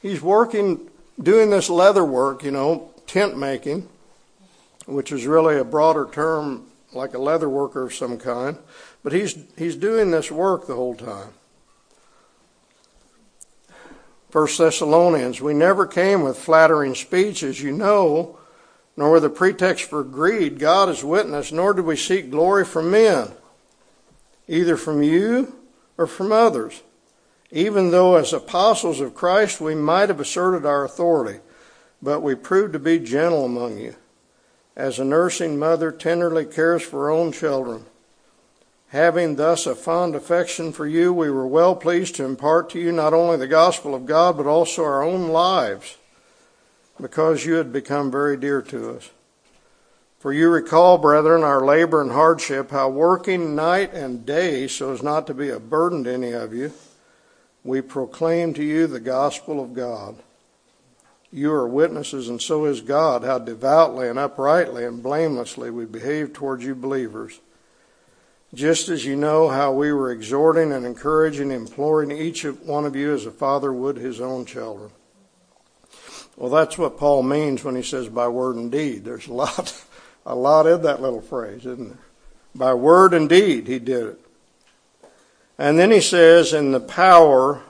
He's 0.00 0.22
working, 0.22 0.88
doing 1.22 1.50
this 1.50 1.68
leather 1.68 2.04
work, 2.04 2.42
you 2.42 2.50
know, 2.50 2.90
tent 3.06 3.36
making, 3.36 3.86
which 4.86 5.12
is 5.12 5.26
really 5.26 5.58
a 5.58 5.64
broader 5.64 6.08
term 6.10 6.66
like 6.94 7.12
a 7.12 7.18
leather 7.18 7.48
worker 7.48 7.82
of 7.82 7.94
some 7.94 8.16
kind. 8.16 8.56
But 9.02 9.12
he's, 9.12 9.36
he's 9.58 9.76
doing 9.76 10.10
this 10.10 10.30
work 10.30 10.66
the 10.66 10.74
whole 10.74 10.94
time. 10.94 11.34
First 14.30 14.56
Thessalonians, 14.56 15.42
we 15.42 15.52
never 15.52 15.86
came 15.86 16.22
with 16.22 16.38
flattering 16.38 16.94
speech, 16.94 17.42
as 17.42 17.60
you 17.60 17.70
know, 17.70 18.38
nor 18.96 19.12
with 19.12 19.24
a 19.26 19.30
pretext 19.30 19.84
for 19.84 20.02
greed. 20.02 20.58
God 20.58 20.88
is 20.88 21.04
witness, 21.04 21.52
nor 21.52 21.74
did 21.74 21.84
we 21.84 21.96
seek 21.96 22.30
glory 22.30 22.64
from 22.64 22.90
men, 22.90 23.30
either 24.48 24.76
from 24.76 25.02
you 25.02 25.54
or 25.96 26.06
from 26.06 26.32
others, 26.32 26.82
even 27.50 27.90
though 27.90 28.16
as 28.16 28.32
apostles 28.32 29.00
of 29.00 29.14
Christ 29.14 29.60
we 29.60 29.74
might 29.74 30.08
have 30.08 30.20
asserted 30.20 30.66
our 30.66 30.84
authority. 30.84 31.40
But 32.02 32.20
we 32.20 32.34
proved 32.34 32.74
to 32.74 32.78
be 32.78 32.98
gentle 32.98 33.44
among 33.44 33.78
you, 33.78 33.96
as 34.76 34.98
a 34.98 35.04
nursing 35.04 35.58
mother 35.58 35.90
tenderly 35.90 36.44
cares 36.44 36.82
for 36.82 37.04
her 37.04 37.10
own 37.10 37.32
children. 37.32 37.86
Having 38.88 39.36
thus 39.36 39.66
a 39.66 39.74
fond 39.74 40.14
affection 40.14 40.72
for 40.72 40.86
you, 40.86 41.12
we 41.12 41.30
were 41.30 41.46
well 41.46 41.74
pleased 41.74 42.14
to 42.16 42.24
impart 42.24 42.70
to 42.70 42.78
you 42.78 42.92
not 42.92 43.14
only 43.14 43.36
the 43.36 43.46
gospel 43.46 43.94
of 43.94 44.06
God, 44.06 44.36
but 44.36 44.46
also 44.46 44.84
our 44.84 45.02
own 45.02 45.28
lives, 45.28 45.96
because 47.00 47.44
you 47.44 47.54
had 47.54 47.72
become 47.72 48.10
very 48.10 48.36
dear 48.36 48.62
to 48.62 48.96
us. 48.96 49.10
For 50.24 50.32
you 50.32 50.48
recall, 50.48 50.96
brethren, 50.96 51.42
our 51.42 51.66
labor 51.66 52.00
and 52.00 52.10
hardship, 52.10 52.70
how 52.70 52.88
working 52.88 53.54
night 53.54 53.92
and 53.92 54.24
day 54.24 54.66
so 54.68 54.90
as 54.90 55.02
not 55.02 55.26
to 55.26 55.34
be 55.34 55.50
a 55.50 55.60
burden 55.60 56.04
to 56.04 56.14
any 56.14 56.32
of 56.32 56.54
you, 56.54 56.72
we 57.62 57.82
proclaim 57.82 58.54
to 58.54 58.64
you 58.64 58.86
the 58.86 59.00
gospel 59.00 59.62
of 59.62 59.74
God. 59.74 60.16
You 61.30 61.52
are 61.52 61.68
witnesses, 61.68 62.30
and 62.30 62.40
so 62.40 62.64
is 62.64 62.80
God, 62.80 63.22
how 63.22 63.38
devoutly 63.38 64.08
and 64.08 64.18
uprightly 64.18 64.86
and 64.86 65.02
blamelessly 65.02 65.68
we 65.68 65.84
behave 65.84 66.32
towards 66.32 66.64
you 66.64 66.74
believers. 66.74 67.38
Just 68.54 68.88
as 68.88 69.04
you 69.04 69.16
know 69.16 69.50
how 69.50 69.74
we 69.74 69.92
were 69.92 70.10
exhorting 70.10 70.72
and 70.72 70.86
encouraging, 70.86 71.50
imploring 71.50 72.10
each 72.10 72.44
one 72.44 72.86
of 72.86 72.96
you 72.96 73.12
as 73.12 73.26
a 73.26 73.30
father 73.30 73.74
would 73.74 73.98
his 73.98 74.22
own 74.22 74.46
children. 74.46 74.90
Well, 76.34 76.50
that's 76.50 76.78
what 76.78 76.96
Paul 76.96 77.24
means 77.24 77.62
when 77.62 77.76
he 77.76 77.82
says 77.82 78.08
by 78.08 78.28
word 78.28 78.56
and 78.56 78.72
deed. 78.72 79.04
There's 79.04 79.26
a 79.26 79.34
lot, 79.34 79.84
a 80.26 80.34
lot 80.34 80.66
in 80.66 80.82
that 80.82 81.02
little 81.02 81.20
phrase, 81.20 81.66
isn't 81.66 81.88
there? 81.88 81.98
By 82.54 82.74
word 82.74 83.14
and 83.14 83.28
deed, 83.28 83.66
he 83.66 83.78
did 83.78 84.06
it. 84.06 84.20
And 85.58 85.78
then 85.78 85.90
he 85.90 86.00
says, 86.00 86.52
in 86.52 86.72
the 86.72 86.80
power 86.80 87.62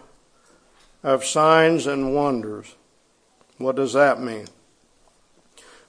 of 1.02 1.24
signs 1.24 1.86
and 1.86 2.14
wonders. 2.14 2.74
What 3.58 3.76
does 3.76 3.92
that 3.92 4.20
mean? 4.20 4.46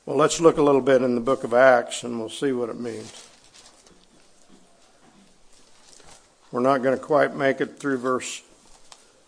Well, 0.06 0.18
let's 0.18 0.40
look 0.40 0.58
a 0.58 0.62
little 0.62 0.82
bit 0.82 1.02
in 1.02 1.16
the 1.16 1.22
book 1.22 1.44
of 1.44 1.54
Acts 1.54 2.04
and 2.04 2.20
we'll 2.20 2.30
see 2.30 2.52
what 2.52 2.70
it 2.70 2.80
means. 2.80 3.28
We're 6.52 6.60
not 6.60 6.84
going 6.84 6.98
to 6.98 7.04
quite 7.04 7.36
make 7.36 7.60
it 7.60 7.80
through 7.80 7.98
verse 7.98 8.44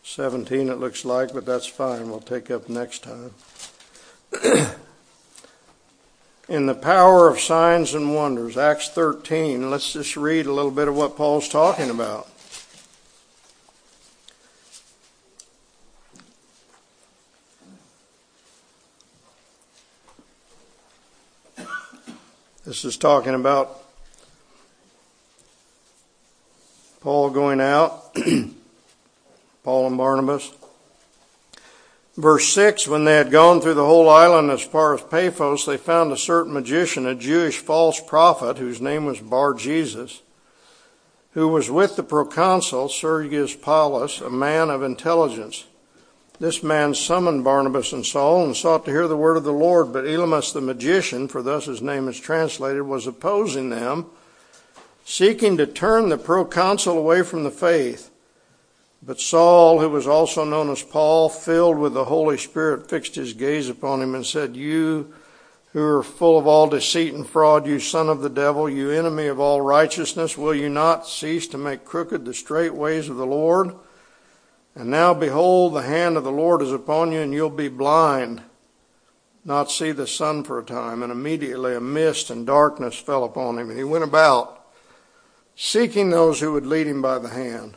17, 0.03 0.69
it 0.69 0.79
looks 0.79 1.03
like, 1.03 1.33
but 1.33 1.45
that's 1.45 1.65
fine. 1.65 2.09
We'll 2.09 2.21
take 2.21 2.51
up 2.51 2.69
next 2.69 3.03
time. 3.03 3.33
in 6.49 6.65
the 6.65 6.75
power 6.75 7.27
of 7.27 7.39
signs 7.39 7.93
and 7.93 8.15
wonders, 8.15 8.57
Acts 8.57 8.89
13, 8.89 9.69
let's 9.69 9.93
just 9.93 10.15
read 10.15 10.45
a 10.45 10.53
little 10.53 10.71
bit 10.71 10.87
of 10.87 10.95
what 10.95 11.17
Paul's 11.17 11.49
talking 11.49 11.89
about. 11.89 12.27
This 22.63 22.83
is 22.83 22.97
talking 22.97 23.33
about 23.33 23.81
Paul 26.99 27.29
going 27.29 27.61
out, 27.61 28.13
Paul 29.63 29.87
and 29.87 29.97
Barnabas. 29.97 30.51
Verse 32.17 32.51
6 32.51 32.87
When 32.87 33.05
they 33.05 33.15
had 33.15 33.29
gone 33.29 33.61
through 33.61 33.75
the 33.75 33.85
whole 33.85 34.09
island 34.09 34.49
as 34.49 34.61
far 34.61 34.95
as 34.95 35.01
Paphos, 35.01 35.65
they 35.65 35.77
found 35.77 36.11
a 36.11 36.17
certain 36.17 36.51
magician, 36.51 37.05
a 37.05 37.13
Jewish 37.13 37.59
false 37.59 38.01
prophet, 38.01 38.57
whose 38.57 38.81
name 38.81 39.05
was 39.05 39.19
Bar 39.19 39.53
Jesus, 39.53 40.23
who 41.31 41.47
was 41.47 41.69
with 41.69 41.95
the 41.95 42.03
proconsul 42.03 42.89
Sergius 42.89 43.55
Paulus, 43.55 44.19
a 44.19 44.31
man 44.31 44.71
of 44.71 44.81
intelligence. 44.81 45.65
This 46.39 46.63
man 46.63 46.95
summoned 46.95 47.43
Barnabas 47.43 47.93
and 47.93 48.05
Saul 48.05 48.45
and 48.45 48.55
sought 48.55 48.85
to 48.85 48.91
hear 48.91 49.07
the 49.07 49.17
word 49.17 49.37
of 49.37 49.43
the 49.43 49.53
Lord, 49.53 49.93
but 49.93 50.05
Elymas 50.05 50.53
the 50.53 50.61
magician, 50.61 51.27
for 51.27 51.43
thus 51.43 51.65
his 51.65 51.81
name 51.81 52.07
is 52.07 52.19
translated, 52.19 52.83
was 52.83 53.05
opposing 53.05 53.69
them, 53.69 54.07
seeking 55.05 55.57
to 55.57 55.67
turn 55.67 56.09
the 56.09 56.17
proconsul 56.17 56.97
away 56.97 57.21
from 57.21 57.43
the 57.43 57.51
faith. 57.51 58.11
But 59.03 59.19
Saul, 59.19 59.79
who 59.79 59.89
was 59.89 60.07
also 60.07 60.43
known 60.43 60.69
as 60.69 60.83
Paul, 60.83 61.29
filled 61.29 61.77
with 61.77 61.93
the 61.93 62.05
Holy 62.05 62.37
Spirit, 62.37 62.89
fixed 62.89 63.15
his 63.15 63.33
gaze 63.33 63.69
upon 63.69 64.01
him 64.01 64.15
and 64.15 64.25
said, 64.25 64.55
You 64.55 65.13
who 65.73 65.83
are 65.83 66.03
full 66.03 66.37
of 66.37 66.47
all 66.47 66.67
deceit 66.67 67.13
and 67.13 67.27
fraud, 67.27 67.67
you 67.67 67.79
son 67.79 68.09
of 68.09 68.21
the 68.21 68.29
devil, 68.29 68.69
you 68.69 68.89
enemy 68.89 69.27
of 69.27 69.39
all 69.39 69.61
righteousness, 69.61 70.37
will 70.37 70.55
you 70.55 70.69
not 70.69 71.07
cease 71.07 71.47
to 71.47 71.57
make 71.57 71.85
crooked 71.85 72.25
the 72.25 72.33
straight 72.33 72.73
ways 72.73 73.09
of 73.09 73.17
the 73.17 73.27
Lord? 73.27 73.75
And 74.73 74.89
now 74.89 75.13
behold, 75.13 75.73
the 75.73 75.81
hand 75.81 76.17
of 76.17 76.23
the 76.23 76.31
Lord 76.31 76.61
is 76.61 76.71
upon 76.71 77.11
you, 77.11 77.19
and 77.19 77.33
you'll 77.33 77.49
be 77.49 77.67
blind, 77.67 78.41
not 79.45 79.71
see 79.71 79.91
the 79.91 80.07
sun 80.07 80.43
for 80.43 80.59
a 80.59 80.63
time. 80.63 81.03
And 81.03 81.11
immediately 81.11 81.75
a 81.75 81.81
mist 81.81 82.29
and 82.29 82.45
darkness 82.45 82.95
fell 82.95 83.23
upon 83.23 83.59
him, 83.59 83.69
and 83.69 83.77
he 83.77 83.83
went 83.83 84.03
about 84.03 84.65
seeking 85.55 86.09
those 86.09 86.39
who 86.39 86.53
would 86.53 86.65
lead 86.65 86.87
him 86.87 87.01
by 87.01 87.19
the 87.19 87.29
hand. 87.29 87.75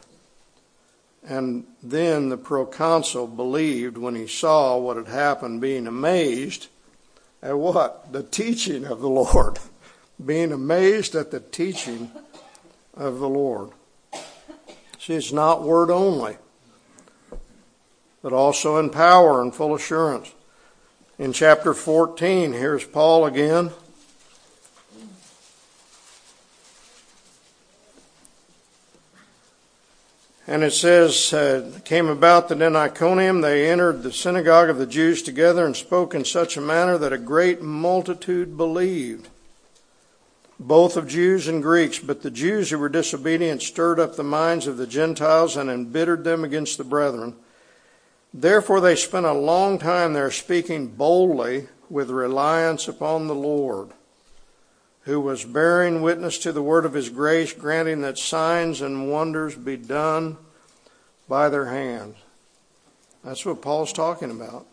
And 1.27 1.67
then 1.83 2.29
the 2.29 2.39
proconsul 2.39 3.27
believed 3.27 3.99
when 3.99 4.15
he 4.15 4.27
saw 4.27 4.79
what 4.79 4.97
had 4.97 5.09
happened, 5.09 5.61
being 5.61 5.87
amazed 5.87 6.69
at 7.43 7.59
what? 7.59 8.13
The 8.13 8.23
teaching 8.23 8.87
of 8.87 9.01
the 9.01 9.09
Lord. 9.09 9.59
being 10.25 10.53
amazed 10.53 11.15
at 11.15 11.31
the 11.31 11.41
teaching 11.41 12.11
of 12.95 13.19
the 13.19 13.29
Lord. 13.29 13.71
See, 14.99 15.15
it's 15.15 15.33
not 15.33 15.63
word 15.63 15.91
only, 15.91 16.37
but 18.23 18.33
also 18.33 18.77
in 18.77 18.91
power 18.91 19.41
and 19.41 19.55
full 19.55 19.75
assurance. 19.75 20.33
In 21.19 21.33
chapter 21.33 21.73
14, 21.73 22.53
here's 22.53 22.85
Paul 22.85 23.25
again. 23.25 23.71
And 30.51 30.65
it 30.65 30.73
says, 30.73 31.33
uh, 31.33 31.79
came 31.85 32.09
about 32.09 32.49
that 32.49 32.61
in 32.61 32.75
Iconium 32.75 33.41
they 33.41 33.71
entered 33.71 34.03
the 34.03 34.13
synagogue 34.13 34.69
of 34.69 34.79
the 34.79 34.87
Jews 34.87 35.23
together 35.23 35.65
and 35.65 35.77
spoke 35.77 36.13
in 36.13 36.25
such 36.25 36.57
a 36.57 36.61
manner 36.61 36.99
that 36.99 37.13
a 37.13 37.19
great 37.19 37.63
multitude 37.63 38.57
believed, 38.57 39.29
both 40.59 40.97
of 40.97 41.07
Jews 41.07 41.47
and 41.47 41.63
Greeks. 41.63 42.01
But 42.01 42.23
the 42.23 42.33
Jews 42.33 42.71
who 42.71 42.81
were 42.81 42.89
disobedient 42.89 43.63
stirred 43.63 44.01
up 44.01 44.17
the 44.17 44.25
minds 44.25 44.67
of 44.67 44.77
the 44.77 44.89
Gentiles 44.89 45.57
and 45.57 45.71
embittered 45.71 46.25
them 46.25 46.43
against 46.43 46.79
the 46.79 46.85
brethren. 46.85 47.37
Therefore 48.35 48.81
they 48.81 48.97
spent 48.97 49.27
a 49.27 49.33
long 49.33 49.79
time 49.79 50.15
there 50.15 50.33
speaking 50.33 50.89
boldly 50.89 51.69
with 51.89 52.11
reliance 52.11 52.89
upon 52.89 53.29
the 53.29 53.37
Lord 53.37 53.91
who 55.03 55.21
was 55.21 55.45
bearing 55.45 56.03
witness 56.03 56.39
to 56.39 56.53
the 56.53 56.63
word 56.63 56.85
of 56.85 56.93
his 56.93 57.09
grace, 57.09 57.53
granting 57.53 58.03
that 58.03 58.19
signs 58.19 58.81
and 58.81 59.11
wonders 59.11 59.55
be 59.55 59.77
done 59.77 60.37
by 61.29 61.49
their 61.49 61.67
hands. 61.67 62.17
That's 63.25 63.45
what 63.45 63.63
Paul's 63.63 63.93
talking 63.93 64.31
about 64.31 64.67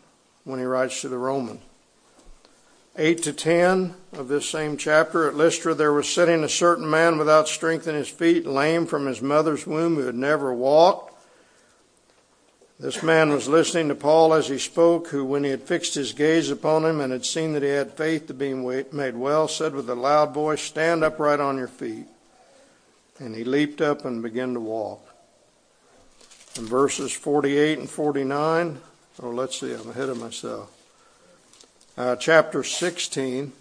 when 0.44 0.58
he 0.58 0.64
writes 0.64 1.00
to 1.02 1.08
the 1.08 1.18
Romans. 1.18 1.60
8 3.00 3.22
to 3.22 3.32
10 3.32 3.94
of 4.14 4.26
this 4.26 4.48
same 4.48 4.76
chapter, 4.76 5.28
at 5.28 5.36
Lystra 5.36 5.72
there 5.72 5.92
was 5.92 6.08
sitting 6.08 6.42
a 6.42 6.48
certain 6.48 6.90
man 6.90 7.16
without 7.16 7.46
strength 7.46 7.86
in 7.86 7.94
his 7.94 8.08
feet, 8.08 8.44
lame 8.44 8.86
from 8.86 9.06
his 9.06 9.22
mother's 9.22 9.68
womb, 9.68 9.94
who 9.94 10.06
had 10.06 10.16
never 10.16 10.52
walked. 10.52 11.07
This 12.80 13.02
man 13.02 13.30
was 13.30 13.48
listening 13.48 13.88
to 13.88 13.96
Paul 13.96 14.32
as 14.32 14.46
he 14.46 14.58
spoke, 14.58 15.08
who, 15.08 15.24
when 15.24 15.42
he 15.42 15.50
had 15.50 15.62
fixed 15.62 15.94
his 15.94 16.12
gaze 16.12 16.48
upon 16.48 16.84
him 16.84 17.00
and 17.00 17.12
had 17.12 17.26
seen 17.26 17.52
that 17.54 17.64
he 17.64 17.70
had 17.70 17.94
faith 17.94 18.28
to 18.28 18.34
be 18.34 18.54
made 18.54 19.16
well, 19.16 19.48
said 19.48 19.74
with 19.74 19.90
a 19.90 19.96
loud 19.96 20.32
voice, 20.32 20.62
Stand 20.62 21.02
upright 21.02 21.40
on 21.40 21.56
your 21.56 21.66
feet. 21.66 22.06
And 23.18 23.34
he 23.34 23.42
leaped 23.42 23.80
up 23.80 24.04
and 24.04 24.22
began 24.22 24.54
to 24.54 24.60
walk. 24.60 25.04
In 26.56 26.66
verses 26.66 27.10
48 27.10 27.80
and 27.80 27.90
49, 27.90 28.80
oh, 29.24 29.30
let's 29.30 29.58
see, 29.58 29.74
I'm 29.74 29.90
ahead 29.90 30.08
of 30.08 30.20
myself. 30.20 30.70
Uh, 31.96 32.14
chapter 32.14 32.62
16, 32.62 33.52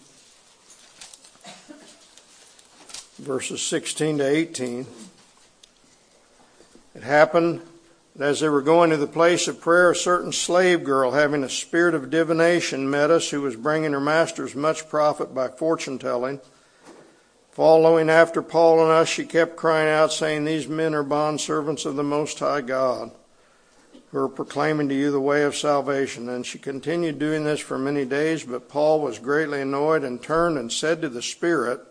verses 3.17 3.63
16 3.63 4.19
to 4.19 4.27
18. 4.27 4.85
It 6.93 7.01
happened 7.01 7.61
as 8.19 8.39
they 8.39 8.49
were 8.49 8.61
going 8.61 8.89
to 8.89 8.97
the 8.97 9.07
place 9.07 9.47
of 9.47 9.61
prayer, 9.61 9.91
a 9.91 9.95
certain 9.95 10.31
slave 10.31 10.83
girl, 10.83 11.11
having 11.11 11.43
a 11.43 11.49
spirit 11.49 11.93
of 11.93 12.09
divination, 12.09 12.89
met 12.89 13.11
us, 13.11 13.29
who 13.29 13.41
was 13.41 13.55
bringing 13.55 13.93
her 13.93 13.99
masters 13.99 14.55
much 14.55 14.89
profit 14.89 15.35
by 15.35 15.47
fortune 15.47 15.99
telling. 15.99 16.41
Following 17.51 18.09
after 18.09 18.41
Paul 18.41 18.81
and 18.81 18.91
us, 18.91 19.07
she 19.07 19.25
kept 19.25 19.55
crying 19.55 19.89
out, 19.89 20.11
saying, 20.11 20.45
These 20.45 20.67
men 20.67 20.95
are 20.95 21.03
bondservants 21.03 21.85
of 21.85 21.95
the 21.95 22.03
Most 22.03 22.39
High 22.39 22.61
God, 22.61 23.11
who 24.11 24.19
are 24.19 24.29
proclaiming 24.29 24.89
to 24.89 24.95
you 24.95 25.11
the 25.11 25.19
way 25.19 25.43
of 25.43 25.55
salvation. 25.55 26.29
And 26.29 26.45
she 26.45 26.57
continued 26.57 27.19
doing 27.19 27.43
this 27.43 27.59
for 27.59 27.77
many 27.77 28.05
days, 28.05 28.43
but 28.43 28.69
Paul 28.69 29.01
was 29.01 29.19
greatly 29.19 29.61
annoyed 29.61 30.03
and 30.03 30.21
turned 30.21 30.57
and 30.57 30.71
said 30.71 31.01
to 31.01 31.09
the 31.09 31.21
Spirit, 31.21 31.81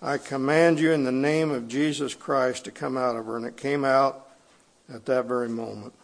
I 0.00 0.18
command 0.18 0.80
you 0.80 0.90
in 0.90 1.04
the 1.04 1.12
name 1.12 1.52
of 1.52 1.68
Jesus 1.68 2.14
Christ 2.14 2.64
to 2.64 2.72
come 2.72 2.96
out 2.96 3.16
of 3.16 3.26
her. 3.26 3.36
And 3.36 3.46
it 3.46 3.56
came 3.56 3.84
out 3.84 4.28
at 4.92 5.06
that 5.06 5.24
very 5.26 5.48
moment. 5.48 5.94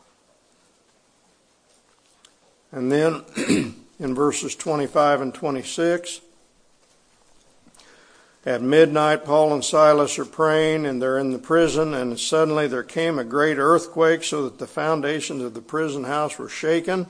And 2.72 2.91
then 2.91 3.22
in 3.99 4.14
verses 4.14 4.55
25 4.55 5.20
and 5.20 5.34
26, 5.34 6.20
at 8.47 8.62
midnight, 8.62 9.24
Paul 9.24 9.53
and 9.53 9.64
Silas 9.64 10.18
are 10.18 10.24
praying 10.24 10.86
and 10.86 11.03
they're 11.03 11.18
in 11.18 11.32
the 11.32 11.39
prison, 11.39 11.93
and 11.93 12.18
suddenly 12.18 12.66
there 12.66 12.82
came 12.82 13.18
a 13.18 13.24
great 13.24 13.59
earthquake 13.59 14.24
so 14.24 14.45
that 14.45 14.59
the 14.59 14.66
foundations 14.66 15.43
of 15.43 15.55
the 15.55 15.61
prison 15.61 16.05
house 16.05 16.39
were 16.39 16.49
shaken. 16.49 17.07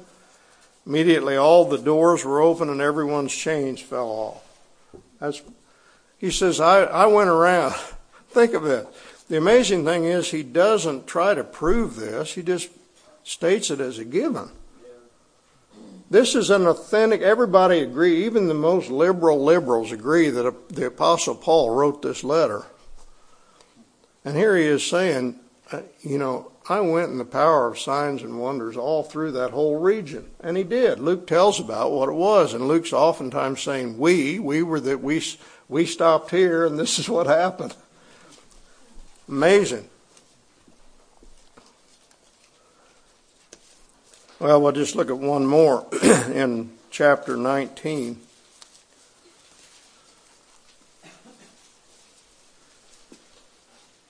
Immediately, 0.86 1.36
all 1.36 1.66
the 1.66 1.78
doors 1.78 2.24
were 2.24 2.40
open 2.40 2.68
and 2.70 2.80
everyone's 2.80 3.34
chains 3.34 3.80
fell 3.80 4.08
off. 4.08 4.58
That's, 5.20 5.42
he 6.16 6.30
says, 6.30 6.60
I, 6.60 6.84
I 6.84 7.06
went 7.06 7.28
around. 7.28 7.74
Think 8.30 8.54
of 8.54 8.66
it. 8.66 8.88
The 9.28 9.36
amazing 9.36 9.84
thing 9.84 10.04
is, 10.04 10.30
he 10.30 10.42
doesn't 10.42 11.06
try 11.06 11.34
to 11.34 11.44
prove 11.44 11.96
this, 11.96 12.34
he 12.34 12.42
just 12.42 12.70
states 13.24 13.70
it 13.70 13.80
as 13.80 13.98
a 13.98 14.04
given. 14.04 14.50
This 16.10 16.34
is 16.34 16.48
an 16.48 16.66
authentic, 16.66 17.20
everybody 17.20 17.80
agree, 17.80 18.24
even 18.24 18.48
the 18.48 18.54
most 18.54 18.90
liberal 18.90 19.44
liberals 19.44 19.92
agree 19.92 20.30
that 20.30 20.70
the 20.70 20.86
Apostle 20.86 21.34
Paul 21.34 21.70
wrote 21.70 22.00
this 22.00 22.24
letter. 22.24 22.64
And 24.24 24.34
here 24.34 24.56
he 24.56 24.64
is 24.64 24.86
saying, 24.86 25.38
uh, 25.70 25.82
you 26.00 26.16
know, 26.16 26.50
I 26.70 26.80
went 26.80 27.10
in 27.10 27.18
the 27.18 27.24
power 27.24 27.68
of 27.68 27.78
signs 27.78 28.22
and 28.22 28.40
wonders 28.40 28.76
all 28.76 29.02
through 29.02 29.32
that 29.32 29.50
whole 29.50 29.76
region. 29.76 30.30
And 30.40 30.56
he 30.56 30.64
did. 30.64 30.98
Luke 30.98 31.26
tells 31.26 31.60
about 31.60 31.92
what 31.92 32.08
it 32.08 32.14
was. 32.14 32.52
And 32.52 32.68
Luke's 32.68 32.92
oftentimes 32.92 33.62
saying, 33.62 33.98
we, 33.98 34.38
we 34.38 34.62
were 34.62 34.80
that 34.80 35.02
we, 35.02 35.22
we 35.68 35.86
stopped 35.86 36.30
here 36.30 36.66
and 36.66 36.78
this 36.78 36.98
is 36.98 37.08
what 37.08 37.26
happened. 37.26 37.74
Amazing. 39.28 39.88
Well, 44.40 44.62
we'll 44.62 44.72
just 44.72 44.96
look 44.96 45.10
at 45.10 45.18
one 45.18 45.46
more 45.46 45.86
in 46.02 46.70
chapter 46.90 47.36
19. 47.36 48.20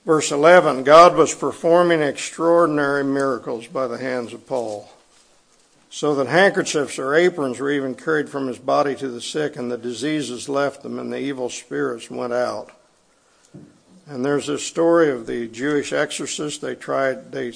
Verse 0.07 0.31
11 0.31 0.85
God 0.85 1.16
was 1.16 1.35
performing 1.35 2.01
extraordinary 2.01 3.05
miracles 3.05 3.66
by 3.66 3.87
the 3.87 3.99
hands 3.99 4.33
of 4.33 4.47
Paul, 4.47 4.89
so 5.91 6.14
that 6.14 6.29
handkerchiefs 6.29 6.99
or 6.99 7.14
aprons 7.14 7.59
were 7.59 7.71
even 7.71 7.95
carried 7.95 8.29
from 8.29 8.47
his 8.47 8.59
body 8.59 8.95
to 8.95 9.09
the 9.09 9.21
sick, 9.21 9.57
and 9.57 9.71
the 9.71 9.77
diseases 9.77 10.49
left 10.49 10.83
them, 10.83 10.99
and 10.99 11.12
the 11.12 11.19
evil 11.19 11.51
spirits 11.51 12.11
went 12.11 12.33
out. 12.33 12.71
And 14.09 14.25
there's 14.25 14.47
this 14.47 14.65
story 14.65 15.11
of 15.11 15.27
the 15.27 15.49
Jewish 15.49 15.93
exorcist. 15.93 16.63
They 16.63 16.75
tried, 16.75 17.31
they, 17.31 17.53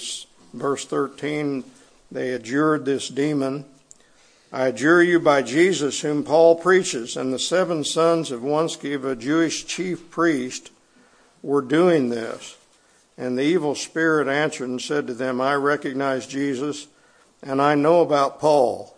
verse 0.52 0.84
13, 0.84 1.64
they 2.10 2.34
adjured 2.34 2.84
this 2.84 3.08
demon. 3.08 3.64
I 4.52 4.66
adjure 4.66 5.02
you 5.02 5.18
by 5.18 5.40
Jesus, 5.40 6.02
whom 6.02 6.24
Paul 6.24 6.56
preaches, 6.56 7.16
and 7.16 7.32
the 7.32 7.38
seven 7.38 7.84
sons 7.84 8.30
of 8.30 8.42
one 8.42 8.66
Sceva, 8.66 9.12
a 9.12 9.16
Jewish 9.16 9.64
chief 9.64 10.10
priest, 10.10 10.70
were 11.42 11.62
doing 11.62 12.10
this. 12.10 12.58
And 13.16 13.38
the 13.38 13.44
evil 13.44 13.74
spirit 13.74 14.28
answered 14.28 14.68
and 14.68 14.80
said 14.80 15.06
to 15.06 15.14
them, 15.14 15.40
I 15.40 15.54
recognize 15.54 16.26
Jesus, 16.26 16.86
and 17.42 17.62
I 17.62 17.76
know 17.76 18.02
about 18.02 18.40
Paul, 18.40 18.94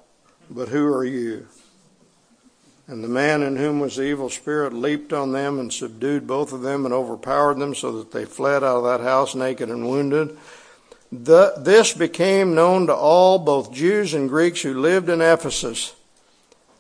but 0.51 0.71
who 0.71 0.93
are 0.93 1.05
you? 1.05 1.47
And 2.87 3.03
the 3.03 3.09
man 3.09 3.43
in 3.43 3.57
whom 3.57 3.81
was 3.81 3.97
the 3.97 4.03
evil 4.03 4.29
spirit 4.29 4.75
leaped 4.75 5.13
on 5.13 5.33
them 5.33 5.59
and 5.59 5.73
subdued 5.73 6.27
both 6.27 6.53
of 6.53 6.61
them 6.61 6.85
and 6.85 6.93
overpowered 6.93 7.59
them 7.59 7.75
so 7.75 7.93
that 7.99 8.13
they 8.13 8.27
fled 8.27 8.63
out 8.63 8.79
of 8.79 8.85
that 8.85 9.01
house 9.01 9.35
naked 9.35 9.71
and 9.71 9.89
wounded. 9.89 10.37
The, 11.11 11.55
this 11.57 11.95
became 11.95 12.55
known 12.55 12.89
to 12.89 12.95
all, 12.95 13.39
both 13.39 13.73
Jews 13.73 14.13
and 14.13 14.29
Greeks 14.29 14.63
who 14.63 14.75
lived 14.75 15.09
in 15.09 15.23
Ephesus. 15.23 15.95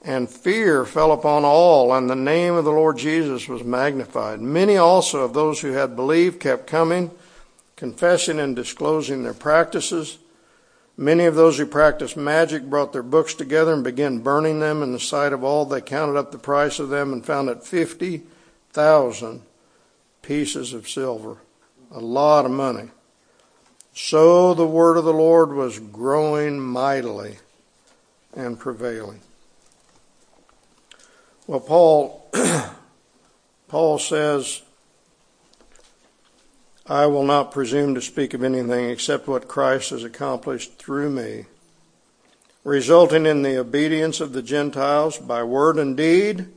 And 0.02 0.28
fear 0.28 0.84
fell 0.84 1.12
upon 1.12 1.46
all, 1.46 1.94
and 1.94 2.10
the 2.10 2.14
name 2.14 2.54
of 2.54 2.66
the 2.66 2.72
Lord 2.72 2.98
Jesus 2.98 3.48
was 3.48 3.64
magnified. 3.64 4.40
Many 4.40 4.76
also 4.76 5.20
of 5.20 5.32
those 5.32 5.62
who 5.62 5.72
had 5.72 5.96
believed 5.96 6.40
kept 6.40 6.66
coming, 6.66 7.10
confessing 7.76 8.38
and 8.38 8.54
disclosing 8.54 9.22
their 9.22 9.32
practices. 9.32 10.18
Many 10.96 11.24
of 11.24 11.34
those 11.34 11.58
who 11.58 11.66
practiced 11.66 12.16
magic 12.16 12.64
brought 12.64 12.92
their 12.92 13.02
books 13.02 13.34
together 13.34 13.72
and 13.72 13.82
began 13.82 14.20
burning 14.20 14.60
them 14.60 14.82
in 14.82 14.92
the 14.92 15.00
sight 15.00 15.32
of 15.32 15.42
all. 15.42 15.64
They 15.64 15.80
counted 15.80 16.16
up 16.16 16.30
the 16.30 16.38
price 16.38 16.78
of 16.78 16.88
them 16.88 17.12
and 17.12 17.24
found 17.24 17.48
it 17.48 17.64
50,000 17.64 19.42
pieces 20.22 20.72
of 20.72 20.88
silver. 20.88 21.38
A 21.90 21.98
lot 21.98 22.44
of 22.44 22.52
money. 22.52 22.90
So 23.92 24.54
the 24.54 24.66
word 24.66 24.96
of 24.96 25.04
the 25.04 25.12
Lord 25.12 25.52
was 25.52 25.78
growing 25.78 26.60
mightily 26.60 27.38
and 28.34 28.58
prevailing. 28.58 29.20
Well, 31.46 31.60
Paul, 31.60 32.28
Paul 33.68 33.98
says, 33.98 34.62
I 36.86 37.06
will 37.06 37.24
not 37.24 37.50
presume 37.50 37.94
to 37.94 38.02
speak 38.02 38.34
of 38.34 38.44
anything 38.44 38.90
except 38.90 39.26
what 39.26 39.48
Christ 39.48 39.90
has 39.90 40.04
accomplished 40.04 40.78
through 40.78 41.10
me, 41.10 41.46
resulting 42.62 43.24
in 43.24 43.42
the 43.42 43.58
obedience 43.58 44.20
of 44.20 44.32
the 44.32 44.42
Gentiles 44.42 45.18
by 45.18 45.42
word 45.44 45.78
and 45.78 45.96
deed, 45.96 46.48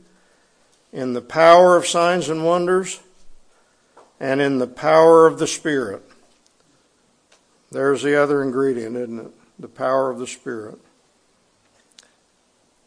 in 0.92 1.14
the 1.14 1.22
power 1.22 1.76
of 1.76 1.86
signs 1.86 2.28
and 2.28 2.44
wonders, 2.44 3.00
and 4.20 4.40
in 4.40 4.58
the 4.58 4.66
power 4.66 5.26
of 5.26 5.38
the 5.38 5.46
Spirit. 5.46 6.02
There's 7.70 8.02
the 8.02 8.20
other 8.20 8.42
ingredient, 8.42 8.96
isn't 8.96 9.18
it? 9.18 9.32
The 9.58 9.68
power 9.68 10.10
of 10.10 10.18
the 10.18 10.26
Spirit. 10.26 10.78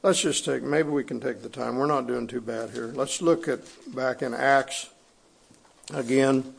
Let's 0.04 0.22
just 0.22 0.46
take, 0.46 0.64
maybe 0.64 0.90
we 0.90 1.04
can 1.04 1.20
take 1.20 1.42
the 1.42 1.50
time. 1.50 1.78
We're 1.78 1.86
not 1.86 2.08
doing 2.08 2.26
too 2.26 2.42
bad 2.42 2.72
here. 2.72 2.88
Let's 2.88 3.22
look 3.22 3.48
at 3.48 3.60
back 3.96 4.24
in 4.24 4.34
Acts 4.34 4.90
again, 5.94 6.56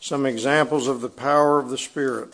some 0.00 0.24
examples 0.24 0.88
of 0.88 1.02
the 1.02 1.08
power 1.10 1.58
of 1.58 1.68
the 1.68 1.78
Spirit. 1.78 2.32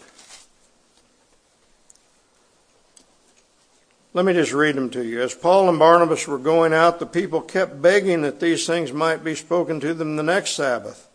Let 4.15 4.25
me 4.25 4.33
just 4.33 4.53
read 4.53 4.77
them 4.77 4.89
to 4.91 5.05
you. 5.05 5.21
As 5.21 5.35
Paul 5.35 5.69
and 5.69 5.79
Barnabas 5.79 6.27
were 6.27 6.39
going 6.39 6.73
out, 6.73 7.01
the 7.01 7.07
people 7.07 7.43
kept 7.43 7.83
begging 7.83 8.23
that 8.23 8.41
these 8.41 8.67
things 8.67 8.91
might 8.91 9.23
be 9.23 9.35
spoken 9.35 9.79
to 9.81 9.93
them 9.93 10.17
the 10.17 10.23
next 10.23 10.53
Sabbath. 10.53 11.07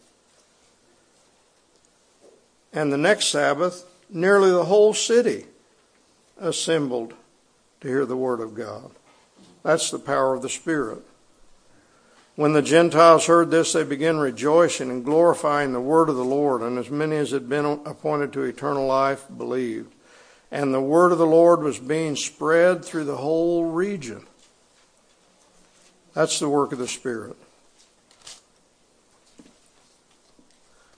And 2.71 2.93
the 2.93 2.97
next 2.97 3.29
Sabbath, 3.29 3.85
nearly 4.09 4.51
the 4.51 4.65
whole 4.65 4.93
city 4.93 5.45
assembled 6.39 7.13
to 7.79 7.87
hear 7.87 8.05
the 8.05 8.15
word 8.15 8.39
of 8.39 8.53
God. 8.53 8.91
That's 9.63 9.89
the 9.89 9.99
power 9.99 10.35
of 10.35 10.43
the 10.43 10.49
Spirit. 10.49 11.01
When 12.35 12.53
the 12.53 12.61
Gentiles 12.61 13.25
heard 13.25 13.51
this, 13.51 13.73
they 13.73 13.83
began 13.83 14.17
rejoicing 14.17 14.89
and 14.89 15.03
glorifying 15.03 15.73
the 15.73 15.81
word 15.81 16.09
of 16.09 16.15
the 16.15 16.23
Lord, 16.23 16.61
and 16.61 16.77
as 16.77 16.89
many 16.89 17.17
as 17.17 17.31
had 17.31 17.49
been 17.49 17.65
appointed 17.65 18.31
to 18.33 18.43
eternal 18.43 18.87
life 18.87 19.25
believed. 19.37 19.93
And 20.49 20.73
the 20.73 20.81
word 20.81 21.11
of 21.11 21.17
the 21.17 21.25
Lord 21.25 21.61
was 21.61 21.79
being 21.79 22.15
spread 22.15 22.83
through 22.83 23.05
the 23.05 23.17
whole 23.17 23.65
region. 23.65 24.25
That's 26.13 26.39
the 26.39 26.49
work 26.49 26.71
of 26.71 26.79
the 26.79 26.87
Spirit. 26.87 27.35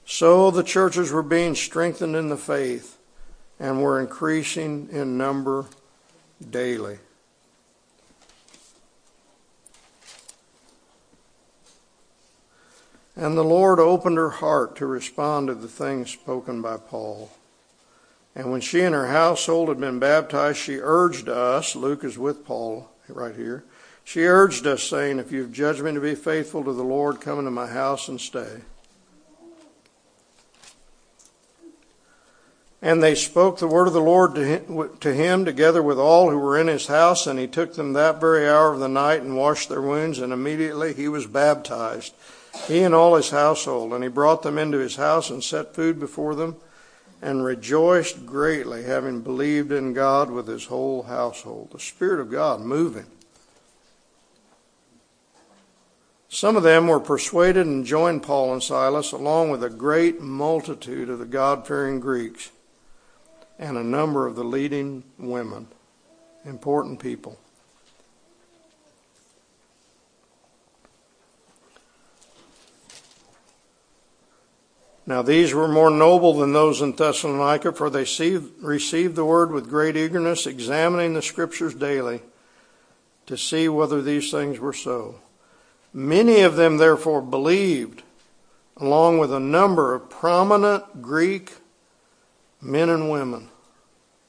So 0.06 0.52
the 0.52 0.64
churches 0.64 1.12
were 1.12 1.24
being 1.24 1.56
strengthened 1.56 2.16
in 2.16 2.30
the 2.30 2.38
faith 2.38 2.98
and 3.60 3.82
were 3.82 4.00
increasing 4.00 4.90
in 4.92 5.18
number 5.18 5.66
daily. 6.50 7.00
And 13.16 13.38
the 13.38 13.44
Lord 13.44 13.80
opened 13.80 14.18
her 14.18 14.32
heart 14.32 14.76
to 14.78 14.86
respond 14.86 15.48
to 15.48 15.56
the 15.56 15.68
things 15.68 16.10
spoken 16.10 16.62
by 16.62 16.78
Paul. 16.78 17.32
And 18.36 18.52
when 18.52 18.62
she 18.62 18.82
and 18.82 18.96
her 18.96 19.08
household 19.08 19.70
had 19.70 19.80
been 19.80 20.00
baptized, 20.00 20.58
she 20.58 20.78
urged 20.82 21.30
us, 21.30 21.76
Luke 21.76 22.04
is 22.04 22.18
with 22.18 22.46
Paul 22.46 22.90
right 23.08 23.36
here, 23.36 23.64
she 24.04 24.26
urged 24.26 24.66
us, 24.66 24.84
saying, 24.84 25.20
If 25.20 25.32
you've 25.32 25.54
judged 25.54 25.82
me 25.82 25.94
to 25.94 26.02
be 26.02 26.16
faithful 26.16 26.64
to 26.64 26.74
the 26.74 26.84
Lord, 26.84 27.22
come 27.22 27.40
into 27.40 27.52
my 27.52 27.68
house 27.68 28.08
and 28.08 28.20
stay. 28.20 28.62
And 32.82 33.02
they 33.02 33.16
spoke 33.16 33.60
the 33.60 33.68
word 33.68 33.88
of 33.88 33.94
the 33.94 34.02
Lord 34.02 34.36
to 34.36 35.14
him, 35.14 35.46
together 35.46 35.82
with 35.82 35.98
all 35.98 36.30
who 36.30 36.40
were 36.40 36.60
in 36.60 36.68
his 36.68 36.88
house, 36.88 37.28
and 37.28 37.40
he 37.40 37.48
took 37.48 37.76
them 37.76 37.94
that 37.94 38.20
very 38.20 38.50
hour 38.50 38.74
of 38.74 38.80
the 38.80 38.90
night 38.90 39.22
and 39.22 39.38
washed 39.38 39.70
their 39.70 39.82
wounds, 39.82 40.20
and 40.20 40.34
immediately 40.34 40.94
he 40.94 41.08
was 41.08 41.26
baptized 41.26 42.14
he 42.68 42.84
and 42.84 42.94
all 42.94 43.16
his 43.16 43.30
household. 43.30 43.94
And 43.94 44.04
he 44.04 44.10
brought 44.10 44.44
them 44.44 44.58
into 44.58 44.78
his 44.78 44.96
house 44.96 45.30
and 45.30 45.44
set 45.44 45.76
food 45.76 46.00
before 46.00 46.36
them, 46.36 46.58
and 47.22 47.44
rejoiced 47.44 48.26
greatly, 48.26 48.84
having 48.84 49.22
believed 49.22 49.72
in 49.72 49.94
God 49.94 50.30
with 50.30 50.48
his 50.48 50.66
whole 50.66 51.04
household. 51.04 51.72
The 51.72 51.80
Spirit 51.80 52.20
of 52.20 52.30
God 52.30 52.60
moving. 52.60 53.06
Some 56.28 56.56
of 56.56 56.64
them 56.64 56.88
were 56.88 57.00
persuaded 57.00 57.68
and 57.68 57.86
joined 57.86 58.24
Paul 58.24 58.54
and 58.54 58.64
Silas, 58.64 59.12
along 59.12 59.52
with 59.52 59.64
a 59.64 59.70
great 59.70 60.20
multitude 60.20 61.08
of 61.08 61.20
the 61.20 61.26
God 61.26 61.68
fearing 61.68 62.00
Greeks 62.00 62.50
and 63.60 63.78
a 63.78 63.84
number 63.84 64.26
of 64.26 64.36
the 64.36 64.44
leading 64.44 65.04
women, 65.18 65.68
important 66.44 67.00
people. 67.00 67.38
Now 75.06 75.22
these 75.22 75.54
were 75.54 75.68
more 75.68 75.90
noble 75.90 76.34
than 76.34 76.54
those 76.54 76.82
in 76.82 76.94
Thessalonica, 76.94 77.74
for 77.74 77.90
they 77.90 78.06
received 78.62 79.16
the 79.16 79.26
word 79.26 79.52
with 79.52 79.70
great 79.70 79.98
eagerness, 79.98 80.48
examining 80.48 81.14
the 81.14 81.22
scriptures 81.22 81.74
daily 81.74 82.22
to 83.26 83.38
see 83.38 83.68
whether 83.68 84.02
these 84.02 84.32
things 84.32 84.60
were 84.60 84.74
so. 84.74 85.16
Many 85.94 86.42
of 86.42 86.56
them 86.56 86.78
therefore 86.78 87.22
believed, 87.22 88.04
along 88.78 89.18
with 89.18 89.34
a 89.34 89.40
number 89.40 89.94
of 89.94 90.10
prominent 90.10 91.02
Greek 91.02 91.54
men 92.62 92.90
and 92.90 93.12
women. 93.12 93.50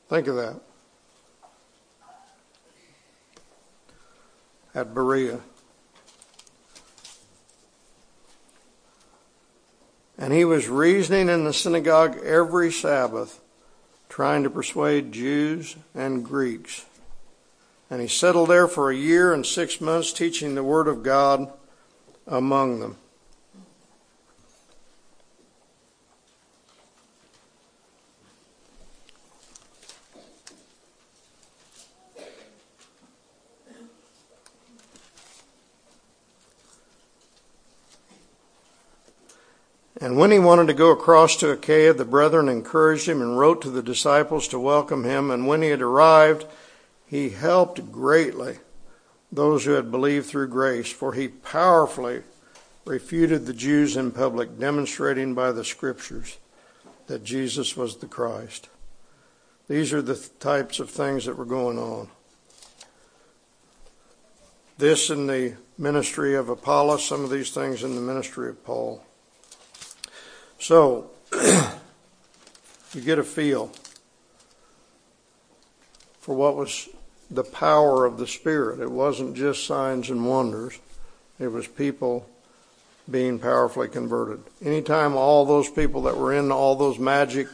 Think 0.08 0.26
of 0.26 0.36
that. 0.36 0.60
At 4.74 4.92
Berea. 4.92 5.40
And 10.16 10.32
he 10.32 10.44
was 10.44 10.68
reasoning 10.68 11.28
in 11.28 11.44
the 11.44 11.52
synagogue 11.52 12.18
every 12.24 12.70
Sabbath, 12.70 13.40
trying 14.08 14.44
to 14.44 14.50
persuade 14.50 15.12
Jews 15.12 15.76
and 15.94 16.24
Greeks. 16.24 16.84
And 17.90 18.00
he 18.00 18.08
settled 18.08 18.48
there 18.48 18.68
for 18.68 18.90
a 18.90 18.96
year 18.96 19.32
and 19.32 19.44
six 19.44 19.80
months, 19.80 20.12
teaching 20.12 20.54
the 20.54 20.64
Word 20.64 20.88
of 20.88 21.02
God 21.02 21.52
among 22.26 22.80
them. 22.80 22.96
And 40.00 40.16
when 40.16 40.32
he 40.32 40.38
wanted 40.40 40.66
to 40.66 40.74
go 40.74 40.90
across 40.90 41.36
to 41.36 41.50
Achaia, 41.50 41.92
the 41.92 42.04
brethren 42.04 42.48
encouraged 42.48 43.08
him 43.08 43.22
and 43.22 43.38
wrote 43.38 43.62
to 43.62 43.70
the 43.70 43.82
disciples 43.82 44.48
to 44.48 44.58
welcome 44.58 45.04
him. 45.04 45.30
And 45.30 45.46
when 45.46 45.62
he 45.62 45.68
had 45.68 45.82
arrived, 45.82 46.46
he 47.06 47.30
helped 47.30 47.92
greatly 47.92 48.58
those 49.30 49.64
who 49.64 49.72
had 49.72 49.90
believed 49.90 50.26
through 50.26 50.48
grace, 50.48 50.90
for 50.90 51.12
he 51.12 51.28
powerfully 51.28 52.22
refuted 52.84 53.46
the 53.46 53.52
Jews 53.52 53.96
in 53.96 54.10
public, 54.10 54.58
demonstrating 54.58 55.34
by 55.34 55.52
the 55.52 55.64
scriptures 55.64 56.38
that 57.06 57.24
Jesus 57.24 57.76
was 57.76 57.96
the 57.96 58.06
Christ. 58.06 58.68
These 59.68 59.92
are 59.92 60.02
the 60.02 60.16
types 60.40 60.80
of 60.80 60.90
things 60.90 61.24
that 61.24 61.38
were 61.38 61.44
going 61.44 61.78
on. 61.78 62.08
This 64.76 65.08
in 65.08 65.26
the 65.26 65.54
ministry 65.78 66.34
of 66.34 66.48
Apollos, 66.48 67.04
some 67.04 67.24
of 67.24 67.30
these 67.30 67.50
things 67.50 67.84
in 67.84 67.94
the 67.94 68.00
ministry 68.00 68.48
of 68.48 68.64
Paul. 68.64 69.04
So, 70.64 71.10
you 71.34 73.02
get 73.02 73.18
a 73.18 73.22
feel 73.22 73.70
for 76.20 76.34
what 76.34 76.56
was 76.56 76.88
the 77.30 77.44
power 77.44 78.06
of 78.06 78.16
the 78.16 78.26
Spirit. 78.26 78.80
It 78.80 78.90
wasn't 78.90 79.36
just 79.36 79.66
signs 79.66 80.08
and 80.08 80.26
wonders, 80.26 80.78
it 81.38 81.48
was 81.48 81.68
people 81.68 82.26
being 83.10 83.38
powerfully 83.38 83.88
converted. 83.88 84.42
Anytime 84.64 85.14
all 85.16 85.44
those 85.44 85.68
people 85.68 86.00
that 86.04 86.16
were 86.16 86.32
in 86.32 86.50
all 86.50 86.76
those 86.76 86.98
magic 86.98 87.46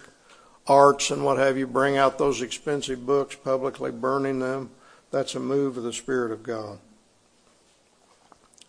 arts 0.68 1.10
and 1.10 1.24
what 1.24 1.36
have 1.36 1.58
you 1.58 1.66
bring 1.66 1.96
out 1.96 2.16
those 2.16 2.40
expensive 2.40 3.04
books, 3.04 3.34
publicly 3.34 3.90
burning 3.90 4.38
them, 4.38 4.70
that's 5.10 5.34
a 5.34 5.40
move 5.40 5.76
of 5.76 5.82
the 5.82 5.92
Spirit 5.92 6.30
of 6.30 6.44
God. 6.44 6.78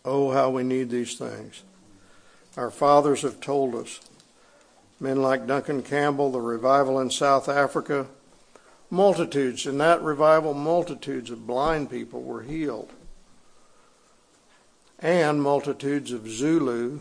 Oh, 0.04 0.32
how 0.32 0.50
we 0.50 0.64
need 0.64 0.90
these 0.90 1.16
things. 1.16 1.62
Our 2.58 2.72
fathers 2.72 3.22
have 3.22 3.40
told 3.40 3.76
us 3.76 4.00
men 5.02 5.22
like 5.22 5.48
Duncan 5.48 5.82
Campbell, 5.82 6.32
the 6.32 6.40
revival 6.40 7.00
in 7.00 7.10
South 7.10 7.50
Africa. 7.50 8.06
Multitudes, 8.92 9.66
in 9.66 9.80
that 9.80 10.02
revival, 10.04 10.54
multitudes 10.54 11.32
of 11.32 11.48
blind 11.48 11.90
people 11.90 12.22
were 12.22 12.44
healed. 12.44 12.92
And 15.00 15.42
multitudes 15.42 16.12
of 16.12 16.30
Zulu 16.30 17.00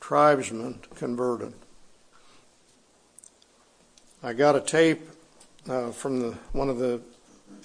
tribesmen 0.00 0.80
converted. 0.94 1.52
I 4.22 4.32
got 4.32 4.56
a 4.56 4.60
tape 4.60 5.02
uh, 5.68 5.90
from 5.90 6.20
the, 6.20 6.30
one 6.52 6.70
of 6.70 6.78
the 6.78 7.02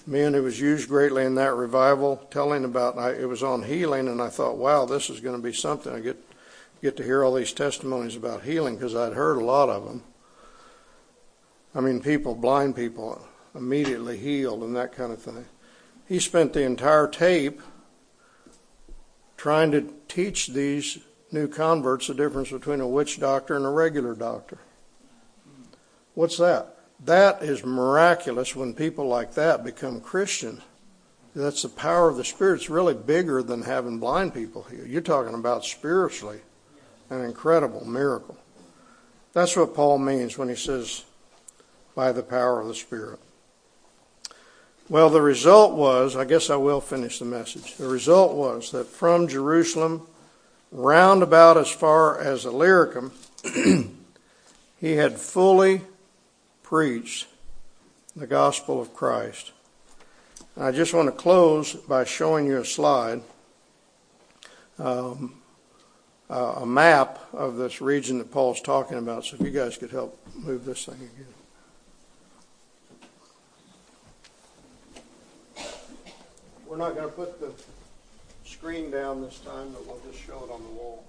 men 0.06 0.34
who 0.34 0.44
was 0.44 0.60
used 0.60 0.90
greatly 0.90 1.24
in 1.24 1.36
that 1.36 1.54
revival 1.54 2.28
telling 2.32 2.66
about 2.66 2.98
I, 2.98 3.12
it 3.12 3.30
was 3.30 3.44
on 3.44 3.64
healing 3.64 4.08
and 4.08 4.22
I 4.22 4.30
thought 4.30 4.58
wow 4.58 4.86
this 4.86 5.10
is 5.10 5.20
going 5.20 5.36
to 5.36 5.42
be 5.42 5.54
something 5.54 5.94
I 5.94 6.00
get 6.00 6.18
get 6.82 6.98
to 6.98 7.04
hear 7.04 7.24
all 7.24 7.34
these 7.34 7.54
testimonies 7.54 8.16
about 8.16 8.44
healing 8.44 8.76
because 8.76 8.96
I'd 8.96 9.14
heard 9.14 9.38
a 9.38 9.46
lot 9.46 9.70
of 9.70 9.86
them. 9.86 10.04
I 11.74 11.82
mean, 11.82 12.02
people, 12.02 12.36
blind 12.36 12.76
people, 12.76 13.26
immediately 13.56 14.18
healed 14.18 14.64
and 14.64 14.76
that 14.76 14.94
kind 14.94 15.12
of 15.12 15.22
thing. 15.22 15.46
He 16.08 16.20
spent 16.20 16.54
the 16.54 16.64
entire 16.64 17.08
tape 17.08 17.62
trying 19.36 19.72
to 19.72 19.94
teach 20.08 20.48
these 20.48 21.00
new 21.32 21.48
converts 21.48 22.08
the 22.08 22.14
difference 22.14 22.52
between 22.52 22.82
a 22.82 22.88
witch 22.88 23.20
doctor 23.20 23.56
and 23.56 23.66
a 23.66 23.70
regular 23.70 24.16
doctor. 24.16 24.60
What's 26.14 26.38
that? 26.38 26.78
That 27.06 27.44
is 27.44 27.64
miraculous 27.64 28.56
when 28.56 28.74
people 28.74 29.08
like 29.08 29.34
that 29.36 29.64
become 29.64 30.02
Christians. 30.02 30.62
That's 31.36 31.62
the 31.62 31.70
power 31.70 32.10
of 32.10 32.18
the 32.18 32.24
Spirit. 32.24 32.56
It's 32.56 32.70
really 32.70 32.96
bigger 32.96 33.44
than 33.44 33.62
having 33.62 34.00
blind 34.00 34.34
people 34.34 34.64
here. 34.64 34.86
You're 34.88 35.02
talking 35.02 35.36
about 35.36 35.64
spiritually 35.64 36.40
an 37.10 37.24
incredible 37.24 37.86
miracle. 37.86 38.38
That's 39.34 39.56
what 39.56 39.76
Paul 39.76 40.00
means 40.00 40.38
when 40.38 40.50
he 40.50 40.56
says, 40.56 41.04
by 41.96 42.12
the 42.12 42.24
power 42.24 42.62
of 42.62 42.68
the 42.68 42.76
Spirit. 42.76 43.20
Well, 44.90 45.10
the 45.10 45.22
result 45.22 45.76
was, 45.76 46.16
I 46.16 46.26
guess 46.26 46.50
I 46.50 46.56
will 46.56 46.80
finish 46.80 47.20
the 47.20 47.26
message. 47.26 47.76
The 47.76 47.88
result 47.88 48.36
was 48.36 48.72
that 48.72 48.88
from 48.88 49.28
Jerusalem, 49.28 50.08
round 50.72 51.24
about 51.24 51.58
as 51.58 51.70
far 51.70 52.20
as 52.20 52.46
Illyricum, 52.46 53.12
he 54.80 54.94
had 54.94 55.20
fully 55.20 55.82
preached 56.64 57.28
the 58.16 58.28
gospel 58.28 58.82
of 58.82 58.94
Christ. 58.94 59.52
And 60.56 60.66
I 60.66 60.72
just 60.72 60.94
want 60.94 61.08
to 61.08 61.12
close 61.12 61.74
by 61.74 62.04
showing 62.04 62.48
you 62.48 62.58
a 62.58 62.66
slide, 62.66 63.22
um, 64.80 65.37
a 66.30 66.66
map 66.66 67.20
of 67.34 67.58
this 67.58 67.82
region 67.82 68.18
that 68.18 68.32
Paul's 68.32 68.62
talking 68.62 68.98
about. 68.98 69.26
So 69.26 69.38
if 69.38 69.42
you 69.42 69.52
guys 69.52 69.78
could 69.78 69.92
help 69.92 70.20
move 70.36 70.66
this 70.66 70.86
thing 70.86 70.96
again. 70.96 71.34
We're 76.66 76.78
not 76.78 76.96
going 76.96 77.08
to 77.08 77.16
put 77.16 77.40
the 77.40 77.52
screen 78.46 78.92
down 78.92 79.22
this 79.22 79.40
time, 79.40 79.72
but 79.72 79.86
we'll 79.88 80.02
just 80.12 80.24
show 80.24 80.44
it 80.44 80.52
on 80.52 80.62
the 80.64 80.70
wall. 80.70 81.06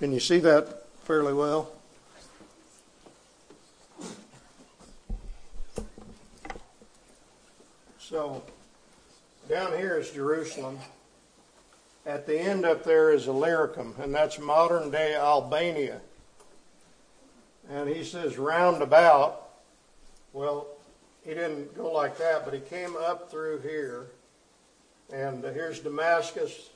Can 0.00 0.12
you 0.12 0.20
see 0.20 0.38
that 0.40 0.86
fairly 1.04 1.32
well? 1.32 1.70
So, 7.98 8.42
down 9.48 9.72
here 9.78 9.93
is 10.04 10.10
Jerusalem. 10.10 10.78
At 12.06 12.26
the 12.26 12.38
end 12.38 12.66
up 12.66 12.84
there 12.84 13.12
is 13.12 13.26
Illyricum, 13.26 13.94
and 13.98 14.14
that's 14.14 14.38
modern 14.38 14.90
day 14.90 15.14
Albania. 15.14 16.00
And 17.70 17.88
he 17.88 18.04
says 18.04 18.36
roundabout. 18.36 19.48
Well, 20.34 20.66
he 21.24 21.30
didn't 21.30 21.74
go 21.74 21.90
like 21.90 22.18
that, 22.18 22.44
but 22.44 22.52
he 22.52 22.60
came 22.60 22.96
up 22.96 23.30
through 23.30 23.60
here. 23.60 24.08
And 25.10 25.42
here's 25.42 25.80
Damascus, 25.80 26.70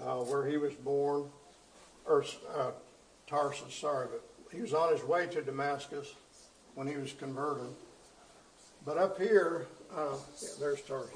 uh, 0.00 0.16
where 0.16 0.46
he 0.48 0.56
was 0.56 0.72
born 0.74 1.28
or 2.04 2.24
uh, 2.56 2.70
Tarsus, 3.28 3.74
sorry, 3.74 4.08
but 4.10 4.24
he 4.52 4.60
was 4.60 4.74
on 4.74 4.92
his 4.92 5.04
way 5.04 5.26
to 5.26 5.42
Damascus 5.42 6.14
when 6.74 6.88
he 6.88 6.96
was 6.96 7.12
converted. 7.12 7.68
But 8.84 8.98
up 8.98 9.20
here, 9.20 9.66
uh, 9.96 10.16
yeah, 10.42 10.48
there's 10.58 10.80
Tarsus. 10.80 11.12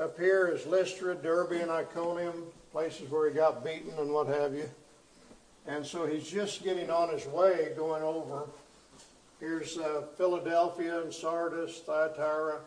Up 0.00 0.16
here 0.16 0.46
is 0.46 0.64
Lystra, 0.64 1.16
Derbe, 1.16 1.60
and 1.60 1.72
Iconium, 1.72 2.44
places 2.70 3.10
where 3.10 3.28
he 3.28 3.34
got 3.34 3.64
beaten 3.64 3.92
and 3.98 4.12
what 4.12 4.28
have 4.28 4.54
you. 4.54 4.70
And 5.66 5.84
so 5.84 6.06
he's 6.06 6.30
just 6.30 6.62
getting 6.62 6.88
on 6.88 7.08
his 7.08 7.26
way 7.26 7.72
going 7.76 8.04
over. 8.04 8.44
Here's 9.40 9.76
uh, 9.76 10.02
Philadelphia 10.16 11.02
and 11.02 11.12
Sardis, 11.12 11.80
Thyatira. 11.80 12.60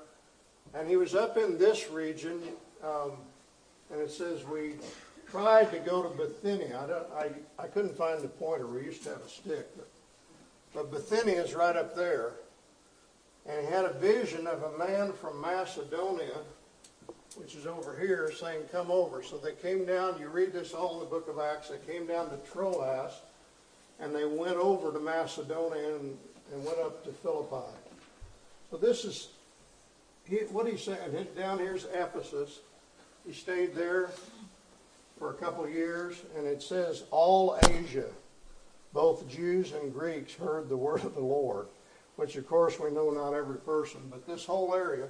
And 0.74 0.90
he 0.90 0.98
was 0.98 1.16
up 1.16 1.38
in 1.38 1.58
this 1.58 1.90
region, 1.90 2.42
um, 2.84 3.12
and 3.94 4.02
it 4.02 4.12
says 4.12 4.44
we 4.44 4.74
tried 5.30 5.72
to 5.72 5.80
go 5.80 6.04
to 6.04 6.10
Bithynia. 6.10 6.82
I, 6.84 6.88
don't, 6.88 7.08
I, 7.14 7.64
I 7.64 7.68
couldn't 7.68 7.96
find 7.96 8.22
the 8.22 8.28
pointer. 8.28 8.68
We 8.68 8.84
used 8.84 9.04
to 9.04 9.10
have 9.10 9.22
a 9.22 9.30
stick. 9.30 9.70
But, 9.78 9.88
but 10.74 10.92
Bithynia 10.92 11.42
is 11.42 11.54
right 11.54 11.78
up 11.78 11.96
there. 11.96 12.34
And 13.48 13.66
he 13.66 13.72
had 13.72 13.86
a 13.86 13.94
vision 13.94 14.48
of 14.48 14.64
a 14.64 14.78
man 14.78 15.14
from 15.14 15.40
Macedonia, 15.40 16.36
which 17.42 17.56
is 17.56 17.66
over 17.66 17.98
here, 18.00 18.32
saying, 18.32 18.62
Come 18.72 18.92
over. 18.92 19.24
So 19.24 19.38
they 19.38 19.54
came 19.54 19.86
down. 19.86 20.20
You 20.20 20.28
read 20.28 20.54
this 20.54 20.74
all 20.74 20.96
in 20.96 21.00
the 21.00 21.06
book 21.06 21.28
of 21.28 21.40
Acts. 21.40 21.70
They 21.70 21.92
came 21.92 22.06
down 22.06 22.30
to 22.30 22.38
Troas, 22.52 23.14
and 24.00 24.16
they 24.16 24.26
went 24.26 24.58
over 24.58 24.92
to 24.92 25.00
Macedonia 25.00 25.96
and, 25.96 26.18
and 26.54 26.64
went 26.64 26.78
up 26.80 27.04
to 27.04 27.12
Philippi. 27.12 27.72
So 28.70 28.78
this 28.78 29.06
is 29.06 29.30
he, 30.26 30.38
what 30.52 30.68
he's 30.68 30.84
saying. 30.84 31.28
Down 31.36 31.58
here's 31.58 31.86
Ephesus. 31.86 32.60
He 33.26 33.34
stayed 33.34 33.74
there 33.74 34.12
for 35.18 35.32
a 35.32 35.34
couple 35.34 35.68
years, 35.68 36.22
and 36.38 36.46
it 36.46 36.62
says 36.62 37.04
all 37.10 37.58
Asia, 37.70 38.10
both 38.94 39.28
Jews 39.28 39.74
and 39.74 39.92
Greeks, 39.92 40.36
heard 40.36 40.70
the 40.70 40.78
word 40.78 41.04
of 41.04 41.16
the 41.16 41.22
Lord, 41.22 41.68
which 42.18 42.36
of 42.36 42.48
course 42.48 42.80
we 42.80 42.92
know 42.92 43.10
not 43.10 43.34
every 43.34 43.58
person, 43.58 44.02
but 44.12 44.28
this 44.28 44.46
whole 44.46 44.76
area. 44.76 45.08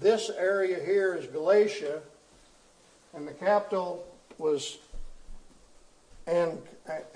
This 0.00 0.30
area 0.30 0.78
here 0.84 1.14
is 1.14 1.26
Galatia, 1.26 2.00
and 3.14 3.26
the 3.26 3.32
capital 3.32 4.06
was, 4.38 4.78
and 6.28 6.56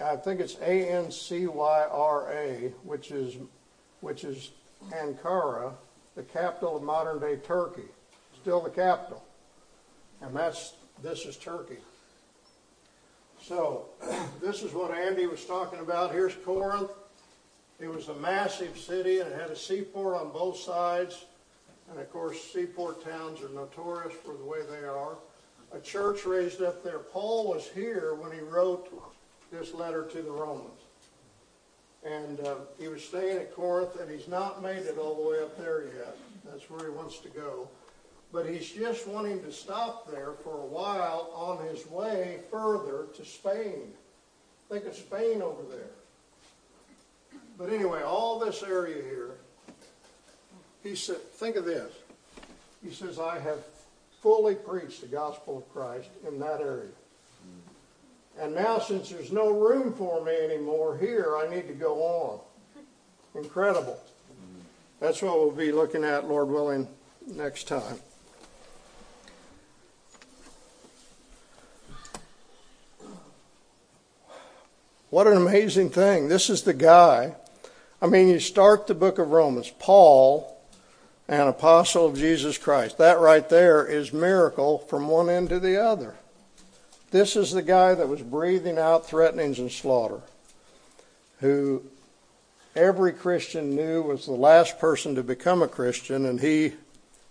I 0.05 0.17
think 0.17 0.41
it's 0.41 0.57
A 0.57 0.91
N 0.91 1.13
C 1.13 1.47
Y 1.47 1.87
R 1.89 2.33
A, 2.33 2.73
which 2.83 3.13
is, 3.13 3.37
which 4.01 4.25
is 4.25 4.51
Ankara, 4.91 5.75
the 6.17 6.25
capital 6.25 6.77
of 6.77 6.83
modern 6.83 7.21
day 7.21 7.37
Turkey, 7.37 7.89
still 8.41 8.61
the 8.61 8.71
capital, 8.71 9.23
and 10.21 10.35
that's 10.35 10.75
this 11.05 11.25
is 11.25 11.37
Turkey. 11.37 11.79
So, 13.41 13.87
this 14.41 14.65
is 14.65 14.73
what 14.73 14.91
Andy 14.93 15.27
was 15.27 15.45
talking 15.45 15.79
about. 15.79 16.13
Here's 16.13 16.35
Corinth. 16.35 16.91
It 17.79 17.89
was 17.89 18.09
a 18.09 18.15
massive 18.15 18.79
city 18.79 19.19
and 19.19 19.33
it 19.33 19.41
had 19.41 19.51
a 19.51 19.57
seaport 19.57 20.15
on 20.15 20.31
both 20.31 20.57
sides. 20.57 21.25
And 21.93 22.01
of 22.01 22.11
course, 22.11 22.43
seaport 22.53 23.05
towns 23.05 23.41
are 23.43 23.51
notorious 23.51 24.15
for 24.25 24.35
the 24.35 24.45
way 24.45 24.59
they 24.69 24.85
are. 24.85 25.17
A 25.73 25.79
church 25.79 26.25
raised 26.27 26.61
up 26.61 26.83
there. 26.83 26.99
Paul 26.99 27.49
was 27.49 27.69
here 27.69 28.15
when 28.15 28.33
he 28.33 28.41
wrote 28.41 28.91
this 29.53 29.73
letter 29.73 30.05
to 30.05 30.23
the 30.23 30.31
Romans. 30.31 30.81
And 32.05 32.41
uh, 32.41 32.55
he 32.81 32.89
was 32.89 33.05
staying 33.05 33.39
at 33.39 33.55
Corinth, 33.55 34.01
and 34.01 34.11
he's 34.11 34.27
not 34.27 34.63
made 34.63 34.85
it 34.87 34.99
all 34.99 35.15
the 35.23 35.31
way 35.31 35.39
up 35.41 35.57
there 35.57 35.85
yet. 35.85 36.17
That's 36.45 36.69
where 36.69 36.91
he 36.91 36.91
wants 36.91 37.19
to 37.21 37.29
go 37.29 37.69
but 38.33 38.49
he's 38.49 38.71
just 38.71 39.07
wanting 39.07 39.43
to 39.43 39.53
stop 39.53 40.11
there 40.11 40.33
for 40.43 40.55
a 40.59 40.67
while 40.67 41.31
on 41.35 41.65
his 41.67 41.87
way 41.89 42.41
further 42.51 43.07
to 43.15 43.25
Spain. 43.25 43.93
Think 44.71 44.87
of 44.87 44.95
Spain 44.95 45.43
over 45.43 45.63
there. 45.71 45.91
But 47.59 47.71
anyway, 47.71 48.03
all 48.03 48.39
this 48.39 48.63
area 48.63 49.03
here, 49.03 49.33
he 50.83 50.95
said, 50.97 51.23
think 51.35 51.57
of 51.57 51.65
this. 51.65 51.93
He 52.85 52.91
says, 52.91 53.19
I 53.19 53.39
have 53.39 53.59
fully 54.21 54.55
preached 54.55 55.01
the 55.01 55.07
gospel 55.07 55.59
of 55.59 55.73
Christ 55.73 56.09
in 56.27 56.39
that 56.41 56.61
area. 56.61 56.91
And 58.41 58.55
now, 58.55 58.79
since 58.79 59.11
there's 59.11 59.31
no 59.31 59.51
room 59.51 59.93
for 59.93 60.25
me 60.25 60.35
anymore 60.35 60.97
here, 60.97 61.37
I 61.37 61.55
need 61.55 61.69
to 61.69 61.75
go 61.75 62.03
on. 62.03 62.41
Incredible. 63.43 63.99
That's 65.01 65.21
what 65.21 65.39
we'll 65.39 65.51
be 65.51 65.73
looking 65.73 66.05
at, 66.05 66.29
Lord 66.29 66.49
willing, 66.49 66.89
next 67.27 67.69
time. 67.69 67.99
What 75.11 75.27
an 75.27 75.37
amazing 75.37 75.91
thing. 75.91 76.29
This 76.29 76.49
is 76.49 76.63
the 76.63 76.73
guy. 76.73 77.35
I 78.01 78.07
mean, 78.07 78.29
you 78.29 78.41
start 78.41 78.87
the 78.87 78.95
book 78.95 79.19
of 79.19 79.31
Romans, 79.31 79.71
Paul, 79.79 80.59
an 81.33 81.49
apostle 81.49 82.07
of 82.07 82.17
Jesus 82.17 82.59
Christ. 82.59 82.99
That 82.99 83.19
right 83.19 83.49
there 83.49 83.87
is 83.87 84.13
miracle 84.13 84.79
from 84.79 85.09
one 85.09 85.31
end 85.31 85.49
to 85.49 85.59
the 85.59 85.83
other. 85.83 86.15
This 87.11 87.37
is 87.37 87.53
the 87.53 87.63
guy 87.63 87.95
that 87.95 88.09
was 88.09 88.21
breathing 88.21 88.79
out 88.79 89.07
threatenings 89.07 89.59
and 89.59 89.73
slaughter, 89.73 90.21
who 91.41 91.85
every 92.77 93.13
Christian 93.13 93.75
knew 93.75 94.03
was 94.03 94.27
the 94.27 94.33
last 94.33 94.79
person 94.79 95.15
to 95.15 95.23
become 95.23 95.63
a 95.63 95.69
Christian, 95.69 96.27
and 96.27 96.39
he 96.39 96.75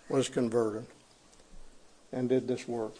was 0.10 0.30
converted 0.30 0.86
and 2.12 2.28
did 2.28 2.48
this 2.48 2.68
work. 2.68 2.94